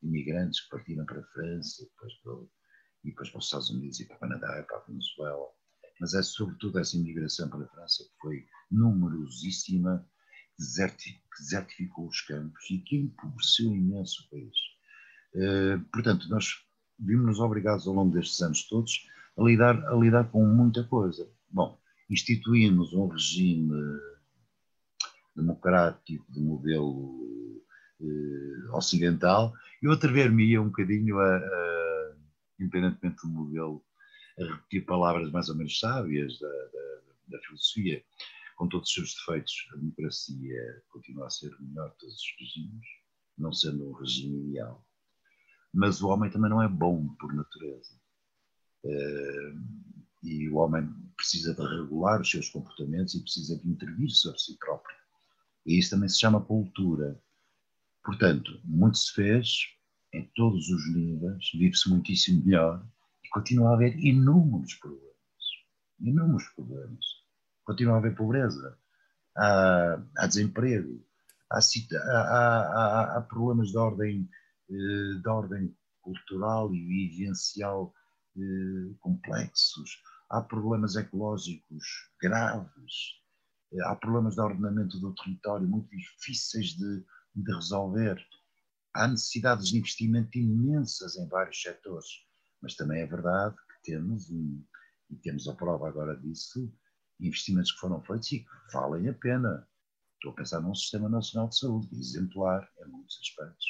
Imigrantes 0.02 0.60
que 0.60 0.70
partiram 0.70 1.04
para 1.04 1.20
a 1.20 1.24
França, 1.24 1.84
depois 1.84 2.14
para, 2.22 2.32
e 3.04 3.10
depois 3.10 3.30
para 3.30 3.38
os 3.38 3.44
Estados 3.44 3.70
Unidos 3.70 4.00
e 4.00 4.06
para 4.06 4.16
o 4.16 4.20
Canadá 4.20 4.60
e 4.60 4.62
para 4.64 4.76
a 4.76 4.84
Venezuela. 4.84 5.48
Mas 6.00 6.14
é 6.14 6.22
sobretudo 6.22 6.78
essa 6.78 6.96
imigração 6.96 7.48
para 7.48 7.64
a 7.64 7.68
França 7.68 8.04
que 8.04 8.18
foi 8.20 8.46
numerosíssima, 8.70 10.08
que 10.56 11.20
desertificou 11.40 12.06
os 12.06 12.20
campos 12.22 12.70
e 12.70 12.78
que 12.78 12.96
empobreceu 12.96 13.74
imenso 13.74 14.24
o 14.24 14.30
país. 14.30 14.56
Uh, 15.34 15.84
portanto, 15.92 16.28
nós 16.28 16.64
vimos-nos 16.98 17.40
obrigados 17.40 17.86
ao 17.86 17.94
longo 17.94 18.14
destes 18.14 18.40
anos 18.42 18.68
todos 18.68 19.06
a 19.36 19.42
lidar, 19.42 19.84
a 19.86 19.94
lidar 19.94 20.30
com 20.30 20.44
muita 20.44 20.84
coisa. 20.84 21.30
Bom, 21.50 21.78
instituímos 22.10 22.92
um 22.92 23.08
regime 23.08 23.70
democrático 25.34 26.30
de 26.32 26.40
modelo 26.40 27.62
uh, 28.00 28.76
ocidental, 28.76 29.54
eu 29.82 29.92
atrever-me-ia 29.92 30.60
um 30.60 30.66
bocadinho 30.66 31.18
a, 31.18 31.36
a 31.36 31.78
independentemente 32.58 33.22
do 33.22 33.28
modelo, 33.28 33.84
a 34.38 34.44
repetir 34.44 34.84
palavras 34.84 35.30
mais 35.30 35.48
ou 35.48 35.56
menos 35.56 35.78
sábias 35.78 36.38
da, 36.38 36.48
da, 36.48 37.00
da 37.28 37.38
filosofia, 37.42 38.04
com 38.56 38.68
todos 38.68 38.88
os 38.88 38.94
seus 38.94 39.14
defeitos, 39.14 39.68
a 39.72 39.76
democracia 39.76 40.82
continua 40.88 41.26
a 41.26 41.30
ser 41.30 41.54
o 41.54 41.62
melhor 41.62 41.90
de 41.90 41.98
todos 41.98 42.14
os 42.14 42.36
regimes, 42.40 42.86
não 43.36 43.52
sendo 43.52 43.88
um 43.88 43.92
regime 43.92 44.50
ideal. 44.50 44.84
Mas 45.72 46.02
o 46.02 46.08
homem 46.08 46.30
também 46.30 46.50
não 46.50 46.62
é 46.62 46.68
bom 46.68 47.06
por 47.20 47.32
natureza. 47.32 47.94
Uh, 48.84 49.60
e 50.22 50.48
o 50.48 50.56
homem 50.56 50.88
precisa 51.16 51.54
de 51.54 51.60
regular 51.60 52.20
os 52.20 52.30
seus 52.30 52.48
comportamentos 52.48 53.14
e 53.14 53.22
precisa 53.22 53.56
de 53.56 53.68
intervir 53.68 54.10
sobre 54.10 54.38
si 54.38 54.56
próprio. 54.58 54.96
E 55.66 55.78
isso 55.78 55.90
também 55.90 56.08
se 56.08 56.18
chama 56.18 56.40
cultura. 56.40 57.20
Portanto, 58.04 58.60
muito 58.64 58.98
se 58.98 59.12
fez, 59.12 59.48
em 60.12 60.24
todos 60.34 60.68
os 60.68 60.94
níveis, 60.94 61.50
vive-se 61.52 61.88
muitíssimo 61.88 62.44
melhor 62.44 62.84
e 63.24 63.28
continua 63.28 63.70
a 63.70 63.74
haver 63.74 63.98
inúmeros 63.98 64.74
problemas. 64.74 65.08
Inúmeros 66.00 66.48
problemas. 66.54 67.04
Continua 67.64 67.94
a 67.94 67.98
haver 67.98 68.16
pobreza, 68.16 68.78
há, 69.36 70.02
há 70.16 70.26
desemprego, 70.26 71.04
há, 71.50 71.58
há, 71.58 73.16
há, 73.16 73.20
problemas 73.20 73.70
de 73.70 73.76
ordem, 73.76 74.28
eh, 74.70 75.20
de 75.20 75.28
ordem 75.28 75.76
cultural 76.00 76.74
e 76.74 76.86
vivencial 76.86 77.94
eh, 78.36 78.94
complexos, 79.00 80.02
há 80.30 80.40
problemas 80.40 80.96
ecológicos 80.96 81.84
graves, 82.20 83.20
eh, 83.72 83.84
há 83.84 83.94
problemas 83.96 84.34
de 84.34 84.40
ordenamento 84.40 84.98
do 85.00 85.14
território 85.14 85.66
muito 85.66 85.88
difíceis 85.90 86.74
de, 86.76 87.04
de 87.34 87.54
resolver 87.54 88.18
há 88.94 89.06
necessidades 89.06 89.68
de 89.68 89.78
investimento 89.78 90.36
imensas 90.36 91.16
em 91.16 91.28
vários 91.28 91.60
setores, 91.60 92.06
mas 92.60 92.74
também 92.74 93.00
é 93.00 93.06
verdade 93.06 93.54
que 93.54 93.92
temos, 93.92 94.28
um, 94.30 94.64
e 95.10 95.16
temos 95.16 95.46
a 95.48 95.54
prova 95.54 95.88
agora 95.88 96.16
disso, 96.16 96.72
investimentos 97.20 97.72
que 97.72 97.78
foram 97.78 98.02
feitos 98.02 98.32
e 98.32 98.40
que 98.40 98.72
valem 98.72 99.08
a 99.08 99.14
pena. 99.14 99.66
Estou 100.14 100.32
a 100.32 100.34
pensar 100.34 100.60
num 100.60 100.74
Sistema 100.74 101.08
Nacional 101.08 101.48
de 101.48 101.58
Saúde 101.58 101.88
exemplar 101.96 102.68
em 102.84 102.90
muitos 102.90 103.18
aspectos. 103.20 103.66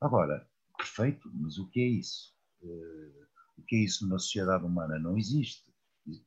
Agora, 0.00 0.48
perfeito, 0.78 1.30
mas 1.34 1.58
o 1.58 1.68
que 1.68 1.80
é 1.80 1.86
isso? 1.86 2.34
Uh, 2.62 3.26
o 3.58 3.62
que 3.62 3.76
é 3.76 3.78
isso 3.80 4.06
numa 4.06 4.18
sociedade 4.18 4.64
humana? 4.64 4.98
Não 4.98 5.18
existe. 5.18 5.65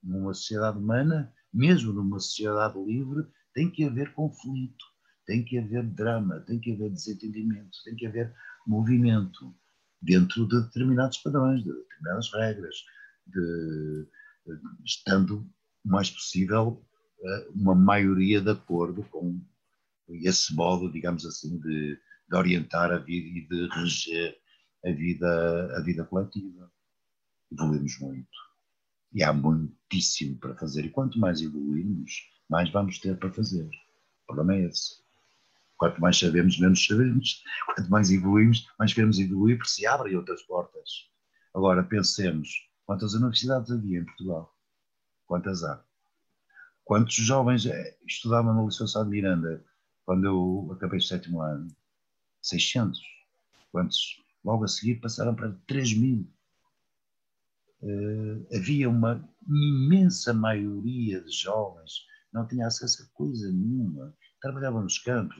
Numa 0.04 0.34
sociedade 0.34 0.78
humana, 0.78 1.34
mesmo 1.54 1.94
numa 1.94 2.20
sociedade 2.20 2.78
livre, 2.84 3.26
tem 3.54 3.70
que 3.70 3.84
haver 3.84 4.14
conflito 4.14 4.86
tem 5.30 5.46
que 5.46 5.60
haver 5.60 5.84
drama, 5.84 6.40
tem 6.40 6.60
que 6.60 6.74
haver 6.74 6.90
desentendimento, 6.90 7.78
tem 7.86 7.96
que 7.96 8.08
haver 8.08 8.34
movimento 8.66 9.56
dentro 10.02 10.48
de 10.48 10.60
determinados 10.60 11.20
padrões, 11.20 11.64
de 11.64 11.72
determinadas 11.72 12.34
regras. 12.34 12.76
de, 13.28 14.08
estando 14.84 15.48
o 15.86 15.88
mais 15.88 16.10
possível 16.10 16.84
uma 17.54 17.76
maioria 17.76 18.42
de 18.42 18.50
acordo 18.50 19.04
com 19.04 19.40
esse 20.10 20.56
modo, 20.56 20.92
digamos 20.92 21.24
assim, 21.28 21.60
de, 21.60 22.00
de 22.28 22.36
orientar 22.36 22.92
a 22.92 22.98
vida 22.98 23.28
e 23.28 23.48
de 23.48 23.70
reger 23.76 24.36
a 24.84 24.92
vida, 24.92 25.78
a 25.78 25.82
vida 25.82 26.04
coletiva. 26.06 26.72
Evoluímos 27.52 28.00
muito. 28.00 28.49
E 29.14 29.24
há 29.24 29.34
muitíssimo 29.34 30.38
para 30.38 30.56
fazer. 30.56 30.86
E 30.86 30.90
quanto 30.90 31.20
mais 31.20 31.42
evoluirmos, 31.42 32.30
mais 32.50 32.70
vamos 32.72 33.00
ter 33.00 33.18
para 33.18 33.32
fazer. 33.32 33.68
O 34.24 34.34
problema 34.34 34.56
é 34.56 34.68
esse. 34.68 35.00
Quanto 35.78 36.00
mais 36.02 36.20
sabemos, 36.20 36.60
menos 36.60 36.86
sabemos. 36.86 37.44
Quanto 37.66 37.90
mais 37.90 38.12
evoluímos, 38.12 38.68
mais 38.78 38.94
queremos 38.94 39.18
evoluir, 39.18 39.58
porque 39.58 39.72
se 39.72 39.88
abrem 39.88 40.16
outras 40.16 40.42
portas. 40.44 41.10
Agora, 41.54 41.84
pensemos, 41.84 42.70
quantas 42.86 43.14
universidades 43.14 43.72
havia 43.72 44.00
em 44.00 44.06
Portugal? 44.06 44.54
Quantas 45.26 45.64
há? 45.64 45.84
Quantos 46.84 47.14
jovens 47.14 47.66
eh, 47.66 47.98
estudavam 48.08 48.70
Sá 48.72 49.04
de 49.04 49.10
Miranda 49.10 49.64
quando 50.06 50.26
eu 50.26 50.74
acabei 50.74 50.98
o 50.98 51.02
sétimo 51.02 51.42
ano? 51.42 51.68
600. 52.42 53.00
Quantos 53.72 54.22
logo 54.44 54.64
a 54.64 54.68
seguir 54.68 54.96
passaram 54.96 55.36
para 55.36 55.56
3 55.68 55.98
mil? 55.98 56.28
Uh, 57.82 58.46
havia 58.56 58.90
uma 58.90 59.28
imensa 59.48 60.34
maioria 60.34 61.22
de 61.22 61.32
jovens 61.32 62.10
não 62.32 62.48
tinha 62.48 62.68
acesso 62.68 63.04
a 63.04 63.18
coisa 63.18 63.52
nenhuma. 63.52 64.16
Trabalhavam 64.42 64.84
nos 64.84 65.00
campos, 65.00 65.38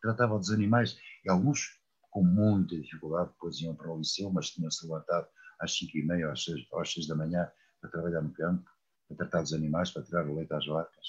tratavam 0.00 0.38
dos 0.38 0.50
animais, 0.50 0.96
e 1.24 1.30
alguns 1.30 1.80
com 2.10 2.22
muita 2.22 2.78
dificuldade, 2.78 3.30
depois 3.32 3.60
iam 3.60 3.74
para 3.74 3.90
o 3.90 3.98
liceu, 3.98 4.30
mas 4.30 4.50
tinham-se 4.50 4.84
levantado 4.86 5.26
às 5.60 5.76
5 5.76 5.96
e 5.96 6.02
meia, 6.02 6.30
às 6.30 6.44
6, 6.44 6.66
às 6.74 6.92
6 6.92 7.06
da 7.06 7.16
manhã, 7.16 7.50
para 7.80 7.90
trabalhar 7.90 8.22
no 8.22 8.32
campo, 8.32 8.70
para 9.08 9.16
tratar 9.16 9.42
dos 9.42 9.52
animais, 9.52 9.90
para 9.90 10.02
tirar 10.02 10.28
o 10.28 10.34
leite 10.34 10.52
às 10.52 10.66
vacas. 10.66 11.06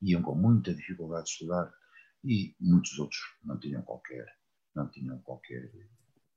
Iam 0.00 0.22
com 0.22 0.34
muita 0.34 0.72
dificuldade 0.74 1.24
de 1.24 1.30
estudar. 1.30 1.72
E 2.24 2.56
muitos 2.60 2.98
outros 2.98 3.20
não 3.44 3.58
tinham 3.60 3.80
qualquer, 3.82 4.26
não 4.74 4.88
tinham 4.88 5.18
qualquer, 5.20 5.70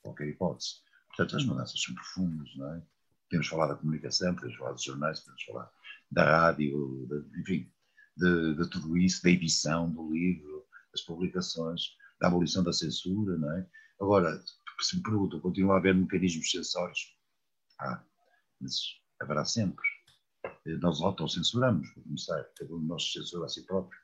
qualquer 0.01 0.27
hipótese. 0.27 0.75
Portanto, 1.07 1.37
as 1.37 1.45
mudanças 1.45 1.81
são 1.81 1.95
profundas, 1.95 2.55
não 2.55 2.75
é? 2.75 2.83
Podemos 3.31 3.47
falar 3.47 3.67
da 3.67 3.75
comunicação, 3.75 4.35
podemos 4.35 4.57
falar 4.57 4.73
dos 4.73 4.83
jornais, 4.83 5.21
podemos 5.21 5.43
falar 5.43 5.71
da 6.11 6.49
rádio, 6.49 7.07
de, 7.07 7.39
enfim, 7.39 7.71
de, 8.17 8.55
de, 8.55 8.69
tudo 8.69 8.97
isso, 8.97 9.23
da 9.23 9.29
edição 9.29 9.89
do 9.89 10.11
livro, 10.11 10.65
das 10.91 11.01
publicações, 11.01 11.95
da 12.19 12.27
abolição 12.27 12.61
da 12.61 12.73
censura, 12.73 13.37
não 13.37 13.49
é? 13.57 13.65
Agora, 14.01 14.37
se 14.81 14.97
me 14.97 15.03
perguntam, 15.03 15.39
continua 15.39 15.75
a 15.75 15.77
haver 15.77 15.95
mecanismos 15.95 16.51
censórios? 16.51 17.15
Ah, 17.79 18.03
mas 18.59 18.73
haverá 19.21 19.45
sempre. 19.45 19.85
Nós 20.81 20.99
autocensuramos, 21.01 21.89
para 21.91 22.03
começar, 22.03 22.43
cada 22.57 22.75
um 22.75 22.81
de 22.81 22.87
nós 22.87 23.13
censura 23.13 23.45
a 23.45 23.49
si 23.49 23.65
próprio. 23.65 23.97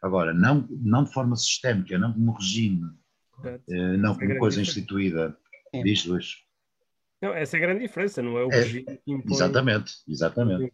Agora, 0.00 0.32
não, 0.32 0.68
não 0.70 1.02
de 1.02 1.12
forma 1.12 1.34
sistémica, 1.34 1.98
não 1.98 2.12
como 2.12 2.36
regime, 2.36 2.88
eh, 3.44 3.96
não 3.96 4.14
como 4.14 4.30
é 4.30 4.38
coisa 4.38 4.60
instituída. 4.60 5.36
É. 5.72 5.82
Diz, 5.82 6.04
Luís. 6.06 6.47
Não, 7.20 7.34
essa 7.34 7.56
é 7.56 7.58
a 7.58 7.60
grande 7.60 7.80
diferença, 7.80 8.22
não 8.22 8.38
é 8.38 8.44
o 8.44 8.52
é, 8.52 8.56
regime 8.56 8.84
que 8.84 9.12
impõe. 9.12 9.34
Exatamente, 9.34 9.92
exatamente. 10.06 10.72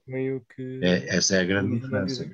Que... 0.54 0.80
É, 0.82 1.16
essa 1.16 1.36
é 1.36 1.40
a 1.40 1.44
grande 1.44 1.80
diferença. 1.80 2.30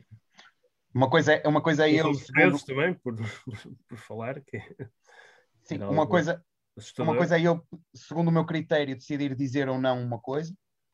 Uma 0.93 1.09
coisa 1.09 1.35
é, 1.35 1.47
uma 1.47 1.63
coisa 1.63 1.87
é 1.87 1.93
ele. 1.93 2.15
Segundo... 2.15 2.65
também, 2.65 2.95
por, 2.95 3.15
por 3.89 3.99
falar. 3.99 4.41
Que... 4.41 4.61
Sim, 5.63 5.79
uma 5.85 6.07
coisa, 6.07 6.43
uma 6.99 7.17
coisa 7.17 7.39
é 7.39 7.43
eu, 7.43 7.65
segundo 7.95 8.29
o 8.29 8.33
meu 8.33 8.45
critério, 8.45 8.97
decidir 8.97 9.37
dizer 9.37 9.69
ou 9.69 9.81
não 9.81 10.03
uma 10.03 10.19
coisa, 10.19 10.53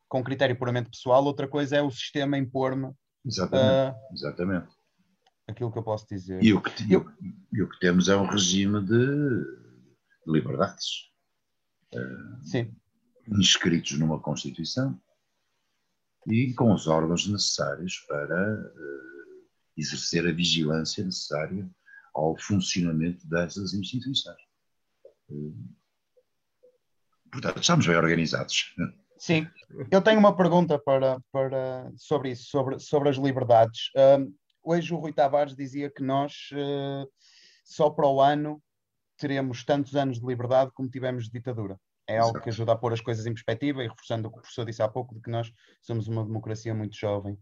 com 0.09 0.23
critério 0.23 0.59
puramente 0.59 0.91
pessoal, 0.91 1.25
outra 1.25 1.49
coisa 1.49 1.77
é 1.77 1.83
o 1.83 1.91
sistema 1.91 2.37
impor-me. 2.37 2.93
Exatamente, 3.25 3.97
uh, 3.97 4.13
exatamente. 4.13 4.69
Aquilo 5.49 5.73
que 5.73 5.79
eu 5.79 5.83
posso 5.83 6.07
dizer. 6.07 6.43
E 6.43 6.53
o 6.53 6.61
que, 6.61 6.93
eu... 6.93 7.07
e 7.53 7.63
o 7.63 7.69
que 7.69 7.79
temos 7.79 8.09
é 8.09 8.17
um 8.17 8.27
regime 8.27 8.81
de, 8.83 8.97
de 8.97 10.33
liberdades. 10.33 11.11
Uh, 11.95 12.45
Sim. 12.45 12.77
Inscritos 13.29 13.99
numa 13.99 14.21
Constituição 14.21 15.01
e 16.27 16.53
com 16.55 16.73
os 16.73 16.87
órgãos 16.87 17.27
necessários 17.27 18.05
para 18.09 18.55
uh, 18.55 19.47
exercer 19.77 20.27
a 20.27 20.33
vigilância 20.33 21.05
necessária 21.05 21.69
ao 22.15 22.37
funcionamento 22.37 23.27
dessas 23.29 23.75
instituições. 23.75 24.41
Portanto, 27.31 27.61
estamos 27.61 27.87
bem 27.87 27.97
organizados. 27.97 28.75
Sim, 29.19 29.47
eu 29.91 30.01
tenho 30.01 30.19
uma 30.19 30.37
pergunta 30.37 30.79
para, 30.79 31.21
para, 31.33 31.91
sobre 31.97 32.31
isso, 32.31 32.45
sobre, 32.45 32.79
sobre 32.79 33.09
as 33.09 33.17
liberdades. 33.17 33.91
hoje 34.63 34.93
o 34.93 34.99
Rui 34.99 35.13
Tavares 35.13 35.55
dizia 35.55 35.91
que 35.91 36.03
nós 36.03 36.33
uh, 36.53 37.09
só 37.65 37.91
para 37.91 38.07
o 38.07 38.21
ano 38.21 38.63
teremos 39.17 39.65
tantos 39.65 39.97
anos 39.97 40.21
de 40.21 40.27
liberdade 40.27 40.71
como 40.75 40.91
tivemos 40.91 41.25
de 41.25 41.33
ditadura. 41.33 41.79
É 42.09 42.19
algo 42.19 42.41
que 42.41 42.49
ajuda 42.49 42.73
a 42.73 42.77
pôr 42.77 42.93
as 42.93 43.01
coisas 43.01 43.27
em 43.27 43.35
perspectiva 43.35 43.83
e 43.83 43.89
reforçando 43.89 44.29
o 44.29 44.31
que 44.31 44.39
o 44.39 44.41
professor 44.43 44.65
disse 44.65 44.83
há 44.83 44.89
pouco, 44.89 45.15
de 45.15 45.21
que 45.21 45.31
nós 45.31 45.53
somos 45.83 46.07
uma 46.09 46.25
democracia 46.25 46.75
muito 46.75 46.97
jovem. 46.97 47.39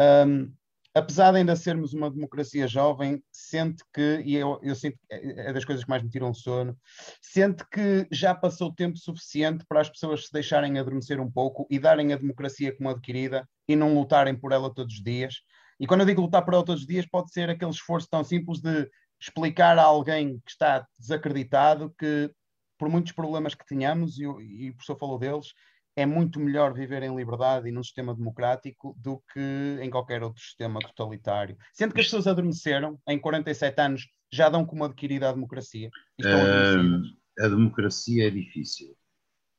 Um, 0.00 0.52
apesar 0.94 1.32
de 1.32 1.38
ainda 1.38 1.54
sermos 1.54 1.92
uma 1.92 2.10
democracia 2.10 2.66
jovem, 2.66 3.22
sente 3.30 3.82
que, 3.94 4.22
e 4.24 4.34
eu, 4.34 4.58
eu 4.62 4.74
sinto 4.74 4.98
é, 5.10 5.48
é 5.48 5.52
das 5.52 5.64
coisas 5.64 5.84
que 5.84 5.90
mais 5.90 6.02
me 6.02 6.10
tiram 6.10 6.34
sono, 6.34 6.76
sente 7.22 7.64
que 7.70 8.06
já 8.10 8.34
passou 8.34 8.74
tempo 8.74 8.98
suficiente 8.98 9.64
para 9.68 9.80
as 9.80 9.88
pessoas 9.88 10.26
se 10.26 10.32
deixarem 10.32 10.78
adormecer 10.78 11.20
um 11.20 11.30
pouco 11.30 11.66
e 11.70 11.78
darem 11.78 12.12
a 12.12 12.16
democracia 12.16 12.76
como 12.76 12.90
adquirida 12.90 13.48
e 13.68 13.76
não 13.76 13.94
lutarem 13.94 14.34
por 14.34 14.52
ela 14.52 14.72
todos 14.72 14.94
os 14.94 15.02
dias. 15.02 15.36
E 15.78 15.86
quando 15.86 16.00
eu 16.00 16.06
digo 16.06 16.22
lutar 16.22 16.44
por 16.44 16.54
ela 16.54 16.64
todos 16.64 16.82
os 16.82 16.88
dias, 16.88 17.06
pode 17.06 17.30
ser 17.32 17.48
aquele 17.48 17.70
esforço 17.70 18.08
tão 18.10 18.24
simples 18.24 18.60
de 18.60 18.90
explicar 19.20 19.78
a 19.78 19.82
alguém 19.82 20.40
que 20.44 20.50
está 20.50 20.86
desacreditado 20.98 21.94
que, 21.98 22.30
por 22.78 22.88
muitos 22.88 23.12
problemas 23.12 23.54
que 23.54 23.66
tenhamos, 23.66 24.18
e, 24.18 24.22
e 24.22 24.70
o 24.70 24.74
professor 24.74 24.98
falou 24.98 25.18
deles, 25.18 25.48
é 25.96 26.06
muito 26.06 26.38
melhor 26.38 26.72
viver 26.72 27.02
em 27.02 27.14
liberdade 27.14 27.68
e 27.68 27.72
num 27.72 27.82
sistema 27.82 28.14
democrático 28.14 28.96
do 28.98 29.20
que 29.32 29.80
em 29.82 29.90
qualquer 29.90 30.22
outro 30.22 30.40
sistema 30.40 30.78
totalitário. 30.78 31.56
Sendo 31.72 31.92
que 31.92 32.00
as 32.00 32.06
pessoas 32.06 32.28
adormeceram, 32.28 33.00
em 33.08 33.18
47 33.18 33.80
anos 33.80 34.08
já 34.32 34.48
dão 34.48 34.64
como 34.64 34.84
adquirida 34.84 35.28
a 35.28 35.32
democracia. 35.32 35.90
Um, 36.24 37.02
a 37.40 37.48
democracia 37.48 38.28
é 38.28 38.30
difícil, 38.30 38.96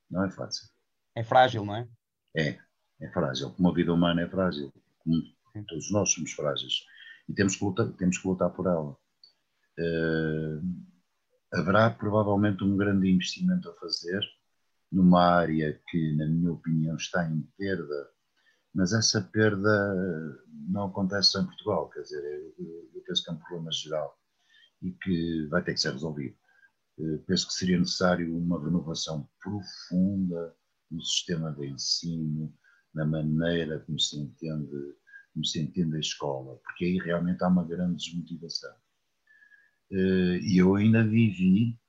não 0.09 0.23
é 0.23 0.31
fácil. 0.31 0.69
É 1.13 1.23
frágil, 1.25 1.65
não 1.65 1.75
é? 1.75 1.87
É, 2.37 2.57
é 3.01 3.11
frágil. 3.11 3.51
Como 3.51 3.69
a 3.69 3.73
vida 3.73 3.93
humana 3.93 4.21
é 4.21 4.29
frágil. 4.29 4.71
Como 4.99 5.21
todos 5.67 5.91
nós 5.91 6.11
somos 6.11 6.31
frágeis. 6.31 6.85
E 7.27 7.33
temos 7.33 7.57
que 7.57 7.65
lutar, 7.65 7.87
temos 7.97 8.17
que 8.17 8.27
lutar 8.27 8.49
por 8.51 8.65
ela. 8.65 8.95
Uh, 9.77 10.61
haverá 11.53 11.89
provavelmente 11.89 12.63
um 12.63 12.77
grande 12.77 13.09
investimento 13.09 13.69
a 13.69 13.73
fazer 13.75 14.21
numa 14.91 15.23
área 15.23 15.79
que, 15.87 16.15
na 16.15 16.25
minha 16.25 16.51
opinião, 16.51 16.95
está 16.95 17.29
em 17.29 17.41
perda, 17.57 18.09
mas 18.73 18.93
essa 18.93 19.21
perda 19.21 20.45
não 20.67 20.85
acontece 20.85 21.29
só 21.29 21.41
em 21.41 21.45
Portugal, 21.45 21.89
quer 21.89 22.01
dizer, 22.01 22.23
eu, 22.57 22.89
eu 22.93 23.01
penso 23.05 23.23
que 23.23 23.29
é 23.29 23.33
um 23.33 23.37
problema 23.37 23.71
geral 23.71 24.17
e 24.81 24.91
que 24.91 25.47
vai 25.47 25.63
ter 25.63 25.73
que 25.73 25.81
ser 25.81 25.93
resolvido. 25.93 26.35
Eh, 26.99 27.17
penso 27.27 27.47
que 27.47 27.53
seria 27.53 27.79
necessário 27.79 28.35
uma 28.37 28.63
renovação 28.63 29.27
profunda 29.41 30.55
no 30.91 31.01
sistema 31.01 31.51
de 31.51 31.67
ensino, 31.67 32.53
na 32.93 33.05
maneira 33.05 33.79
como 33.81 33.99
se 33.99 34.19
entende, 34.19 34.95
como 35.33 35.45
se 35.45 35.59
entende 35.61 35.95
a 35.95 35.99
escola, 35.99 36.57
porque 36.63 36.85
aí 36.85 36.97
realmente 36.97 37.43
há 37.43 37.47
uma 37.47 37.63
grande 37.63 37.97
desmotivação. 37.97 38.73
Eh, 39.91 40.39
e 40.41 40.57
eu 40.57 40.75
ainda 40.75 41.03
vivi, 41.03 41.79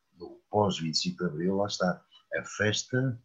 pós 0.51 0.79
25 0.79 1.17
de 1.17 1.25
Abril, 1.25 1.57
lá 1.57 1.67
está, 1.67 2.03
a 2.35 2.45
festa 2.45 3.21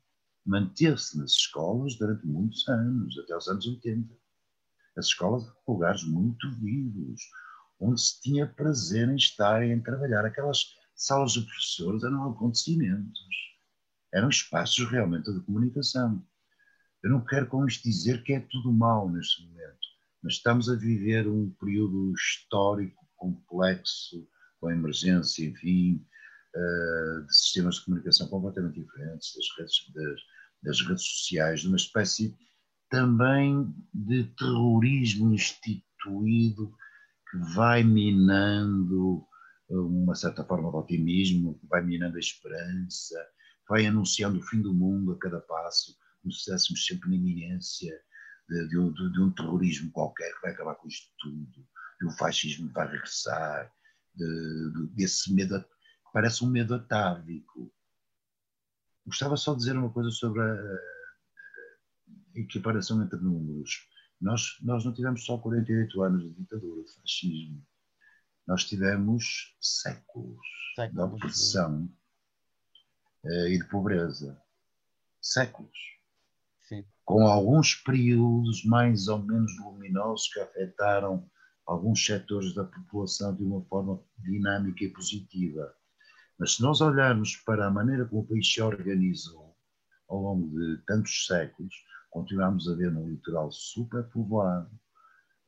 manteve-se 0.45 1.17
nas 1.17 1.32
escolas 1.32 1.95
durante 1.95 2.26
muitos 2.26 2.67
anos, 2.67 3.17
até 3.17 3.36
os 3.36 3.47
anos 3.47 3.65
80. 3.65 4.13
As 4.95 5.07
escolas 5.07 5.43
lugares 5.67 6.03
muito 6.03 6.49
vivos, 6.55 7.21
onde 7.80 7.99
se 7.99 8.21
tinha 8.21 8.47
prazer 8.47 9.09
em 9.09 9.15
estar 9.15 9.65
e 9.65 9.71
em 9.71 9.82
trabalhar. 9.82 10.23
Aquelas 10.23 10.76
salas 10.95 11.34
de 11.34 11.41
professores 11.41 12.03
eram 12.03 12.32
acontecimentos, 12.32 13.36
eram 14.13 14.30
espaços 14.30 14.89
realmente 14.89 15.34
de 15.34 15.41
comunicação. 15.41 16.26
Eu 17.03 17.09
não 17.09 17.26
quero 17.26 17.47
com 17.47 17.67
isto 17.67 17.84
dizer 17.84 18.23
que 18.23 18.34
é 18.34 18.39
tudo 18.39 18.71
mal 18.71 19.09
neste 19.09 19.43
momento, 19.43 19.88
mas 20.23 20.34
estamos 20.34 20.69
a 20.69 20.76
viver 20.76 21.28
um 21.28 21.49
período 21.59 22.13
histórico 22.13 23.05
complexo, 23.15 24.28
com 24.66 24.72
emergência, 24.72 25.45
enfim, 25.45 26.03
uh, 26.55 27.28
de 27.28 27.36
sistemas 27.36 27.76
de 27.76 27.86
comunicação 27.86 28.28
completamente 28.28 28.80
diferentes, 28.80 29.32
das 29.36 29.45
redes, 29.59 29.93
das, 29.93 30.22
das 30.63 30.88
redes 30.88 31.03
sociais, 31.03 31.61
de 31.61 31.68
uma 31.68 31.78
espécie 31.78 32.36
também 32.89 33.72
de 33.93 34.24
terrorismo 34.36 35.34
instituído 35.36 36.76
que 37.30 37.38
vai 37.53 37.84
minando 37.84 39.24
uma 39.70 40.16
certa 40.16 40.43
forma 40.43 40.72
de 40.72 40.78
otimismo, 40.78 41.59
que 41.59 41.68
vai 41.68 41.84
minando 41.84 42.18
a 42.18 42.20
esperança, 42.20 43.16
vai 43.70 43.86
anunciando 43.86 44.39
o 44.39 44.43
fim 44.43 44.61
do 44.61 44.74
mundo 44.74 45.11
a 45.11 45.20
cada 45.20 45.41
passo, 45.41 45.95
como 46.22 46.32
se 46.32 46.39
estivéssemos 46.39 46.86
sempre 46.86 47.09
na 47.09 47.16
iminência 47.16 47.99
de, 48.49 48.68
de, 48.70 48.78
um, 48.80 48.91
de, 48.93 49.22
um, 49.22 49.32
terrorismo 49.32 49.91
qualquer 49.91 50.34
que 50.36 50.41
vai 50.41 50.51
acabar 50.51 50.76
com 50.76 50.88
isto 50.88 51.07
tudo, 51.20 51.68
de 51.99 52.07
um 52.07 52.11
fascismo 52.11 52.72
vai 52.74 52.88
regressar, 52.88 53.72
desse 54.93 55.34
medo, 55.34 55.63
parece 56.13 56.43
um 56.43 56.49
medo 56.49 56.76
atávico. 56.76 57.72
Gostava 59.05 59.38
só 59.38 59.53
de 59.53 59.59
dizer 59.59 59.78
uma 59.78 59.91
coisa 59.91 60.09
sobre 60.11 60.41
a, 60.41 60.53
a 60.53 62.39
equiparação 62.39 63.03
entre 63.03 63.20
números. 63.20 63.88
Nós, 64.20 64.57
nós 64.61 64.84
não 64.86 64.93
tivemos 64.93 65.26
só 65.26 65.38
48 65.38 66.01
anos 66.01 66.24
de 66.24 66.30
ditadura, 66.32 66.84
de 66.84 66.93
fascismo. 66.93 67.66
Nós 68.47 68.63
tivemos 68.63 69.55
séculos, 69.59 70.39
séculos. 70.76 71.09
de 71.09 71.16
opressão 71.16 71.89
uh, 73.24 73.47
e 73.47 73.57
de 73.57 73.66
pobreza. 73.66 74.41
Séculos. 75.22 75.78
Sim. 76.68 76.86
Com 77.03 77.28
alguns 77.28 77.76
períodos 77.76 78.63
mais 78.63 79.07
ou 79.07 79.20
menos 79.20 79.51
luminosos 79.59 80.28
que 80.32 80.39
afetaram 80.39 81.30
alguns 81.66 82.05
setores 82.05 82.53
da 82.53 82.63
população 82.63 83.36
de 83.36 83.43
uma 83.43 83.63
forma 83.66 84.01
dinâmica 84.20 84.84
e 84.84 84.89
positiva. 84.89 85.74
Mas 86.38 86.55
se 86.55 86.61
nós 86.61 86.82
olharmos 86.82 87.38
para 87.38 87.68
a 87.68 87.72
maneira 87.72 88.05
como 88.05 88.22
o 88.22 88.28
país 88.28 88.51
se 88.51 88.61
organizou 88.61 89.55
ao 90.07 90.22
longo 90.22 90.49
de 90.49 90.78
tantos 90.86 91.26
séculos, 91.26 91.74
continuamos 92.11 92.70
a 92.70 92.76
ver 92.76 92.91
no 92.91 93.09
litoral 93.09 93.51
superpovoado, 93.51 94.70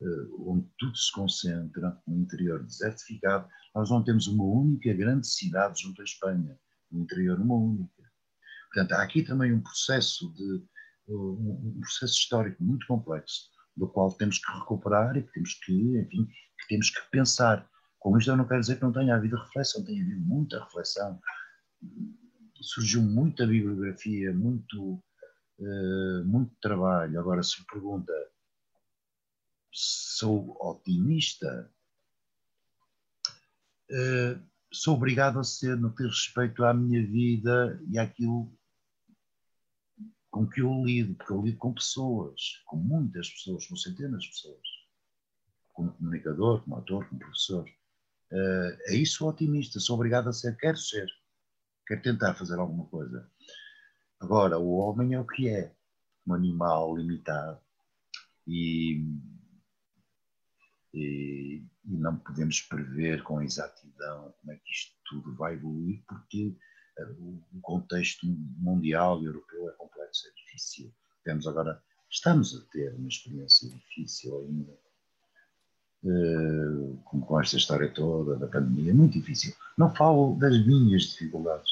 eh, 0.00 0.28
onde 0.46 0.66
tudo 0.78 0.96
se 0.96 1.12
concentra, 1.12 2.00
no 2.06 2.16
interior 2.16 2.64
desertificado. 2.64 3.48
Nós 3.74 3.90
não 3.90 4.02
temos 4.02 4.26
uma 4.26 4.44
única 4.44 4.92
grande 4.94 5.26
cidade 5.26 5.82
junto 5.82 6.00
à 6.00 6.04
Espanha, 6.04 6.58
no 6.90 7.02
interior 7.02 7.38
uma 7.38 7.54
única. 7.54 8.02
Portanto, 8.72 8.92
há 8.92 9.02
aqui 9.02 9.22
também 9.22 9.52
um 9.52 9.60
processo 9.60 10.32
de 10.34 10.62
um 11.10 11.80
processo 11.80 12.14
histórico 12.14 12.62
muito 12.62 12.86
complexo, 12.86 13.50
do 13.78 13.88
qual 13.88 14.12
temos 14.12 14.38
que 14.38 14.52
recuperar 14.52 15.16
e 15.16 15.22
que 15.22 15.32
temos 15.32 15.54
que, 15.54 15.98
enfim, 15.98 16.26
que 16.26 16.68
temos 16.68 16.90
que 16.90 17.00
pensar. 17.10 17.68
Com 17.98 18.16
isto 18.18 18.30
eu 18.30 18.36
não 18.36 18.46
quero 18.46 18.60
dizer 18.60 18.76
que 18.76 18.82
não 18.82 18.92
tenha 18.92 19.14
havido 19.14 19.36
reflexão, 19.36 19.84
tem 19.84 20.02
havido 20.02 20.20
muita 20.20 20.62
reflexão. 20.64 21.20
Surgiu 22.60 23.02
muita 23.02 23.46
bibliografia, 23.46 24.32
muito, 24.32 24.94
uh, 25.58 26.24
muito 26.24 26.54
trabalho. 26.60 27.18
Agora, 27.18 27.42
se 27.42 27.60
me 27.60 27.66
pergunta, 27.66 28.12
sou 29.72 30.56
otimista? 30.60 31.72
Uh, 33.90 34.42
sou 34.72 34.96
obrigado 34.96 35.38
a 35.38 35.44
ser 35.44 35.76
no 35.76 35.94
que 35.94 36.02
respeito 36.02 36.64
à 36.64 36.74
minha 36.74 37.04
vida 37.06 37.80
e 37.88 37.98
àquilo 37.98 38.57
com 40.30 40.46
que 40.46 40.60
eu 40.60 40.84
lido, 40.84 41.14
porque 41.14 41.32
eu 41.32 41.42
lido 41.42 41.58
com 41.58 41.72
pessoas, 41.72 42.62
com 42.66 42.76
muitas 42.76 43.30
pessoas, 43.30 43.66
com 43.66 43.76
centenas 43.76 44.22
de 44.22 44.28
pessoas, 44.30 44.68
como 45.72 45.92
comunicador, 45.92 46.62
como 46.62 46.76
ator, 46.76 47.08
como 47.08 47.20
professor. 47.20 47.68
Uh, 48.30 48.76
é 48.86 48.94
isso 48.94 49.26
otimista, 49.26 49.80
sou 49.80 49.96
obrigado 49.96 50.28
a 50.28 50.32
ser, 50.32 50.56
quero 50.56 50.76
ser, 50.76 51.08
quero 51.86 52.02
tentar 52.02 52.34
fazer 52.34 52.58
alguma 52.58 52.86
coisa. 52.86 53.30
Agora, 54.20 54.58
o 54.58 54.76
homem 54.76 55.14
é 55.14 55.20
o 55.20 55.26
que 55.26 55.48
é, 55.48 55.74
um 56.26 56.34
animal 56.34 56.96
limitado 56.96 57.58
e, 58.46 59.02
e, 60.92 61.64
e 61.84 61.96
não 61.96 62.18
podemos 62.18 62.60
prever 62.62 63.22
com 63.22 63.40
exatidão 63.40 64.34
como 64.40 64.52
é 64.52 64.56
que 64.56 64.70
isto 64.70 64.94
tudo 65.06 65.34
vai 65.36 65.54
evoluir, 65.54 66.02
porque 66.06 66.56
o 67.04 67.60
contexto 67.60 68.26
mundial 68.26 69.22
e 69.22 69.26
europeu 69.26 69.68
é 69.68 69.72
complexo, 69.72 70.26
é 70.28 70.30
difícil. 70.34 70.92
Temos 71.24 71.46
agora, 71.46 71.82
estamos 72.10 72.56
a 72.56 72.72
ter 72.72 72.94
uma 72.94 73.08
experiência 73.08 73.68
difícil 73.68 74.40
ainda, 74.40 74.72
uh, 76.04 76.96
com, 77.04 77.40
esta 77.40 77.56
história 77.56 77.92
toda 77.92 78.36
da 78.36 78.46
pandemia, 78.46 78.94
muito 78.94 79.18
difícil. 79.18 79.54
Não 79.76 79.94
falo 79.94 80.36
das 80.36 80.66
minhas 80.66 81.02
dificuldades, 81.02 81.70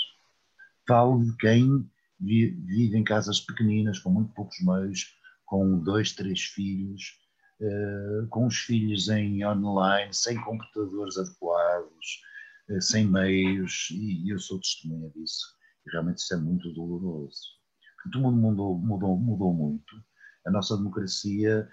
falo 0.86 1.24
de 1.24 1.36
quem 1.38 1.90
vive, 2.20 2.96
em 2.96 3.04
casas 3.04 3.40
pequeninas, 3.40 3.98
com 3.98 4.10
muito 4.10 4.32
poucos 4.32 4.60
meios, 4.60 5.14
com 5.44 5.78
dois, 5.78 6.12
três 6.12 6.42
filhos, 6.42 7.18
uh, 7.60 8.26
com 8.28 8.46
os 8.46 8.56
filhos 8.56 9.08
em 9.08 9.44
online, 9.44 10.12
sem 10.12 10.40
computadores 10.40 11.16
adequados, 11.18 12.22
sem 12.80 13.06
meios, 13.06 13.88
e 13.90 14.28
eu 14.30 14.38
sou 14.38 14.60
testemunha 14.60 15.10
disso. 15.10 15.54
E 15.86 15.90
realmente 15.90 16.18
isso 16.18 16.34
é 16.34 16.36
muito 16.36 16.72
doloroso. 16.72 17.40
Porque 18.02 18.18
o 18.18 18.20
mundo 18.22 18.36
mudou, 18.36 18.78
mudou, 18.78 19.16
mudou 19.16 19.54
muito. 19.54 19.96
A 20.46 20.50
nossa 20.50 20.76
democracia 20.76 21.68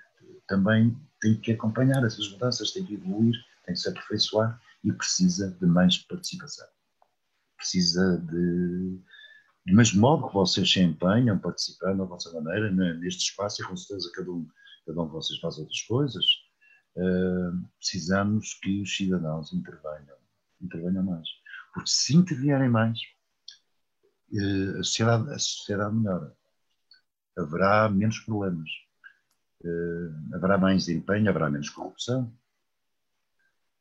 também 0.48 0.98
tem 1.20 1.40
que 1.40 1.52
acompanhar 1.52 2.04
essas 2.04 2.30
mudanças, 2.32 2.72
tem 2.72 2.86
que 2.86 2.96
evoluir, 2.96 3.36
tem 3.66 3.74
que 3.74 3.80
se 3.80 3.90
aperfeiçoar 3.90 4.60
e 4.84 4.92
precisa 4.92 5.52
de 5.60 5.66
mais 5.66 5.98
participação. 5.98 6.68
Precisa 7.58 8.18
de. 8.18 9.02
Do 9.66 9.74
mesmo 9.76 10.02
modo 10.02 10.28
que 10.28 10.34
vocês 10.34 10.70
se 10.70 10.82
empenham 10.82 11.40
participando 11.40 12.00
da 12.00 12.04
vossa 12.04 12.30
maneira 12.34 12.70
neste 12.96 13.30
espaço, 13.30 13.62
e 13.62 13.66
com 13.66 13.78
certeza 13.78 14.12
cada 14.14 14.30
um, 14.30 14.46
cada 14.86 15.02
um 15.02 15.06
de 15.06 15.12
vocês 15.14 15.40
faz 15.40 15.58
outras 15.58 15.82
coisas, 15.84 16.26
uh, 16.98 17.70
precisamos 17.78 18.56
que 18.62 18.82
os 18.82 18.94
cidadãos 18.94 19.54
intervenham 19.54 20.18
intervenham 20.66 21.04
mais. 21.04 21.28
Porque 21.74 21.90
se 21.90 22.16
intervierem 22.16 22.70
mais, 22.70 23.00
eh, 24.34 24.80
a 24.80 24.84
sociedade, 24.84 25.32
a 25.32 25.40
sociedade 25.40 25.96
melhora. 25.96 26.36
Haverá 27.38 27.90
menos 27.90 28.20
problemas. 28.20 28.70
Eh, 29.64 30.36
haverá 30.36 30.58
mais 30.58 30.90
empenho, 30.90 31.30
haverá 31.30 31.50
menos 31.50 31.70
corrupção. 31.70 32.32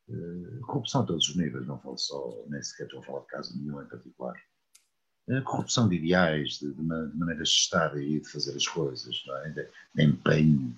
Eh, 0.09 0.59
corrupção 0.61 1.01
a 1.01 1.05
todos 1.05 1.29
os 1.29 1.35
níveis, 1.35 1.65
não 1.67 1.79
falo 1.79 1.97
só, 1.97 2.45
nem 2.47 2.61
sequer 2.61 2.85
estou 2.85 2.99
a 2.99 3.03
falar 3.03 3.21
de 3.21 3.27
caso 3.27 3.57
nenhum 3.57 3.81
em 3.81 3.85
particular. 3.85 4.35
corrupção 5.45 5.87
de 5.87 5.95
ideais, 5.95 6.59
de, 6.59 6.73
de, 6.73 6.81
maneiras 6.81 7.47
de 7.49 7.55
estar 7.55 7.97
e 7.97 8.19
de 8.19 8.29
fazer 8.29 8.55
as 8.55 8.67
coisas, 8.67 9.23
é? 9.45 9.49
de, 9.49 9.67
de, 9.95 10.03
empenho. 10.03 10.75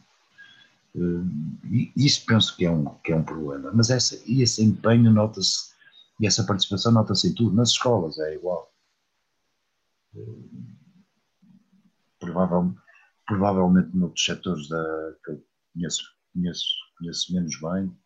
isso 1.96 2.26
penso 2.26 2.56
que 2.56 2.66
é 2.66 2.70
um, 2.70 2.86
que 3.00 3.12
é 3.12 3.16
um 3.16 3.24
problema. 3.24 3.72
Mas 3.74 3.90
essa, 3.90 4.16
esse 4.28 4.64
empenho 4.64 5.12
nota-se 5.12 5.75
e 6.20 6.28
essa 6.28 6.46
participação 6.46 6.92
nota-se 6.92 7.30
em 7.30 7.34
tudo, 7.34 7.56
nas 7.56 7.70
escolas 7.70 8.18
é 8.20 8.36
igual. 8.36 8.74
Provavelmente 13.28 13.96
noutros 13.96 14.24
setores 14.24 14.68
da, 14.70 15.16
que 15.24 15.32
eu 15.32 15.46
conheço, 15.74 16.04
conheço, 16.34 16.66
conheço 16.98 17.34
menos 17.34 17.60
bem, 17.60 17.98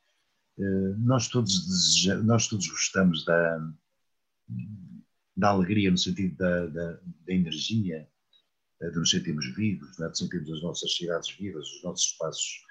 eh, 0.59 0.95
nós 0.97 1.27
todos, 1.27 1.67
deseja, 1.67 2.15
nós 2.23 2.47
todos 2.47 2.67
gostamos 2.67 3.23
da, 3.25 3.71
da 5.37 5.49
alegria 5.49 5.91
no 5.91 5.97
sentido 5.97 6.35
da, 6.35 6.65
da, 6.67 6.93
da 6.93 7.33
energia, 7.33 8.09
eh, 8.81 8.89
de 8.89 8.97
nos 8.97 9.11
sentirmos 9.11 9.45
vivos, 9.55 9.99
é? 9.99 10.09
de 10.09 10.17
sentirmos 10.17 10.51
as 10.51 10.61
nossas 10.63 10.95
cidades 10.95 11.29
vivas, 11.37 11.67
os 11.67 11.83
nossos 11.83 12.11
espaços 12.11 12.68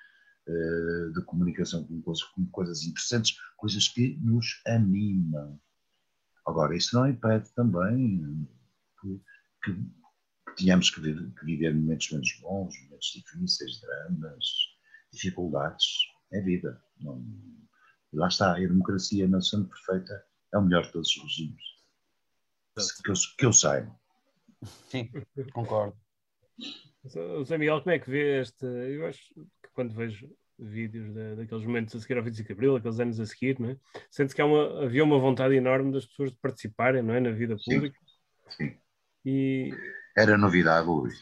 eh, 0.49 1.11
de 1.13 1.23
comunicação 1.27 1.85
com 1.85 2.01
coisas, 2.01 2.25
com 2.25 2.47
coisas 2.47 2.83
interessantes, 2.85 3.37
coisas 3.59 3.87
que 3.89 4.17
nos 4.17 4.63
animam. 4.67 5.61
Agora, 6.47 6.75
isso 6.75 6.97
não 6.97 7.07
impede 7.07 7.53
também 7.53 8.49
que, 8.99 9.21
que 9.63 10.55
tenhamos 10.57 10.89
que, 10.89 11.03
viver, 11.03 11.31
que 11.35 11.45
viver 11.45 11.75
momentos 11.75 12.11
menos 12.11 12.33
bons, 12.41 12.75
momentos 12.85 13.13
difíceis, 13.15 13.79
dramas, 13.83 14.47
dificuldades. 15.13 15.85
É 16.33 16.41
vida. 16.41 16.83
Não, 17.01 17.23
lá 18.15 18.29
está, 18.29 18.53
a 18.53 18.59
democracia, 18.59 19.29
não 19.29 19.43
sendo 19.43 19.69
perfeita, 19.69 20.25
é 20.55 20.57
o 20.57 20.63
melhor 20.63 20.85
de 20.85 20.93
todos 20.93 21.09
os 21.09 21.23
regimes. 21.25 21.63
Que 23.03 23.11
eu, 23.11 23.15
que 23.37 23.45
eu 23.45 23.53
saiba. 23.53 23.95
Sim, 24.89 25.11
concordo. 25.53 25.95
Zé 27.45 27.59
Miguel, 27.59 27.81
como 27.83 27.91
é 27.91 27.99
que 27.99 28.11
vê 28.11 28.41
este? 28.41 28.65
Eu 28.65 29.07
acho 29.07 29.35
quando 29.79 29.95
vejo 29.95 30.29
vídeos 30.59 31.15
de, 31.15 31.37
daqueles 31.37 31.65
momentos 31.65 31.95
a 31.95 32.01
seguir 32.01 32.19
ao 32.19 32.25
25 32.25 32.49
de 32.49 32.53
Abril, 32.53 32.75
aqueles 32.75 32.99
anos 32.99 33.21
a 33.21 33.27
seguir, 33.27 33.61
não 33.61 33.71
é? 33.71 33.77
Sente-se 34.11 34.35
que 34.35 34.43
uma, 34.43 34.83
havia 34.83 35.05
uma 35.05 35.21
vontade 35.21 35.55
enorme 35.55 35.93
das 35.93 36.05
pessoas 36.05 36.33
de 36.33 36.37
participarem, 36.39 37.01
não 37.01 37.15
é? 37.15 37.21
Na 37.21 37.31
vida 37.31 37.57
pública. 37.65 37.97
Sim. 38.49 38.71
Sim. 38.71 38.77
E... 39.25 39.71
Era 40.17 40.37
novidade 40.37 40.89
hoje. 40.89 41.21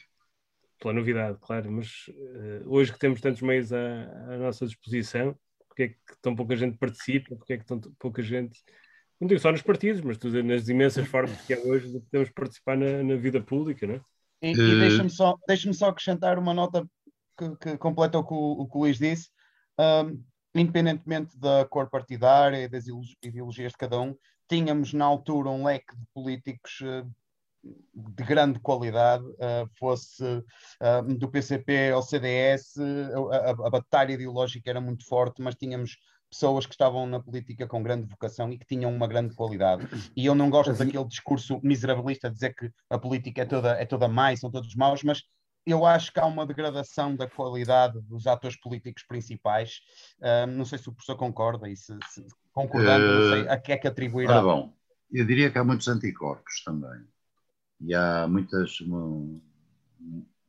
Pela 0.80 0.94
novidade, 0.94 1.36
claro, 1.38 1.70
mas 1.70 2.06
uh, 2.08 2.62
hoje 2.64 2.94
que 2.94 2.98
temos 2.98 3.20
tantos 3.20 3.42
meios 3.42 3.74
à, 3.74 3.78
à, 3.78 4.38
nossa 4.38 4.64
disposição, 4.64 5.38
porque 5.68 5.82
é 5.82 5.88
que 5.88 5.98
tão 6.22 6.34
pouca 6.34 6.56
gente 6.56 6.78
participa, 6.78 7.36
porque 7.36 7.52
é 7.52 7.58
que 7.58 7.66
tão 7.66 7.78
pouca 7.98 8.22
gente, 8.22 8.58
não 9.20 9.28
digo 9.28 9.38
só 9.38 9.52
nos 9.52 9.60
partidos, 9.60 10.00
mas 10.00 10.16
nas 10.16 10.66
imensas 10.66 11.06
formas 11.06 11.38
que 11.42 11.52
é 11.52 11.58
hoje 11.58 11.92
de 11.92 12.00
podermos 12.00 12.30
participar 12.30 12.78
na, 12.78 13.02
na 13.02 13.16
vida 13.16 13.38
pública, 13.38 13.86
não 13.86 13.96
é? 13.96 14.00
E, 14.40 14.52
e 14.52 14.80
deixa-me 14.80 15.10
só, 15.10 15.36
deixa 15.46 15.70
só 15.74 15.88
acrescentar 15.88 16.38
uma 16.38 16.54
nota 16.54 16.88
que, 17.36 17.56
que 17.56 17.78
completa 17.78 18.18
o 18.18 18.24
que 18.24 18.34
o, 18.34 18.62
o, 18.62 18.68
que 18.68 18.76
o 18.76 18.80
Luís 18.80 18.98
disse. 18.98 19.28
Um, 19.78 20.22
independentemente 20.54 21.38
da 21.38 21.66
cor 21.66 21.90
partidária 21.90 22.62
e 22.62 22.68
das 22.68 22.86
ideologias 23.22 23.72
de 23.72 23.78
cada 23.78 24.00
um, 24.00 24.16
tínhamos 24.48 24.92
na 24.92 25.04
altura 25.04 25.50
um 25.50 25.64
leque 25.64 25.94
de 25.94 26.06
políticos 26.14 26.80
uh, 26.80 27.06
de 27.94 28.24
grande 28.24 28.58
qualidade, 28.60 29.24
uh, 29.24 29.68
fosse 29.78 30.24
uh, 30.24 31.14
do 31.18 31.28
PCP 31.28 31.90
ao 31.90 32.02
CDS, 32.02 32.76
a, 33.64 33.70
batalha 33.70 34.12
ideológica 34.12 34.70
era 34.70 34.80
muito 34.80 35.04
forte, 35.04 35.42
mas 35.42 35.56
tínhamos 35.56 35.98
pessoas 36.30 36.66
que 36.66 36.72
estavam 36.72 37.06
na 37.06 37.20
política 37.20 37.66
com 37.66 37.82
grande 37.82 38.06
vocação 38.06 38.52
e 38.52 38.58
que 38.58 38.66
tinham 38.66 38.92
uma 38.92 39.06
grande 39.06 39.34
qualidade. 39.34 39.86
E 40.16 40.26
eu 40.26 40.34
não 40.34 40.50
gosto 40.50 40.72
daquele 40.72 41.04
discurso 41.04 41.60
miserabilista 41.62 42.28
de 42.28 42.34
dizer 42.34 42.54
que 42.54 42.70
a 42.90 42.98
política 42.98 43.42
é 43.42 43.44
toda, 43.44 43.70
é 43.70 43.86
toda 43.86 44.08
má 44.08 44.32
e 44.32 44.36
são 44.36 44.50
todos 44.50 44.74
maus, 44.74 45.02
mas 45.02 45.22
eu 45.66 45.84
acho 45.84 46.12
que 46.12 46.20
há 46.20 46.26
uma 46.26 46.46
degradação 46.46 47.16
da 47.16 47.28
qualidade 47.28 48.00
dos 48.02 48.26
atores 48.26 48.56
políticos 48.56 49.02
principais. 49.02 49.80
Uh, 50.20 50.46
não 50.46 50.64
sei 50.64 50.78
se 50.78 50.88
o 50.88 50.92
professor 50.92 51.16
concorda 51.16 51.68
e 51.68 51.76
se, 51.76 51.92
se 52.08 52.24
concordando, 52.52 53.04
uh, 53.04 53.08
não 53.08 53.30
sei 53.30 53.48
a 53.48 53.56
que 53.58 53.72
é 53.72 53.76
que 53.76 53.88
atribuirá. 53.88 54.34
Ora 54.34 54.42
bom, 54.42 54.72
eu 55.10 55.26
diria 55.26 55.50
que 55.50 55.58
há 55.58 55.64
muitos 55.64 55.88
anticorpos 55.88 56.62
também. 56.64 57.04
E 57.80 57.94
há 57.94 58.26
muitas, 58.28 58.78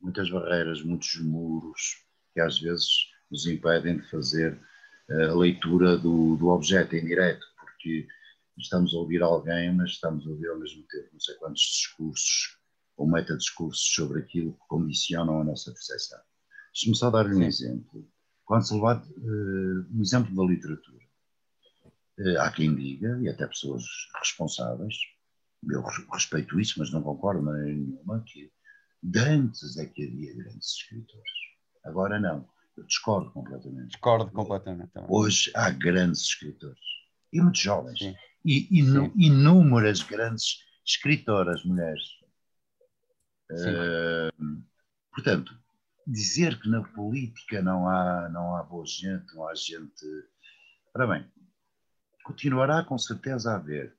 muitas 0.00 0.30
barreiras, 0.30 0.82
muitos 0.82 1.16
muros 1.16 2.04
que 2.32 2.40
às 2.40 2.58
vezes 2.58 2.88
nos 3.30 3.44
impedem 3.46 3.98
de 3.98 4.08
fazer 4.08 4.58
a 5.10 5.34
leitura 5.34 5.98
do, 5.98 6.36
do 6.36 6.48
objeto 6.48 6.96
em 6.96 7.04
direto, 7.04 7.44
porque 7.58 8.06
estamos 8.56 8.94
a 8.94 8.98
ouvir 8.98 9.22
alguém, 9.22 9.74
mas 9.74 9.90
estamos 9.90 10.26
a 10.26 10.30
ouvir 10.30 10.48
ao 10.48 10.58
mesmo 10.58 10.82
tempo 10.84 11.08
não 11.12 11.20
sei 11.20 11.34
quantos 11.36 11.62
discursos 11.62 12.57
ou 12.98 13.08
metadiscursos 13.08 13.94
sobre 13.94 14.20
aquilo 14.20 14.52
que 14.52 14.66
condicionam 14.68 15.40
a 15.40 15.44
nossa 15.44 15.70
percepção. 15.70 16.18
Deixe-me 16.74 16.96
só 16.96 17.10
dar-lhe 17.10 17.34
um 17.34 17.42
exemplo. 17.42 18.06
Quando 18.44 18.66
se 18.66 18.74
leva 18.74 19.06
uh, 19.16 19.96
um 19.96 20.02
exemplo 20.02 20.34
da 20.34 20.42
literatura, 20.42 21.04
uh, 22.18 22.40
há 22.40 22.50
quem 22.50 22.74
diga, 22.74 23.18
e 23.22 23.28
até 23.28 23.46
pessoas 23.46 23.84
responsáveis, 24.18 24.96
eu 25.70 25.82
respeito 26.12 26.58
isso, 26.58 26.78
mas 26.78 26.92
não 26.92 27.02
concordo 27.02 27.40
de 27.40 27.46
maneira 27.46 27.78
nenhuma, 27.78 28.22
que 28.26 28.50
de 29.02 29.18
antes 29.20 29.76
é 29.78 29.86
que 29.86 30.04
havia 30.04 30.34
grandes 30.34 30.74
escritores. 30.74 31.30
Agora 31.84 32.18
não. 32.18 32.48
Eu 32.76 32.84
discordo 32.84 33.30
completamente. 33.30 33.90
Discordo 33.90 34.30
completamente. 34.32 34.90
Também. 34.90 35.08
Hoje 35.10 35.52
há 35.54 35.70
grandes 35.70 36.22
escritores. 36.22 36.78
E 37.32 37.40
muitos 37.40 37.60
jovens. 37.60 37.98
Sim. 37.98 38.14
E, 38.44 38.84
Sim. 38.84 39.12
inúmeras 39.16 40.02
grandes 40.02 40.58
escritoras 40.84 41.64
mulheres. 41.64 42.17
Uh, 43.50 44.62
portanto, 45.12 45.58
dizer 46.06 46.60
que 46.60 46.68
na 46.68 46.82
política 46.82 47.62
não 47.62 47.88
há, 47.88 48.28
não 48.28 48.56
há 48.56 48.62
boa 48.62 48.84
gente, 48.86 49.34
não 49.34 49.48
há 49.48 49.54
gente. 49.54 50.04
Ora 50.94 51.06
bem, 51.06 51.30
continuará 52.24 52.84
com 52.84 52.98
certeza 52.98 53.52
a 53.52 53.56
haver. 53.56 53.96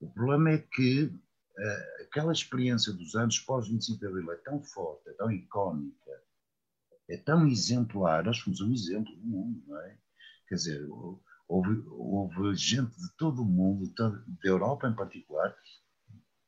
O 0.00 0.08
problema 0.10 0.50
é 0.50 0.58
que 0.58 1.04
uh, 1.04 2.02
aquela 2.02 2.32
experiência 2.32 2.92
dos 2.92 3.14
anos 3.14 3.38
pós-25 3.40 3.98
de 3.98 4.06
Abril 4.06 4.32
é 4.32 4.36
tão 4.36 4.62
forte, 4.62 5.08
é 5.08 5.12
tão 5.12 5.30
icónica, 5.30 6.22
é 7.08 7.16
tão 7.16 7.46
exemplar. 7.46 8.24
Nós 8.24 8.38
fomos 8.38 8.60
um 8.60 8.72
exemplo 8.72 9.14
do 9.16 9.26
mundo, 9.26 9.62
não 9.66 9.80
é? 9.80 9.98
Quer 10.48 10.54
dizer, 10.54 10.88
houve, 11.48 11.82
houve 11.88 12.54
gente 12.54 12.96
de 12.96 13.10
todo 13.16 13.42
o 13.42 13.46
mundo, 13.46 13.92
da 13.94 14.22
Europa 14.44 14.88
em 14.88 14.94
particular, 14.94 15.54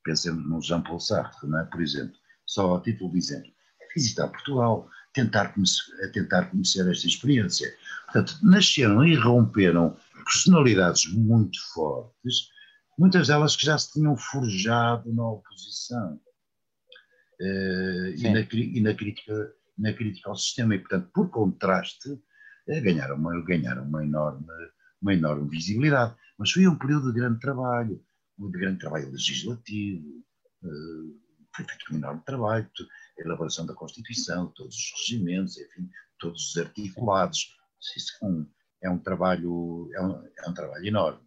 pensemos 0.05 0.47
no 0.47 0.63
Jean-Paul 0.63 1.01
Sartre, 1.01 1.49
não 1.49 1.59
é? 1.59 1.65
por 1.65 1.81
exemplo, 1.81 2.17
só 2.51 2.75
a 2.75 2.81
título 2.81 3.13
de 3.13 3.19
exemplo, 3.19 3.53
visitar 3.95 4.27
Portugal, 4.27 4.89
tentar 5.15 5.55
conhecer, 5.55 6.11
tentar 6.13 6.51
conhecer 6.51 6.89
esta 6.91 7.07
experiência. 7.07 7.73
Portanto, 8.07 8.39
nasceram 8.43 9.05
e 9.05 9.15
romperam 9.15 9.97
personalidades 10.25 11.07
muito 11.13 11.59
fortes, 11.73 12.49
muitas 12.99 13.29
delas 13.29 13.55
que 13.55 13.65
já 13.65 13.79
se 13.79 13.93
tinham 13.93 14.17
forjado 14.17 15.13
na 15.15 15.29
oposição 15.31 16.21
uh, 17.41 18.09
e, 18.17 18.23
na, 18.25 18.41
e, 18.41 18.81
na, 18.81 18.95
crítica, 18.95 19.55
na 19.79 19.93
crítica 19.93 20.29
ao 20.29 20.37
sistema. 20.37 20.75
E, 20.75 20.81
portanto, 20.81 21.09
por 21.15 21.31
contraste, 21.31 22.11
uh, 22.11 22.83
ganharam, 22.83 23.15
uma, 23.15 23.45
ganharam 23.45 23.85
uma, 23.85 24.05
enorme, 24.05 24.45
uma 25.01 25.15
enorme 25.15 25.49
visibilidade. 25.49 26.17
Mas 26.37 26.51
foi 26.51 26.67
um 26.67 26.77
período 26.77 27.13
de 27.13 27.21
grande 27.21 27.39
trabalho, 27.39 28.05
de 28.37 28.59
grande 28.59 28.81
trabalho 28.81 29.11
legislativo, 29.13 30.25
uh, 30.65 31.30
foi 31.55 31.67
um 31.93 31.97
enorme 31.97 32.23
trabalho, 32.25 32.71
a 33.19 33.23
elaboração 33.23 33.67
da 33.67 33.75
Constituição, 33.75 34.49
todos 34.49 34.77
os 34.77 34.93
regimentos, 35.01 35.59
enfim, 35.59 35.89
todos 36.19 36.51
os 36.51 36.57
articulados. 36.57 37.57
Isso 37.97 38.13
é 38.23 38.27
um, 38.27 38.51
é 38.83 38.91
um 38.91 38.99
trabalho, 38.99 39.91
é 39.95 40.01
um, 40.01 40.25
é 40.25 40.49
um 40.49 40.55
trabalho 40.55 40.87
enorme. 40.87 41.21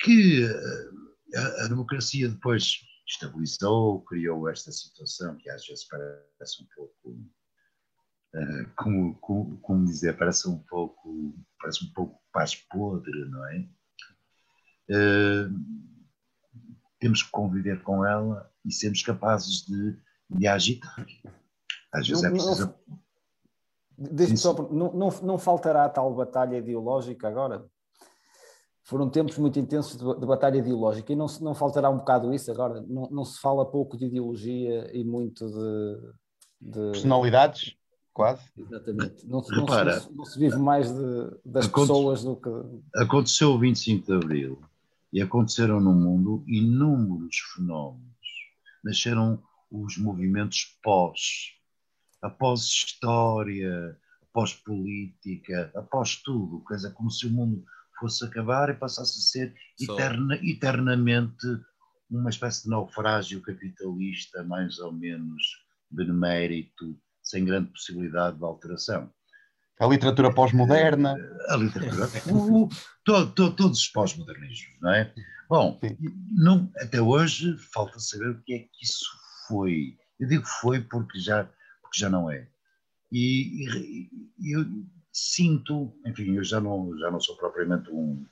Que 0.00 0.44
eh, 0.44 1.38
a, 1.38 1.64
a, 1.64 1.68
democracia 1.68 2.28
depois 2.28 2.80
estabilizou, 3.06 4.02
criou 4.02 4.48
esta 4.48 4.70
situação 4.72 5.36
que 5.36 5.48
às 5.48 5.66
vezes 5.66 5.84
parece 5.84 6.62
um 6.62 6.66
pouco, 6.74 7.10
uh, 8.34 8.70
como, 8.76 9.14
como, 9.18 9.58
como, 9.58 9.84
dizer, 9.84 10.16
parece 10.16 10.48
um 10.48 10.58
pouco, 10.58 11.34
parece 11.60 11.84
um 11.84 11.92
pouco 11.92 12.20
paz 12.32 12.54
podre, 12.54 13.24
não 13.26 13.46
é? 13.46 13.68
Uh, 14.90 15.94
temos 16.98 17.22
que 17.22 17.30
conviver 17.30 17.82
com 17.82 18.04
ela 18.04 18.53
e 18.64 18.72
sermos 18.72 19.02
capazes 19.02 19.64
de, 19.66 19.96
de 20.30 20.46
agitar. 20.46 21.06
Às 21.92 22.08
vezes 22.08 22.22
não, 22.22 22.30
é 22.30 22.32
preciso. 22.32 22.74
Não, 23.96 24.36
só, 24.36 24.52
não, 24.70 24.92
não, 24.92 25.08
não 25.22 25.38
faltará 25.38 25.88
tal 25.88 26.12
batalha 26.14 26.56
ideológica 26.56 27.28
agora? 27.28 27.64
Foram 28.82 29.08
tempos 29.08 29.38
muito 29.38 29.58
intensos 29.58 29.96
de, 29.96 30.20
de, 30.20 30.26
batalha 30.26 30.58
ideológica 30.58 31.12
e 31.12 31.16
não, 31.16 31.26
não 31.40 31.54
faltará 31.54 31.88
um 31.88 31.98
bocado 31.98 32.34
isso 32.34 32.50
agora? 32.50 32.82
Não, 32.82 33.08
não 33.10 33.24
se 33.24 33.40
fala 33.40 33.64
pouco 33.64 33.96
de 33.96 34.06
ideologia 34.06 34.90
e 34.92 35.04
muito 35.04 35.46
de. 35.46 36.12
de... 36.60 36.90
Personalidades? 36.92 37.76
Quase. 38.12 38.42
Exatamente. 38.56 39.26
Não, 39.26 39.40
Repara, 39.40 40.00
se, 40.00 40.12
não, 40.12 40.24
se, 40.24 40.38
vive 40.38 40.56
mais 40.56 40.92
de, 40.92 41.30
das 41.44 41.66
pessoas 41.66 42.22
do 42.22 42.36
que. 42.36 42.50
Aconteceu 42.96 43.52
o 43.52 43.58
25 43.58 44.06
de 44.06 44.12
Abril 44.12 44.62
e 45.12 45.22
aconteceram 45.22 45.80
no 45.80 45.92
mundo 45.92 46.44
inúmeros 46.46 47.36
fenómenos. 47.54 48.13
Nasceram 48.84 49.42
os 49.70 49.96
movimentos 49.96 50.78
pós, 50.82 51.54
após 52.22 52.60
história, 52.60 53.98
após 54.22 54.52
política, 54.52 55.72
após 55.74 56.16
tudo, 56.16 56.64
quer 56.66 56.76
dizer, 56.76 56.92
como 56.92 57.10
se 57.10 57.26
o 57.26 57.30
mundo 57.30 57.64
fosse 57.98 58.24
acabar 58.24 58.68
e 58.68 58.74
passasse 58.74 59.18
a 59.18 59.22
ser 59.22 59.54
eterna, 59.80 60.38
eternamente 60.42 61.46
uma 62.10 62.30
espécie 62.30 62.64
de 62.64 62.70
naufrágio 62.70 63.40
capitalista, 63.40 64.42
mais 64.44 64.78
ou 64.78 64.92
menos 64.92 65.42
benemérito, 65.90 66.98
sem 67.22 67.44
grande 67.44 67.70
possibilidade 67.70 68.36
de 68.36 68.44
alteração. 68.44 69.10
A 69.80 69.86
literatura 69.86 70.32
pós-moderna. 70.32 71.16
A 71.48 71.56
literatura. 71.56 72.08
o, 72.32 72.68
todo, 73.04 73.32
todo, 73.32 73.56
todos 73.56 73.78
os 73.80 73.88
pós-modernismos, 73.88 74.76
não 74.80 74.90
é? 74.90 75.12
Bom, 75.48 75.78
não, 76.32 76.70
até 76.78 77.00
hoje 77.00 77.56
falta 77.72 77.98
saber 77.98 78.30
o 78.30 78.42
que 78.42 78.54
é 78.54 78.58
que 78.60 78.84
isso 78.84 79.04
foi. 79.46 79.96
Eu 80.18 80.28
digo 80.28 80.44
foi 80.46 80.80
porque 80.80 81.18
já, 81.18 81.44
porque 81.82 81.98
já 81.98 82.08
não 82.08 82.30
é. 82.30 82.48
E, 83.12 84.08
e, 84.40 84.56
eu 84.56 84.64
sinto, 85.12 85.94
enfim, 86.06 86.36
eu 86.36 86.44
já 86.44 86.60
não, 86.60 86.96
já 86.98 87.10
não 87.10 87.20
sou 87.20 87.36
propriamente 87.36 87.90
um, 87.90 88.26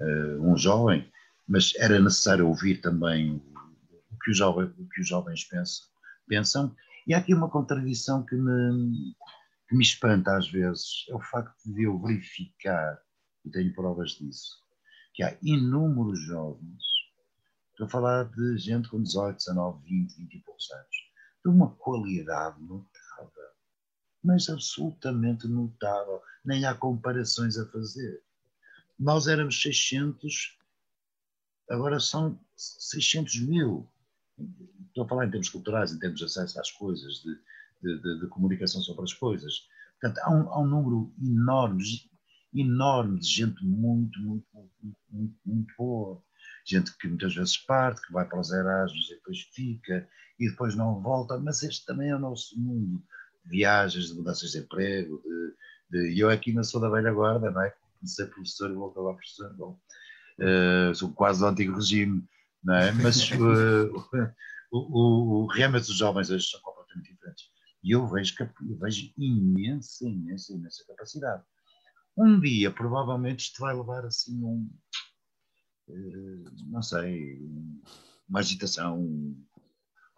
uh, 0.00 0.50
um 0.50 0.56
jovem, 0.56 1.10
mas 1.48 1.72
era 1.76 1.98
necessário 2.00 2.48
ouvir 2.48 2.80
também 2.80 3.42
o 4.10 4.18
que 4.22 4.30
os 4.30 4.36
jovens, 4.36 4.70
o 4.78 4.88
que 4.88 5.00
os 5.00 5.08
jovens 5.08 5.44
pensam, 5.44 5.86
pensam. 6.28 6.76
E 7.06 7.14
há 7.14 7.18
aqui 7.18 7.32
uma 7.32 7.48
contradição 7.48 8.24
que 8.24 8.34
me, 8.34 9.14
que 9.68 9.74
me 9.74 9.82
espanta 9.82 10.36
às 10.36 10.50
vezes 10.50 11.04
é 11.08 11.14
o 11.14 11.20
facto 11.20 11.56
de 11.64 11.84
eu 11.84 11.98
verificar, 12.00 13.00
e 13.44 13.50
tenho 13.50 13.74
provas 13.74 14.12
disso, 14.12 14.62
que 15.14 15.22
há 15.22 15.36
inúmeros 15.42 16.20
jovens, 16.20 16.82
estou 17.70 17.86
a 17.86 17.90
falar 17.90 18.24
de 18.24 18.58
gente 18.58 18.88
com 18.88 19.02
18, 19.02 19.36
19, 19.36 19.82
20, 19.84 20.16
20 20.16 20.34
e 20.34 20.40
poucos 20.40 20.70
anos, 20.70 20.96
de 21.44 21.50
uma 21.50 21.74
qualidade 21.76 22.60
notável, 22.62 23.50
mas 24.22 24.48
absolutamente 24.48 25.46
notável, 25.46 26.20
nem 26.44 26.64
há 26.64 26.74
comparações 26.74 27.56
a 27.56 27.66
fazer. 27.70 28.22
Nós 28.98 29.28
éramos 29.28 29.60
600, 29.60 30.58
agora 31.70 32.00
são 32.00 32.38
600 32.56 33.40
mil. 33.40 33.88
Estou 34.88 35.04
a 35.04 35.08
falar 35.08 35.26
em 35.26 35.30
termos 35.30 35.48
culturais, 35.48 35.92
em 35.92 35.98
termos 35.98 36.18
de 36.18 36.24
acesso 36.24 36.58
às 36.58 36.70
coisas, 36.70 37.22
de, 37.22 37.38
de, 37.82 38.00
de, 38.00 38.20
de 38.20 38.26
comunicação 38.28 38.80
sobre 38.80 39.04
as 39.04 39.12
coisas. 39.12 39.66
Portanto, 40.00 40.18
há 40.24 40.30
um, 40.30 40.50
há 40.50 40.60
um, 40.60 40.66
número 40.66 41.14
enorme, 41.22 41.82
enorme 42.54 43.18
de 43.18 43.26
gente 43.26 43.64
muito, 43.64 44.20
muito, 44.20 44.46
muito, 44.52 44.98
muito, 45.10 45.36
muito 45.44 45.74
boa. 45.78 46.22
Gente 46.66 46.96
que 46.98 47.08
muitas 47.08 47.34
vezes 47.34 47.56
parte, 47.58 48.04
que 48.06 48.12
vai 48.12 48.26
para 48.26 48.40
os 48.40 48.52
Erasmus 48.52 49.10
e 49.10 49.14
depois 49.14 49.40
fica 49.54 50.08
e 50.38 50.50
depois 50.50 50.74
não 50.74 51.00
volta, 51.00 51.38
mas 51.38 51.62
este 51.62 51.86
também 51.86 52.10
é 52.10 52.16
o 52.16 52.20
nosso 52.20 52.58
mundo. 52.58 53.02
Viagens, 53.44 54.08
de 54.08 54.14
mudanças 54.14 54.50
de 54.50 54.58
emprego, 54.58 55.22
de, 55.90 56.12
de 56.12 56.18
eu 56.18 56.28
aqui 56.28 56.52
não 56.52 56.64
sou 56.64 56.80
da 56.80 56.90
velha 56.90 57.12
guarda, 57.12 57.50
não 57.50 57.62
é? 57.62 57.72
Comecei 57.98 58.26
professor 58.26 58.70
e 58.70 58.74
vou 58.74 58.90
acabar 58.90 59.14
professor. 59.14 59.54
Bom, 59.54 59.80
uh, 60.40 60.94
sou 60.94 61.12
quase 61.12 61.40
do 61.40 61.46
antigo 61.46 61.76
regime, 61.76 62.24
não 62.62 62.74
é? 62.74 62.92
Mas, 62.92 63.30
uh, 63.30 63.94
o, 64.70 64.78
o, 64.78 65.44
o, 65.44 65.46
realmente 65.46 65.90
os 65.90 65.96
jovens 65.96 66.28
hoje 66.30 66.48
são 66.50 66.60
completamente 66.60 67.12
diferentes. 67.12 67.44
E 67.86 67.92
eu 67.92 68.04
vejo, 68.08 68.34
eu 68.68 68.76
vejo 68.78 69.12
imensa, 69.16 70.08
imensa, 70.08 70.52
imensa 70.52 70.84
capacidade. 70.88 71.44
Um 72.18 72.40
dia, 72.40 72.68
provavelmente, 72.68 73.44
isto 73.44 73.60
vai 73.60 73.76
levar 73.76 74.04
assim 74.04 74.42
um, 74.42 74.68
uh, 75.86 76.44
não 76.64 76.82
sei, 76.82 77.38
uma 78.28 78.40
agitação, 78.40 78.98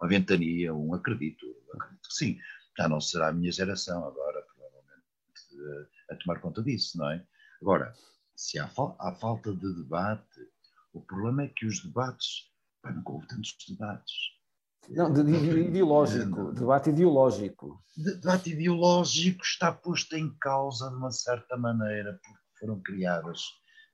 uma 0.01 0.09
ventania, 0.09 0.73
um 0.73 0.95
acredito, 0.95 1.45
acredito 1.75 2.07
que 2.07 2.15
sim. 2.15 2.39
Já 2.75 2.89
não 2.89 2.99
será 2.99 3.27
a 3.27 3.33
minha 3.33 3.51
geração 3.51 4.03
agora, 4.03 4.41
provavelmente, 4.41 5.91
a, 6.09 6.13
a 6.13 6.17
tomar 6.17 6.41
conta 6.41 6.63
disso, 6.63 6.97
não 6.97 7.11
é? 7.11 7.23
Agora, 7.61 7.93
se 8.35 8.57
há, 8.57 8.65
há 8.65 9.13
falta 9.13 9.53
de 9.53 9.75
debate, 9.75 10.39
o 10.91 11.01
problema 11.01 11.43
é 11.43 11.49
que 11.49 11.67
os 11.67 11.83
debates, 11.83 12.51
pá, 12.81 12.91
nunca 12.91 13.11
houve 13.11 13.27
tantos 13.27 13.55
debates. 13.67 14.38
Não, 14.87 15.11
de, 15.11 15.23
de, 15.23 15.59
ideológico, 15.61 16.51
debate 16.53 16.89
ideológico. 16.89 17.83
Debate 17.97 18.51
ideológico 18.51 19.43
está 19.43 19.71
posto 19.71 20.15
em 20.15 20.33
causa 20.39 20.89
de 20.89 20.95
uma 20.95 21.11
certa 21.11 21.57
maneira, 21.57 22.19
porque 22.23 22.59
foram 22.59 22.79
criadas 22.81 23.41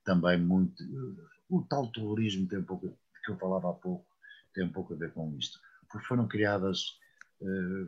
também 0.03 0.39
muito. 0.39 0.83
O 1.49 1.63
tal 1.63 1.91
terrorismo 1.91 2.47
tem 2.47 2.59
um 2.59 2.63
pouco, 2.63 2.97
que 3.23 3.31
eu 3.31 3.38
falava 3.38 3.71
há 3.71 3.73
pouco, 3.73 4.05
tem 4.53 4.65
um 4.65 4.71
pouco 4.71 4.93
a 4.93 4.97
ver 4.97 5.11
com 5.11 5.36
isto. 5.38 5.59
Porque 5.89 6.07
foram 6.07 6.27
criadas 6.27 6.97
uh, 7.41 7.88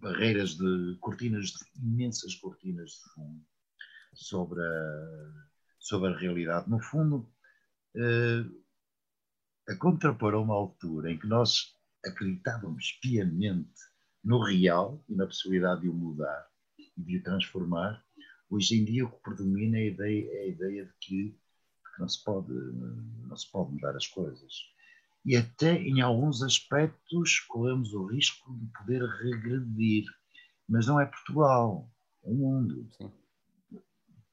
barreiras 0.00 0.56
de 0.56 0.96
cortinas, 1.00 1.46
de, 1.46 1.58
imensas 1.82 2.34
cortinas 2.36 2.90
de 2.90 3.14
fundo 3.14 3.44
sobre 4.14 4.60
a, 4.60 5.30
sobre 5.78 6.12
a 6.12 6.16
realidade. 6.16 6.70
No 6.70 6.80
fundo, 6.80 7.28
uh, 7.96 8.62
a 9.68 9.76
contrapor 9.76 10.34
a 10.34 10.40
uma 10.40 10.54
altura 10.54 11.12
em 11.12 11.18
que 11.18 11.26
nós 11.26 11.77
acreditávamos 12.04 12.92
piamente 13.02 13.80
no 14.24 14.42
real 14.42 15.02
e 15.08 15.14
na 15.14 15.26
possibilidade 15.26 15.82
de 15.82 15.88
o 15.88 15.94
mudar 15.94 16.46
e 16.96 17.02
de 17.02 17.16
o 17.18 17.22
transformar, 17.22 18.04
hoje 18.50 18.76
em 18.76 18.84
dia 18.84 19.04
o 19.04 19.10
que 19.10 19.22
predomina 19.22 19.78
é 19.78 19.82
a 19.82 19.86
ideia, 19.86 20.30
é 20.32 20.42
a 20.42 20.46
ideia 20.46 20.84
de 20.84 20.92
que, 21.00 21.38
não, 21.98 22.08
se 22.08 22.22
pode, 22.24 22.52
não 22.52 23.36
se 23.36 23.50
pode 23.50 23.72
mudar 23.72 23.96
as 23.96 24.06
coisas. 24.06 24.52
E 25.24 25.36
até 25.36 25.74
em 25.74 26.00
alguns 26.00 26.42
aspectos 26.42 27.40
corremos 27.40 27.92
o 27.92 28.06
risco 28.06 28.56
de 28.56 28.66
poder 28.78 29.02
regredir. 29.02 30.04
Mas 30.68 30.86
não 30.86 31.00
é 31.00 31.06
Portugal, 31.06 31.90
é 32.24 32.30
o 32.30 32.34
mundo. 32.34 32.88
Sim. 32.96 33.12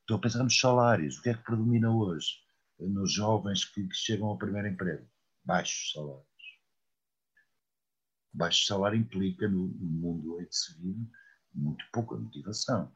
Estou 0.01 0.18
a 0.18 0.20
pensar 0.20 0.43
nos 0.43 0.59
salários. 0.59 1.18
O 1.18 1.22
que 1.22 1.30
é 1.30 1.34
que 1.34 1.43
predomina 1.43 1.89
hoje 1.89 2.28
nos 2.80 3.11
jovens 3.11 3.66
que, 3.66 3.88
que 3.88 3.95
chegam 3.95 4.28
ao 4.28 4.38
primeiro 4.38 4.68
emprego? 4.68 5.07
Baixos 5.43 5.91
salários. 5.93 6.35
Baixo 8.36 8.66
salário 8.66 9.00
implica, 9.00 9.48
no, 9.48 9.68
no 9.68 9.90
mundo 9.90 10.38
que 10.38 10.56
se 10.56 10.78
vive, 10.82 11.08
muito 11.54 11.86
pouca 11.94 12.18
motivação. 12.18 12.92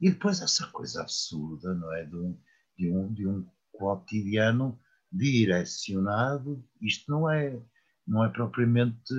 E 0.00 0.10
depois 0.10 0.40
essa 0.40 0.66
coisa 0.68 1.02
absurda, 1.02 1.74
não 1.74 1.92
é? 1.94 2.04
De 2.04 2.16
um, 2.16 2.38
de 2.76 2.92
um, 2.92 3.12
de 3.12 3.26
um 3.26 3.46
cotidiano 3.72 4.78
direcionado, 5.12 6.64
isto 6.80 7.10
não 7.10 7.30
é, 7.30 7.60
não 8.06 8.24
é 8.24 8.28
propriamente 8.28 9.14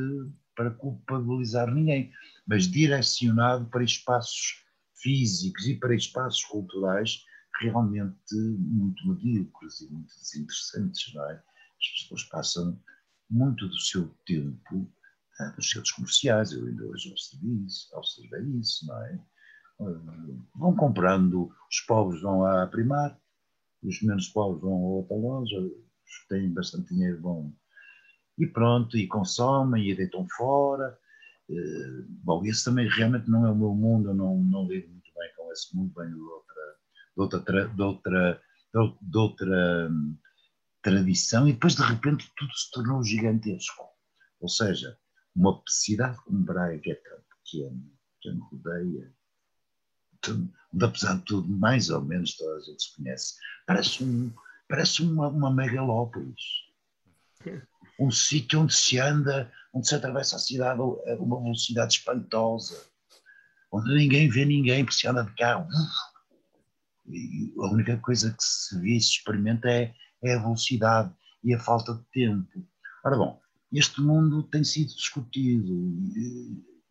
para 0.56 0.72
culpabilizar 0.72 1.74
ninguém, 1.74 2.12
mas 2.46 2.68
direcionado 2.68 3.66
para 3.68 3.84
espaços 3.84 4.66
físicos 5.02 5.68
e 5.68 5.76
para 5.76 5.96
espaços 5.96 6.44
culturais 6.44 7.24
realmente 7.62 8.36
muito 8.36 9.08
medíocres 9.08 9.82
e 9.82 9.88
muito 9.92 10.14
desinteressantes, 10.20 11.14
não 11.14 11.30
é? 11.30 11.34
As 11.34 12.02
pessoas 12.02 12.24
passam 12.26 12.82
muito 13.30 13.68
do 13.68 13.80
seu 13.80 14.08
tempo 14.26 14.92
ah, 15.42 15.54
nos 15.56 15.70
centros 15.70 15.92
comerciais, 15.92 16.52
eu 16.52 16.66
ainda 16.66 16.86
hoje 16.86 17.10
observei 17.10 17.66
isso, 17.66 17.90
observei 17.96 18.42
isso, 18.60 18.86
não 18.88 19.04
é? 19.04 19.20
Ah, 19.82 20.02
vão 20.56 20.76
comprando, 20.76 21.52
os 21.70 21.80
pobres 21.82 22.22
vão 22.22 22.46
à 22.46 22.68
primar, 22.68 23.20
os 23.84 24.02
menos 24.02 24.28
pobres 24.30 24.62
vão 24.62 24.74
a 24.74 24.90
outra 24.90 25.16
loja, 25.16 25.58
os 25.60 26.18
que 26.22 26.28
têm 26.30 26.54
bastante 26.54 26.94
dinheiro 26.94 27.22
vão 27.22 27.54
e 28.38 28.48
pronto, 28.48 28.98
e 28.98 29.08
consomem 29.08 29.90
e 29.90 29.96
deitam 29.96 30.28
fora. 30.36 30.98
Uh, 31.50 32.06
bom, 32.24 32.44
esse 32.46 32.64
também 32.64 32.88
realmente 32.90 33.30
não 33.30 33.46
é 33.46 33.52
o 33.52 33.56
meu 33.56 33.74
mundo, 33.74 34.10
eu 34.10 34.14
não, 34.14 34.38
não 34.38 34.68
lido 34.68 34.88
muito 34.90 35.12
bem 35.14 35.30
com 35.36 35.52
esse 35.52 35.76
mundo, 35.76 35.94
venho 35.96 36.16
de 36.16 36.22
outra, 36.22 36.64
de 37.16 37.22
outra, 37.22 37.68
de 37.68 37.82
outra, 37.82 38.42
de 39.02 39.18
outra 39.18 39.90
hum, 39.92 40.18
tradição 40.82 41.48
e 41.48 41.54
depois 41.54 41.76
de 41.76 41.84
repente 41.84 42.32
tudo 42.36 42.52
se 42.54 42.72
tornou 42.72 43.04
gigantesco. 43.04 43.86
Ou 44.40 44.50
seja, 44.50 44.98
uma 45.36 45.62
cidade 45.68 46.18
como 46.24 46.44
Braga, 46.44 46.80
que 46.80 46.92
é 46.92 46.96
tão 46.96 47.18
pequena, 47.44 47.82
que 48.20 48.32
me 48.32 48.40
rodeia, 48.40 49.14
onde 50.74 50.86
apesar 50.86 51.18
de 51.18 51.24
tudo, 51.24 51.50
mais 51.50 51.90
ou 51.90 52.02
menos 52.02 52.36
toda 52.36 52.58
a 52.58 52.62
gente 52.62 52.84
se 52.84 52.96
conhece, 52.96 53.36
parece, 53.66 54.04
um, 54.04 54.32
parece 54.68 55.02
uma, 55.02 55.28
uma 55.28 55.54
megalópolis. 55.54 56.70
Um 58.00 58.12
sítio 58.12 58.62
onde 58.62 58.74
se 58.74 59.00
anda, 59.00 59.52
onde 59.74 59.88
se 59.88 59.96
atravessa 59.96 60.36
a 60.36 60.40
cidade 60.40 60.80
a 60.80 61.16
uma 61.16 61.42
velocidade 61.42 61.96
espantosa, 61.96 62.86
onde 63.72 63.94
ninguém 63.96 64.30
vê 64.30 64.46
ninguém 64.46 64.84
porque 64.84 64.98
se 64.98 65.08
anda 65.08 65.24
de 65.24 65.34
carro. 65.36 65.68
E 67.08 67.54
a 67.58 67.72
única 67.72 67.98
coisa 67.98 68.32
que 68.32 68.44
se 68.44 68.80
vê 68.80 68.98
e 68.98 69.02
se 69.02 69.12
experimenta 69.12 69.70
é, 69.70 69.94
é 70.24 70.36
a 70.36 70.42
velocidade 70.42 71.14
e 71.44 71.54
a 71.54 71.60
falta 71.60 71.94
de 71.94 72.04
tempo. 72.12 72.68
Ora 73.04 73.18
bom, 73.18 73.42
este 73.72 74.02
mundo 74.02 74.44
tem 74.44 74.64
sido 74.64 74.94
discutido. 74.94 75.74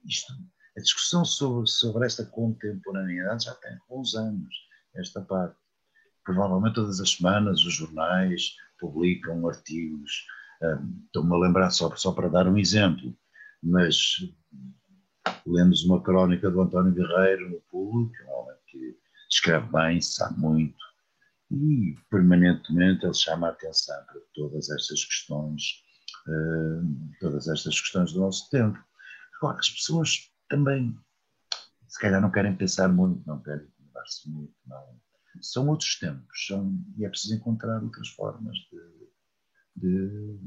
Isto, 0.05 0.33
a 0.77 0.81
discussão 0.81 1.25
sobre, 1.25 1.69
sobre 1.69 2.07
esta 2.07 2.25
contemporaneidade 2.25 3.45
já 3.45 3.55
tem 3.57 3.73
alguns 3.73 4.15
anos, 4.15 4.55
esta 4.95 5.21
parte. 5.21 5.57
Provavelmente 6.25 6.75
todas 6.75 7.01
as 7.01 7.11
semanas 7.11 7.65
os 7.65 7.75
jornais 7.75 8.55
publicam 8.79 9.47
artigos. 9.49 10.27
Um, 10.63 11.03
Estou-me 11.07 11.35
a 11.35 11.39
lembrar 11.39 11.71
só, 11.71 11.95
só 11.97 12.13
para 12.13 12.29
dar 12.29 12.47
um 12.47 12.57
exemplo, 12.57 13.17
mas 13.63 14.17
lemos 15.47 15.85
uma 15.85 16.03
crónica 16.03 16.51
do 16.51 16.61
António 16.61 16.93
Guerreiro 16.93 17.51
no 17.51 17.61
público, 17.63 18.15
um 18.27 18.33
homem 18.33 18.57
que 18.67 18.97
escreve 19.29 19.71
bem, 19.73 20.01
sabe 20.01 20.39
muito, 20.39 20.79
e 21.51 21.95
permanentemente 22.11 23.05
ele 23.05 23.15
chama 23.15 23.49
a 23.49 23.51
atenção 23.51 23.97
para 24.07 24.21
todas 24.35 24.71
estas 24.71 25.05
questões, 25.05 25.83
todas 27.21 27.49
estas 27.49 27.81
questões 27.81 28.13
do 28.13 28.21
nosso 28.21 28.49
tempo. 28.51 28.79
Agora, 29.37 29.59
as 29.59 29.71
pessoas 29.71 30.33
também, 30.49 30.99
se 31.89 31.99
calhar, 31.99 32.21
não 32.21 32.31
querem 32.31 32.55
pensar 32.55 32.89
muito, 32.89 33.27
não 33.27 33.41
querem 33.43 33.67
mudar-se 33.79 34.29
muito, 34.29 34.55
não. 34.67 35.01
São 35.41 35.69
outros 35.69 35.99
tempos, 35.99 36.47
são, 36.47 36.77
e 36.99 37.05
é 37.05 37.09
preciso 37.09 37.35
encontrar 37.35 37.83
outras 37.83 38.09
formas 38.09 38.57
de. 38.57 39.09
de... 39.77 40.39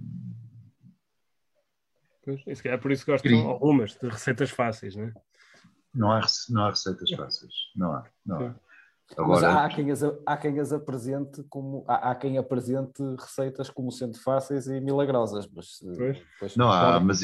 Pois, 2.23 2.65
é 2.65 2.77
por 2.77 2.91
isso 2.91 3.05
que 3.05 3.11
gostam 3.11 3.47
algumas 3.47 3.95
de 3.95 4.07
receitas 4.07 4.49
fáceis, 4.49 4.95
não 4.95 5.05
é? 5.05 5.13
Não 5.93 6.11
há, 6.11 6.21
não 6.49 6.65
há 6.65 6.69
receitas 6.69 7.09
fáceis, 7.11 7.53
não 7.75 7.93
há, 7.93 8.09
não 8.25 8.47
há. 8.47 8.55
Agora... 9.17 9.41
Mas 9.41 9.43
há 9.43 9.69
quem, 9.69 9.91
as, 9.91 10.03
há 10.03 10.37
quem 10.37 10.59
as 10.59 10.73
apresente 10.73 11.43
como 11.49 11.83
há, 11.87 12.11
há, 12.11 12.15
quem 12.15 12.37
apresente 12.37 13.01
receitas 13.19 13.69
como 13.69 13.91
sendo 13.91 14.17
fáceis 14.19 14.67
e 14.67 14.79
milagrosas, 14.79 15.47
mas 15.53 15.79
pois. 16.39 16.55
não 16.55 16.71
há, 16.71 16.99
mas, 16.99 17.21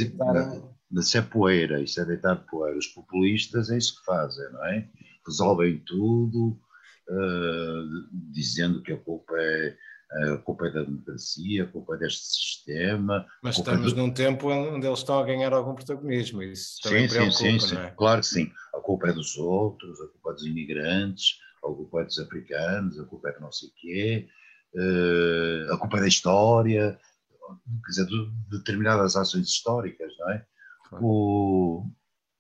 mas 0.92 1.08
isso 1.08 1.18
é 1.18 1.22
poeira, 1.22 1.82
isso 1.82 2.00
é 2.00 2.06
deitar 2.06 2.36
poeira. 2.50 2.78
Os 2.78 2.88
populistas 2.88 3.70
é 3.70 3.78
isso 3.78 4.00
que 4.00 4.06
fazem, 4.06 4.52
não 4.52 4.66
é? 4.66 4.88
Resolvem 5.26 5.80
tudo, 5.86 6.60
uh, 7.10 8.08
dizendo 8.32 8.82
que 8.82 8.94
a 8.94 8.98
culpa 8.98 9.36
é 9.38 9.76
a 10.12 10.38
culpa 10.38 10.68
é 10.68 10.72
da 10.72 10.84
democracia, 10.84 11.64
a 11.64 11.68
culpa 11.68 11.96
é 11.96 12.00
deste 12.00 12.26
sistema. 12.26 13.28
Mas 13.44 13.58
é 13.58 13.60
estamos 13.60 13.94
do... 13.94 14.02
num 14.02 14.12
tempo 14.12 14.50
onde 14.50 14.88
eles 14.88 15.00
estão 15.00 15.20
a 15.20 15.24
ganhar 15.24 15.54
algum 15.54 15.76
protagonismo, 15.76 16.42
isso 16.42 16.82
também 16.82 17.08
sim, 17.08 17.16
preocupa, 17.16 17.38
sim, 17.38 17.60
sim, 17.60 17.68
sim. 17.68 17.78
É? 17.78 17.92
Claro 17.92 18.22
que 18.22 18.28
sim. 18.28 18.52
A 18.74 18.80
culpa 18.80 19.10
é 19.10 19.14
dos 19.14 19.38
outros, 19.38 20.02
a 20.02 20.08
culpa 20.08 20.32
é 20.32 20.34
dos 20.34 20.46
imigrantes, 20.46 21.38
a 21.68 21.76
culpa 21.76 22.02
é 22.02 22.06
dos 22.06 22.20
africanos, 22.20 23.00
a 23.00 23.06
culpa 23.06 23.30
é 23.30 23.34
de 23.34 23.42
não 23.42 23.52
sei 23.52 23.70
o 23.70 23.74
quê, 23.74 24.30
uh, 24.76 25.74
a 25.74 25.78
culpa 25.78 25.98
é 25.98 26.02
da 26.02 26.08
história, 26.08 27.00
quer 27.86 27.90
dizer, 27.90 28.06
de 28.06 28.32
determinadas 28.50 29.16
ações 29.16 29.48
históricas, 29.48 30.14
não 30.20 30.30
é? 30.32 30.46
Claro. 30.90 31.06
O... 31.06 31.92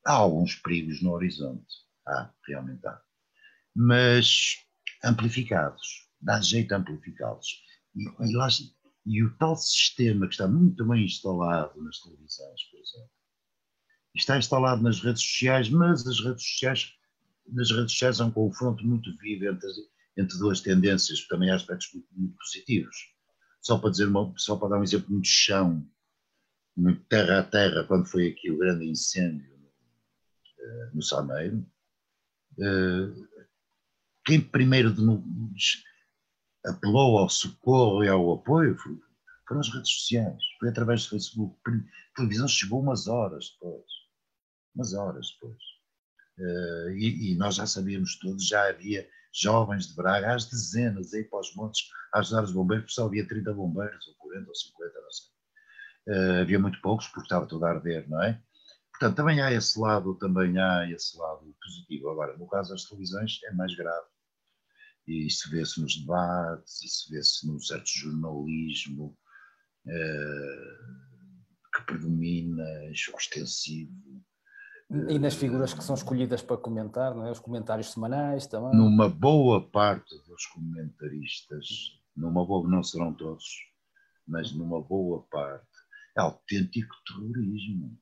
Há 0.05 0.13
alguns 0.13 0.55
perigos 0.55 1.01
no 1.01 1.11
horizonte, 1.11 1.67
há, 2.07 2.31
realmente 2.47 2.85
há, 2.87 3.01
mas 3.75 4.57
amplificados, 5.03 6.09
dá 6.21 6.41
jeito 6.41 6.73
a 6.73 6.77
amplificá-los. 6.77 7.61
E, 7.95 8.03
e, 8.03 8.35
lá, 8.35 8.47
e 9.05 9.23
o 9.23 9.35
tal 9.37 9.55
sistema 9.55 10.27
que 10.27 10.33
está 10.33 10.47
muito 10.47 10.85
bem 10.87 11.05
instalado 11.05 11.81
nas 11.81 11.99
televisões, 11.99 12.63
por 12.71 12.79
exemplo, 12.79 13.11
está 14.15 14.37
instalado 14.37 14.81
nas 14.81 14.99
redes 15.01 15.21
sociais, 15.21 15.69
mas 15.69 16.05
as 16.07 16.19
redes 16.19 16.43
sociais 16.43 16.93
nas 17.53 17.71
redes 17.71 17.93
sociais 17.93 18.21
há 18.21 18.25
um 18.25 18.31
confronto 18.31 18.85
muito 18.85 19.15
vivo 19.17 19.45
entre, 19.45 19.69
entre 20.17 20.37
duas 20.37 20.61
tendências, 20.61 21.27
também 21.27 21.49
há 21.49 21.55
aspectos 21.55 21.89
muito, 21.93 22.07
muito 22.15 22.37
positivos. 22.37 22.95
Só 23.61 23.77
para, 23.77 23.91
dizer 23.91 24.07
uma, 24.07 24.33
só 24.37 24.55
para 24.55 24.69
dar 24.69 24.79
um 24.79 24.83
exemplo 24.83 25.11
muito 25.11 25.27
chão, 25.27 25.85
muito 26.75 27.03
terra 27.05 27.39
a 27.39 27.43
terra, 27.43 27.83
quando 27.83 28.07
foi 28.07 28.27
aqui 28.27 28.49
o 28.49 28.57
grande 28.57 28.85
incêndio 28.85 29.53
uh, 29.55 30.95
no 30.95 31.01
Sameiro, 31.01 31.65
uh, 32.57 33.27
quem 34.25 34.39
primeiro 34.39 34.93
apelou 36.65 37.17
ao 37.17 37.29
socorro 37.29 38.03
e 38.03 38.07
ao 38.07 38.33
apoio 38.33 38.77
foram 39.47 39.61
as 39.61 39.73
redes 39.73 39.91
sociais, 39.91 40.41
foi 40.59 40.69
através 40.69 41.03
do 41.03 41.09
Facebook. 41.09 41.57
A 41.67 42.15
televisão 42.15 42.47
chegou 42.47 42.81
umas 42.81 43.07
horas 43.07 43.49
depois. 43.53 43.85
Umas 44.75 44.93
horas 44.93 45.27
depois. 45.33 45.78
Uh, 46.39 46.91
e, 46.91 47.33
e, 47.33 47.35
nós 47.35 47.55
já 47.55 47.67
sabíamos 47.67 48.17
todos, 48.17 48.47
já 48.47 48.69
havia 48.69 49.05
jovens 49.33 49.87
de 49.87 49.95
Braga, 49.95 50.33
às 50.33 50.45
dezenas, 50.45 51.13
aí 51.13 51.25
para 51.25 51.41
os 51.41 51.53
montes, 51.53 51.89
a 52.13 52.19
ajudar 52.19 52.43
os 52.43 52.51
bombeiros, 52.53 52.85
porque 52.85 52.95
só 52.95 53.07
havia 53.07 53.27
30 53.27 53.53
bombeiros, 53.53 54.07
ou 54.07 54.15
40, 54.15 54.47
ou 54.47 54.55
50, 54.55 55.01
não 55.01 55.11
sei. 55.11 55.29
Uh, 56.07 56.41
havia 56.41 56.59
muito 56.59 56.81
poucos, 56.81 57.07
porque 57.07 57.25
estava 57.25 57.45
tudo 57.45 57.65
a 57.65 57.71
arder, 57.71 58.09
não 58.09 58.23
é? 58.23 58.41
Portanto, 58.91 59.17
também 59.17 59.41
há 59.41 59.51
esse 59.51 59.79
lado, 59.79 60.15
também 60.15 60.57
há 60.57 60.89
esse 60.89 61.17
lado 61.17 61.55
positivo. 61.61 62.09
Agora, 62.09 62.37
no 62.37 62.47
caso 62.47 62.71
das 62.71 62.85
televisões, 62.85 63.39
é 63.45 63.51
mais 63.51 63.75
grave. 63.75 64.07
E 65.07 65.27
isso 65.27 65.49
vê-se 65.49 65.81
nos 65.81 65.97
debates, 65.97 66.83
isso 66.83 67.09
vê-se 67.09 67.47
num 67.47 67.59
certo 67.59 67.87
jornalismo 67.87 69.17
uh, 69.87 70.79
que 71.75 71.85
predomina, 71.85 72.91
extensivo. 72.91 74.23
E 74.89 75.19
nas 75.19 75.35
figuras 75.35 75.71
que 75.71 75.83
são 75.83 75.93
escolhidas 75.93 76.41
para 76.41 76.57
comentar, 76.57 77.13
não 77.13 77.27
é? 77.27 77.31
os 77.31 77.39
comentários 77.39 77.91
semanais 77.91 78.47
também. 78.47 78.75
Numa 78.75 79.07
boa 79.07 79.61
parte 79.61 80.15
dos 80.27 80.47
comentaristas, 80.47 81.67
numa 82.15 82.43
boa, 82.43 82.67
não 82.67 82.81
serão 82.81 83.13
todos, 83.13 83.45
mas 84.27 84.51
numa 84.51 84.81
boa 84.81 85.23
parte, 85.29 85.67
é 86.17 86.21
autêntico 86.21 86.95
terrorismo. 87.07 87.95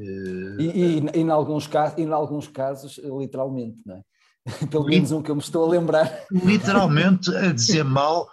E, 0.00 0.64
e, 0.64 0.98
e, 0.98 1.20
em 1.20 1.30
alguns 1.30 1.68
casos, 1.68 1.98
em 1.98 2.12
alguns 2.12 2.48
casos, 2.48 2.98
literalmente, 2.98 3.80
não 3.86 3.96
é? 3.96 4.04
Pelo 4.70 4.86
menos 4.86 5.12
um 5.12 5.22
que 5.22 5.30
eu 5.30 5.36
me 5.36 5.40
estou 5.40 5.64
a 5.66 5.68
lembrar. 5.68 6.26
Literalmente 6.32 7.34
a 7.36 7.52
dizer 7.52 7.84
mal, 7.84 8.28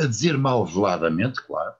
a 0.00 0.06
dizer 0.06 0.36
mal 0.36 0.66
veladamente, 0.66 1.40
claro, 1.46 1.74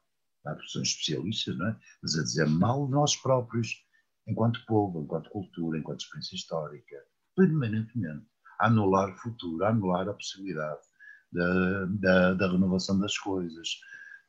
há 0.47 0.55
pessoas 0.55 0.89
especialistas, 0.89 1.57
não 1.59 1.69
é? 1.69 1.77
Mas 2.01 2.17
a 2.17 2.23
dizer 2.23 2.47
mal 2.47 2.87
de 2.87 2.93
nós 2.93 3.17
próprios, 3.17 3.85
enquanto 4.27 4.65
povo, 4.67 5.03
enquanto 5.03 5.31
cultura, 5.31 5.79
enquanto 5.79 6.01
experiência 6.01 6.37
histórica, 6.37 6.97
permanentemente. 7.37 8.27
A 8.61 8.67
anular 8.67 9.11
o 9.11 9.17
futuro, 9.19 9.65
a 9.65 9.71
anular 9.71 10.09
a 10.09 10.15
possibilidade 10.15 10.81
da, 11.33 11.85
da, 11.87 12.35
da 12.35 12.51
renovação 12.51 12.99
das 12.99 13.17
coisas, 13.17 13.69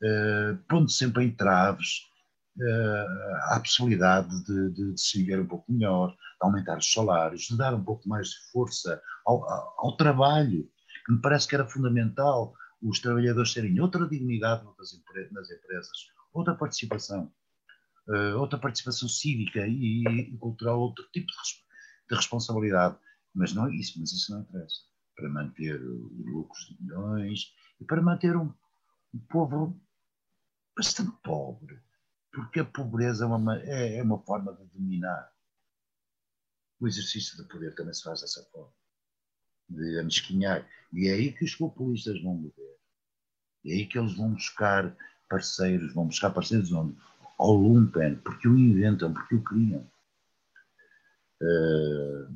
uh, 0.03 0.57
pondo 0.69 0.89
sempre 0.89 1.25
em 1.25 1.35
traves 1.35 2.03
uh, 2.57 3.53
a 3.53 3.59
possibilidade 3.59 4.29
de, 4.45 4.69
de, 4.71 4.93
de, 4.93 5.01
se 5.01 5.19
viver 5.19 5.41
um 5.41 5.47
pouco 5.47 5.71
melhor, 5.71 6.11
de 6.11 6.15
aumentar 6.41 6.77
os 6.77 6.89
salários, 6.89 7.41
de 7.43 7.57
dar 7.57 7.73
um 7.73 7.83
pouco 7.83 8.07
mais 8.07 8.29
de 8.29 8.51
força 8.51 9.01
ao, 9.25 9.43
ao, 9.49 9.75
ao 9.79 9.97
trabalho, 9.97 10.69
que 11.05 11.13
me 11.13 11.21
parece 11.21 11.47
que 11.47 11.55
era 11.55 11.67
fundamental 11.67 12.53
os 12.81 12.99
trabalhadores 12.99 13.53
terem 13.53 13.79
outra 13.79 14.07
dignidade 14.07 14.63
nas, 14.77 14.93
empresas, 14.93 15.91
outra 16.33 16.55
participação, 16.55 17.31
uh, 18.07 18.37
outra 18.39 18.59
participação 18.59 19.07
cívica 19.07 19.65
e, 19.67 20.03
e, 20.03 20.37
cultural, 20.37 20.79
outro 20.79 21.07
tipo 21.11 21.27
de, 21.27 21.35
de, 22.09 22.15
responsabilidade. 22.15 22.97
Mas 23.33 23.53
não 23.53 23.67
é 23.67 23.75
isso, 23.75 23.99
mas 23.99 24.11
isso 24.11 24.31
não 24.31 24.41
interessa. 24.41 24.81
Para 25.15 25.29
manter 25.29 25.81
os 25.81 26.25
lucros 26.25 26.67
de 26.67 26.81
milhões 26.81 27.53
e 27.79 27.85
para 27.85 28.01
manter 28.01 28.35
um, 28.35 28.53
um 29.13 29.19
povo 29.29 29.79
bastante 30.75 31.11
pobre, 31.23 31.79
porque 32.31 32.59
a 32.59 32.65
pobreza 32.65 33.25
é 33.25 33.27
uma, 33.27 33.59
é, 33.59 33.97
é 33.97 34.03
uma 34.03 34.19
forma 34.19 34.53
de 34.53 34.65
dominar. 34.65 35.31
O 36.79 36.87
exercício 36.87 37.37
do 37.37 37.47
poder 37.47 37.75
também 37.75 37.93
se 37.93 38.03
faz 38.03 38.21
dessa 38.21 38.43
forma, 38.45 38.73
de 39.69 39.99
amesquinhar. 39.99 40.67
E 40.91 41.07
é 41.07 41.13
aí 41.13 41.31
que 41.31 41.45
os 41.45 41.55
populistas 41.55 42.21
vão 42.21 42.35
mover. 42.35 42.77
É 43.65 43.73
aí 43.73 43.85
que 43.85 43.99
eles 43.99 44.15
vão 44.15 44.33
buscar 44.33 44.95
parceiros, 45.29 45.93
vão 45.93 46.07
buscar 46.07 46.31
parceiros 46.31 46.71
onde? 46.71 46.97
Ao 47.41 47.53
lumpen, 47.53 48.15
porque 48.17 48.47
o 48.47 48.57
inventam, 48.57 49.13
porque 49.13 49.35
o 49.35 49.43
criam. 49.43 49.89
Uh, 51.41 52.27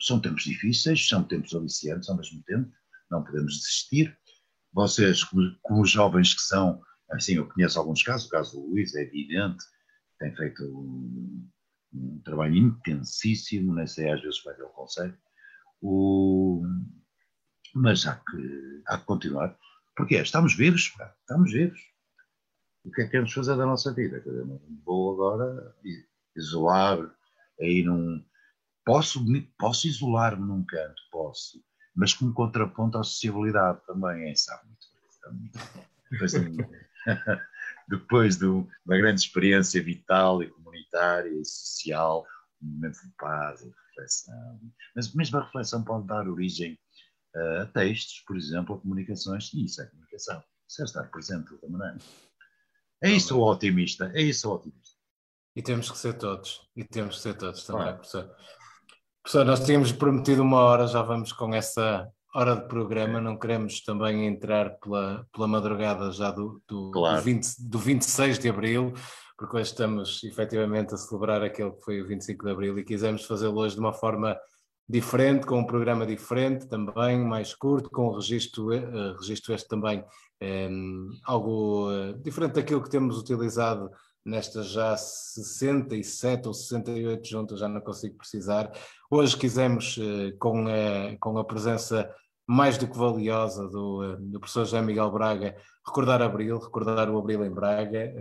são 0.00 0.20
tempos 0.20 0.44
difíceis, 0.44 1.08
são 1.08 1.24
tempos 1.24 1.54
aliciantes 1.54 2.08
ao 2.08 2.16
mesmo 2.16 2.42
tempo, 2.44 2.70
não 3.10 3.24
podemos 3.24 3.56
desistir. 3.56 4.16
Vocês, 4.72 5.24
como, 5.24 5.84
jovens 5.84 6.34
que 6.34 6.42
são, 6.42 6.80
Assim, 7.10 7.34
eu 7.34 7.48
conheço 7.48 7.78
alguns 7.78 8.02
casos, 8.02 8.26
o 8.26 8.30
caso 8.30 8.52
do 8.52 8.66
Luís 8.66 8.94
é 8.94 9.02
evidente, 9.02 9.64
tem 10.18 10.34
feito 10.34 10.64
um, 10.64 11.48
um 11.92 12.20
trabalho 12.24 12.56
intensíssimo, 12.56 13.74
nem 13.74 13.86
sei 13.86 14.10
às 14.10 14.20
vezes 14.20 14.40
como 14.40 14.52
é 14.52 14.56
que 14.56 14.62
ele 14.62 15.14
o, 15.80 16.62
mas 17.74 18.06
há 18.06 18.16
que, 18.16 18.82
há 18.86 18.98
que 18.98 19.04
continuar, 19.04 19.56
porque 19.96 20.16
é, 20.16 20.22
estamos 20.22 20.54
vivos, 20.54 20.92
estamos 21.20 21.52
vivos. 21.52 21.78
O 22.84 22.90
que 22.90 23.02
é 23.02 23.04
que 23.04 23.10
queremos 23.12 23.32
fazer 23.32 23.56
da 23.56 23.66
nossa 23.66 23.92
vida? 23.92 24.22
Não 24.26 24.60
vou 24.84 25.14
agora 25.14 25.74
isolar, 26.36 26.98
aí 27.60 27.82
num. 27.82 28.24
Posso, 28.84 29.24
posso 29.58 29.86
isolar-me 29.86 30.46
num 30.46 30.62
canto, 30.62 31.00
posso, 31.10 31.64
mas 31.96 32.12
como 32.12 32.34
contraponto 32.34 32.98
à 32.98 33.02
sociabilidade 33.02 33.80
também, 33.86 34.30
é, 34.30 34.34
sabe 34.34 34.66
muito 34.66 34.86
bem. 34.92 36.68
depois 37.88 38.36
de 38.36 38.44
uma 38.84 38.96
grande 38.96 39.20
experiência 39.20 39.82
vital 39.82 40.42
e 40.42 40.50
comunitária 40.50 41.30
e 41.30 41.44
social, 41.44 42.26
um 42.62 42.66
momento 42.66 43.00
de 43.00 43.12
paz 43.18 43.62
e 43.62 43.72
reflexão. 43.88 44.60
Mas 44.94 45.14
mesmo 45.14 45.38
a 45.38 45.44
reflexão 45.44 45.82
pode 45.82 46.06
dar 46.06 46.28
origem 46.28 46.78
uh, 47.36 47.62
a 47.62 47.66
textos, 47.66 48.20
por 48.26 48.36
exemplo, 48.36 48.76
a 48.76 48.80
comunicações, 48.80 49.52
e 49.54 49.64
isso 49.64 49.80
é 49.82 49.86
comunicação. 49.86 50.42
Isso 50.68 50.82
é 50.82 50.84
estar 50.84 51.04
presente 51.04 51.46
de 51.46 51.52
outra 51.54 51.68
maneira. 51.68 51.98
É 53.04 53.10
isso 53.10 53.38
o 53.38 53.42
otimista, 53.42 54.10
é 54.14 54.22
isso 54.22 54.48
o 54.48 54.54
otimista. 54.54 54.96
E 55.54 55.60
temos 55.60 55.90
que 55.90 55.98
ser 55.98 56.14
todos, 56.14 56.62
e 56.74 56.82
temos 56.82 57.16
que 57.16 57.20
ser 57.22 57.34
todos 57.34 57.62
também, 57.64 57.82
claro. 57.82 57.98
professor. 57.98 58.30
Professor, 59.22 59.44
nós 59.44 59.62
tínhamos 59.62 59.92
prometido 59.92 60.40
uma 60.40 60.60
hora, 60.60 60.86
já 60.86 61.02
vamos 61.02 61.30
com 61.30 61.54
essa 61.54 62.10
hora 62.34 62.56
de 62.56 62.66
programa, 62.66 63.20
não 63.20 63.38
queremos 63.38 63.82
também 63.82 64.26
entrar 64.26 64.70
pela, 64.80 65.26
pela 65.30 65.46
madrugada 65.46 66.10
já 66.12 66.30
do, 66.30 66.62
do, 66.66 66.90
claro. 66.92 67.18
do, 67.18 67.22
20, 67.22 67.46
do 67.68 67.78
26 67.78 68.38
de 68.38 68.48
Abril, 68.48 68.94
porque 69.36 69.54
hoje 69.58 69.68
estamos 69.68 70.24
efetivamente 70.24 70.94
a 70.94 70.96
celebrar 70.96 71.42
aquele 71.42 71.72
que 71.72 71.84
foi 71.84 72.00
o 72.00 72.08
25 72.08 72.42
de 72.42 72.50
Abril 72.50 72.78
e 72.78 72.84
quisemos 72.84 73.26
fazê-lo 73.26 73.60
hoje 73.60 73.74
de 73.74 73.80
uma 73.80 73.92
forma 73.92 74.34
diferente, 74.88 75.46
com 75.46 75.58
um 75.58 75.66
programa 75.66 76.06
diferente 76.06 76.66
também, 76.66 77.18
mais 77.18 77.54
curto, 77.54 77.90
com 77.90 78.08
um 78.08 78.14
registro, 78.14 78.68
uh, 78.68 79.16
registro 79.18 79.54
este 79.54 79.66
também 79.66 80.00
um, 80.00 80.04
ehm, 80.40 81.08
algo 81.24 81.90
uh, 81.90 82.14
diferente 82.18 82.54
daquilo 82.54 82.82
que 82.82 82.90
temos 82.90 83.18
utilizado 83.18 83.90
nestas 84.24 84.68
já 84.68 84.96
67 84.96 86.48
ou 86.48 86.54
68 86.54 87.26
juntas, 87.26 87.60
já 87.60 87.68
não 87.68 87.80
consigo 87.80 88.16
precisar. 88.16 88.70
Hoje 89.10 89.36
quisemos, 89.36 89.96
uh, 89.96 90.36
com, 90.38 90.66
a, 90.68 91.16
com 91.18 91.38
a 91.38 91.44
presença 91.44 92.10
mais 92.46 92.76
do 92.76 92.86
que 92.86 92.98
valiosa 92.98 93.66
do, 93.66 94.16
do 94.16 94.38
professor 94.38 94.66
José 94.66 94.82
Miguel 94.82 95.10
Braga, 95.10 95.56
recordar 95.86 96.20
Abril, 96.20 96.58
recordar 96.58 97.08
o 97.08 97.16
Abril 97.16 97.42
em 97.42 97.50
Braga, 97.50 98.12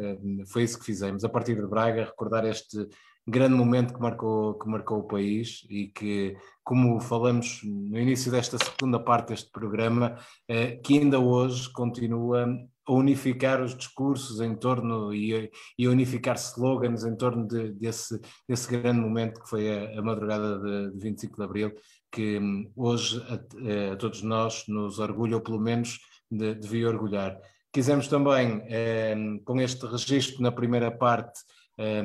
foi 0.48 0.64
isso 0.64 0.80
que 0.80 0.86
fizemos, 0.86 1.26
a 1.26 1.30
partir 1.30 1.56
de 1.56 1.68
Braga, 1.68 2.06
recordar 2.06 2.46
este 2.46 2.88
grande 3.28 3.56
momento 3.56 3.94
que 3.94 4.02
marcou, 4.02 4.56
que 4.56 4.68
marcou 4.68 5.00
o 5.00 5.08
país 5.08 5.66
e 5.70 5.88
que, 5.88 6.36
como 6.64 7.00
falamos 7.00 7.62
no 7.64 7.98
início 7.98 8.32
desta 8.32 8.58
segunda 8.58 9.00
parte 9.00 9.30
deste 9.30 9.50
programa, 9.52 10.18
eh, 10.48 10.78
que 10.78 11.00
ainda 11.00 11.20
hoje 11.20 11.72
continua 11.72 12.46
a 12.86 12.92
unificar 12.92 13.62
os 13.62 13.76
discursos 13.78 14.42
em 14.42 14.56
torno 14.56 15.14
e, 15.14 15.50
e 15.78 15.88
unificar 15.88 16.36
slogans 16.36 17.06
em 17.06 17.16
torno 17.16 17.48
de, 17.48 17.72
desse, 17.72 18.20
desse 18.48 18.70
grande 18.70 19.00
momento 19.00 19.42
que 19.42 19.50
foi 19.50 19.70
a, 19.70 20.00
a 20.00 20.02
madrugada 20.02 20.60
de, 20.60 20.92
de 20.92 21.00
25 21.00 21.38
de 21.38 21.44
Abril, 21.44 21.74
que 22.12 22.38
hum, 22.40 22.70
hoje 22.76 23.24
a, 23.30 23.94
a, 23.94 23.96
todos 23.96 24.22
nós 24.22 24.66
nos 24.68 25.00
orgulha, 25.00 25.38
ou 25.38 25.42
pelo 25.42 25.62
menos 25.62 26.00
de, 26.30 26.56
devia 26.56 26.90
orgulhar. 26.90 27.40
Quisemos 27.72 28.08
também, 28.08 28.62
eh, 28.68 29.16
com 29.46 29.60
este 29.60 29.86
registro 29.88 30.44
na 30.44 30.52
primeira 30.52 30.92
parte, 30.92 31.40
eh, 31.78 32.04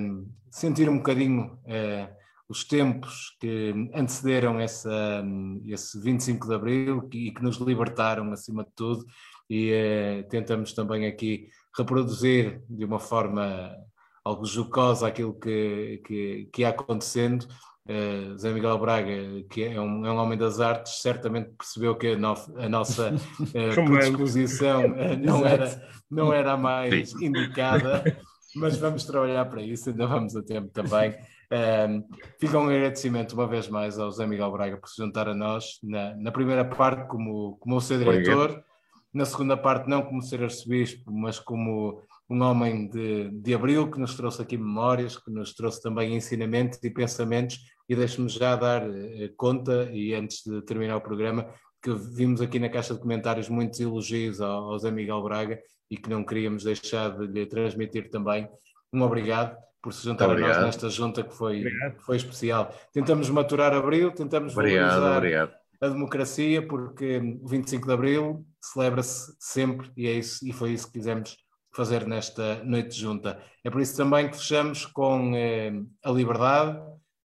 sentir 0.51 0.89
um 0.89 0.99
bocadinho 0.99 1.59
eh, 1.67 2.09
os 2.49 2.65
tempos 2.65 3.37
que 3.39 3.91
antecederam 3.95 4.59
essa, 4.59 5.23
hum, 5.23 5.63
esse 5.67 6.01
25 6.01 6.49
de 6.49 6.55
Abril 6.55 7.09
e 7.13 7.31
que 7.31 7.43
nos 7.43 7.59
libertaram 7.59 8.33
acima 8.33 8.65
de 8.65 8.71
tudo, 8.75 9.05
e 9.51 9.71
eh, 9.71 10.23
tentamos 10.31 10.73
também 10.73 11.07
aqui 11.07 11.49
reproduzir 11.77 12.63
de 12.69 12.85
uma 12.85 12.99
forma 12.99 13.77
algo 14.25 14.45
jocosa 14.45 15.07
aquilo 15.07 15.35
que, 15.35 16.03
que, 16.05 16.49
que 16.53 16.63
ia 16.63 16.71
acontecendo. 16.71 17.47
Uh, 17.87 18.37
Zé 18.37 18.53
Miguel 18.53 18.79
Braga, 18.79 19.43
que 19.49 19.65
é 19.65 19.81
um, 19.81 20.05
é 20.05 20.13
um, 20.13 20.17
homem 20.19 20.37
das 20.37 20.61
artes, 20.61 21.01
certamente 21.01 21.53
percebeu 21.57 21.97
que 21.97 22.09
a, 22.09 22.19
no, 22.19 22.35
a 22.59 22.69
nossa 22.69 23.15
uh, 23.41 23.87
predisposição 23.87 24.85
uh, 24.85 25.17
não, 25.19 25.47
era, 25.47 25.91
não 26.11 26.31
era 26.31 26.53
a 26.53 26.57
mais 26.59 27.15
indicada 27.15 28.05
mas 28.57 28.77
vamos 28.77 29.05
trabalhar 29.05 29.45
para 29.47 29.63
isso, 29.63 29.91
ainda 29.91 30.07
vamos 30.07 30.35
a 30.37 30.43
tempo 30.43 30.69
também. 30.69 31.17
Um, 31.51 32.05
fica 32.39 32.59
um 32.59 32.69
agradecimento 32.69 33.33
uma 33.33 33.47
vez 33.47 33.69
mais 33.69 33.99
ao 33.99 34.11
Zé 34.11 34.27
Miguel 34.27 34.53
Braga 34.53 34.77
por 34.77 34.89
se 34.89 34.97
juntar 35.03 35.29
a 35.29 35.35
nós 35.35 35.79
na, 35.83 36.15
na 36.17 36.31
primeira 36.31 36.65
parte 36.65 37.09
como, 37.09 37.57
como 37.59 37.77
o 37.77 37.81
seu 37.81 37.99
diretor, 37.99 38.63
na 39.13 39.25
segunda 39.25 39.57
parte 39.57 39.89
não 39.89 40.03
como 40.03 40.23
ser 40.23 40.43
arcebispo, 40.43 41.11
mas 41.11 41.39
como 41.39 42.03
um 42.29 42.43
homem 42.43 42.89
de, 42.89 43.31
de 43.31 43.55
abril 43.55 43.91
que 43.91 43.99
nos 43.99 44.15
trouxe 44.15 44.43
aqui 44.43 44.59
memórias, 44.59 45.17
que 45.17 45.31
nos 45.31 45.55
trouxe 45.55 45.81
também 45.81 46.15
ensinamentos 46.15 46.79
e 46.83 46.91
pensamentos 46.91 47.59
e 47.89 47.97
deixe-me 47.97 48.29
já 48.29 48.55
dar 48.55 48.87
uh, 48.87 48.95
conta 49.37 49.89
e 49.91 50.15
antes 50.15 50.43
de 50.45 50.61
terminar 50.63 50.97
o 50.97 51.01
programa 51.01 51.49
que 51.83 51.93
vimos 51.93 52.41
aqui 52.41 52.59
na 52.59 52.69
caixa 52.69 52.95
de 52.95 53.01
comentários 53.01 53.49
muitos 53.49 53.81
elogios 53.81 54.41
ao, 54.41 54.73
ao 54.73 54.79
Zé 54.79 54.91
Miguel 54.91 55.23
Braga 55.23 55.61
e 55.91 55.97
que 55.97 56.11
não 56.11 56.25
queríamos 56.25 56.65
deixar 56.65 57.17
de 57.17 57.27
lhe 57.27 57.47
transmitir 57.47 58.11
também. 58.11 58.49
Um 58.93 59.03
obrigado 59.03 59.57
por 59.83 59.93
se 59.93 60.05
juntar 60.05 60.29
obrigado. 60.29 60.51
a 60.51 60.55
nós 60.57 60.67
nesta 60.67 60.91
junta 60.91 61.23
que 61.23 61.35
foi, 61.35 61.65
foi 62.05 62.17
especial. 62.17 62.75
Tentamos 62.93 63.31
maturar 63.31 63.73
Abril, 63.73 64.11
tentamos 64.13 64.53
obrigado, 64.53 65.01
valorizar 65.01 65.17
obrigado. 65.17 65.53
a 65.81 65.89
democracia, 65.89 66.67
porque 66.67 67.19
o 67.43 67.49
25 67.49 67.87
de 67.87 67.93
Abril 67.93 68.47
celebra-se 68.61 69.35
sempre 69.39 69.91
e 69.97 70.07
é 70.07 70.13
isso, 70.13 70.47
e 70.47 70.53
foi 70.53 70.73
isso 70.73 70.87
que 70.87 70.95
quisemos 70.95 71.37
fazer 71.75 72.07
nesta 72.07 72.63
noite 72.65 72.91
de 72.91 73.01
junta. 73.01 73.41
É 73.65 73.71
por 73.71 73.81
isso 73.81 73.97
também 73.97 74.29
que 74.29 74.37
fechamos 74.37 74.85
com 74.87 75.33
eh, 75.35 75.73
a 76.05 76.11
liberdade, 76.11 76.81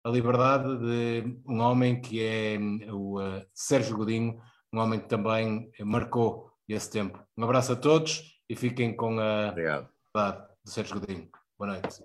a 0.04 0.08
liberdade 0.08 0.78
de 0.78 1.40
um 1.46 1.60
homem 1.60 2.00
que 2.00 2.22
é 2.22 2.58
o 2.90 3.20
uh, 3.20 3.44
Sérgio 3.54 3.96
Godinho, 3.96 4.40
um 4.72 4.78
homem 4.78 5.00
que 5.00 5.08
também 5.08 5.70
marcou 5.80 6.50
esse 6.68 6.90
tempo. 6.90 7.18
Um 7.36 7.44
abraço 7.44 7.72
a 7.72 7.76
todos 7.76 8.22
e 8.48 8.56
fiquem 8.56 8.96
com 8.96 9.18
a 9.20 9.50
Obrigado. 9.50 9.88
verdade 10.12 10.48
do 10.64 10.70
Sérgio 10.70 10.98
Godinho. 10.98 11.28
Boa 11.58 11.72
noite. 11.72 12.02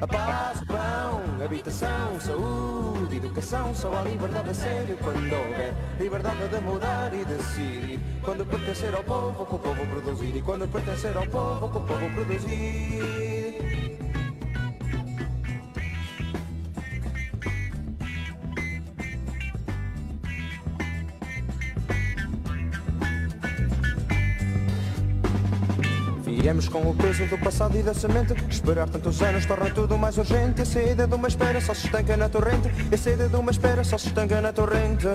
A 0.00 0.06
paz, 0.06 0.62
o 0.62 0.66
pão, 0.66 1.44
habitação, 1.44 2.18
saúde, 2.18 3.16
educação, 3.16 3.74
só 3.74 3.92
há 3.92 4.02
liberdade 4.02 4.48
a 4.48 4.54
sério 4.54 4.96
quando 4.98 5.18
houver 5.18 5.74
liberdade 6.00 6.48
de 6.48 6.60
mudar 6.60 7.12
e 7.12 7.24
decidir. 7.24 8.00
Quando 8.24 8.46
pertencer 8.46 8.94
ao 8.94 9.04
povo, 9.04 9.44
com 9.44 9.56
o 9.56 9.58
povo 9.58 9.86
produzir. 9.86 10.34
E 10.34 10.42
quando 10.42 10.66
pertencer 10.66 11.14
ao 11.16 11.26
povo, 11.26 11.68
com 11.68 11.78
o 11.78 11.86
povo 11.86 12.14
produzir. 12.14 13.25
Viemos 26.46 26.68
com 26.68 26.78
o 26.88 26.94
peso 26.94 27.26
do 27.26 27.36
passado 27.38 27.76
e 27.76 27.82
da 27.82 27.92
semente. 27.92 28.32
Esperar 28.48 28.88
tantos 28.88 29.20
anos 29.20 29.44
torna 29.44 29.68
tudo 29.68 29.98
mais 29.98 30.16
urgente. 30.16 30.62
A 30.62 30.64
sede 30.64 31.04
de 31.04 31.12
uma 31.12 31.26
espera 31.26 31.60
só 31.60 31.74
se 31.74 31.86
estanca 31.86 32.16
na 32.16 32.28
torrente. 32.28 32.70
A 32.94 32.96
sede 32.96 33.28
de 33.28 33.34
uma 33.34 33.50
espera 33.50 33.82
só 33.82 33.98
se 33.98 34.06
estanca 34.06 34.40
na 34.40 34.52
torrente. 34.52 35.08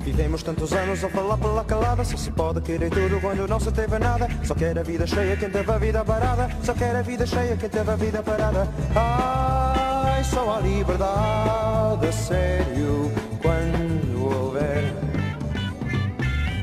Vivemos 0.00 0.42
tantos 0.42 0.72
anos 0.72 1.04
a 1.04 1.08
falar 1.08 1.36
pela 1.36 1.64
calada. 1.64 2.04
Só 2.04 2.16
se 2.16 2.32
pode 2.32 2.62
querer 2.62 2.90
tudo 2.90 3.20
quando 3.20 3.46
não 3.46 3.60
se 3.60 3.70
teve 3.70 3.96
nada. 3.96 4.26
Só 4.42 4.56
quer 4.56 4.76
a 4.76 4.82
vida 4.82 5.06
cheia 5.06 5.36
quem 5.36 5.50
teve 5.50 5.70
a 5.70 5.78
vida 5.78 6.04
parada. 6.04 6.48
Só 6.64 6.74
quer 6.74 6.96
a 6.96 7.02
vida 7.02 7.24
cheia 7.24 7.56
quem 7.56 7.68
teve 7.68 7.90
a 7.92 7.94
vida 7.94 8.24
parada. 8.24 8.68
Ai, 8.96 10.24
só 10.24 10.56
a 10.56 10.58
liberdade 10.58 12.12
sério 12.12 13.12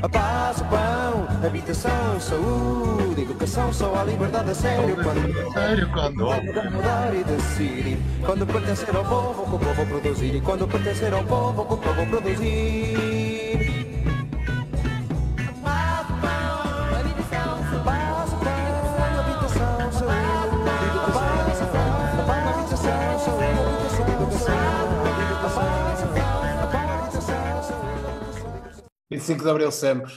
a 0.02 0.08
paz, 0.08 0.60
o 0.60 0.64
pão, 0.64 1.46
habitação, 1.46 2.20
saúde, 2.20 3.22
educação, 3.22 3.72
só 3.72 3.94
há 3.94 4.04
liberdade 4.04 4.50
a 4.50 4.54
sério 4.54 4.96
quando 4.96 5.52
sério 5.52 5.90
quando 5.92 6.70
mudar 6.70 7.14
e 7.14 7.24
decidir. 7.24 7.98
Quando 8.24 8.46
pertencer 8.46 8.96
ao 8.96 9.04
povo, 9.04 9.42
com 9.44 9.56
o 9.56 9.58
povo 9.58 9.86
produzir. 9.86 10.34
E 10.36 10.40
quando 10.40 10.68
pertencer 10.68 11.12
ao 11.12 11.24
povo, 11.24 11.64
com 11.64 11.74
o 11.74 11.78
povo 11.78 12.06
produzir. 12.06 13.09
25 29.10 29.42
de 29.42 29.50
Abril 29.50 29.72
sempre. 29.72 30.12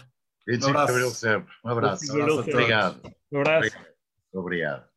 25 0.48 0.70
um 0.70 0.86
de 0.86 0.91
Abril 0.91 1.10
sempre. 1.10 1.54
Um 1.64 1.70
abraço. 1.70 2.16
Um 2.16 2.22
abraço 2.22 2.39
Obrigado. 2.41 3.16
Um 3.32 3.39
abraço. 3.39 3.78
Obrigado. 4.34 4.93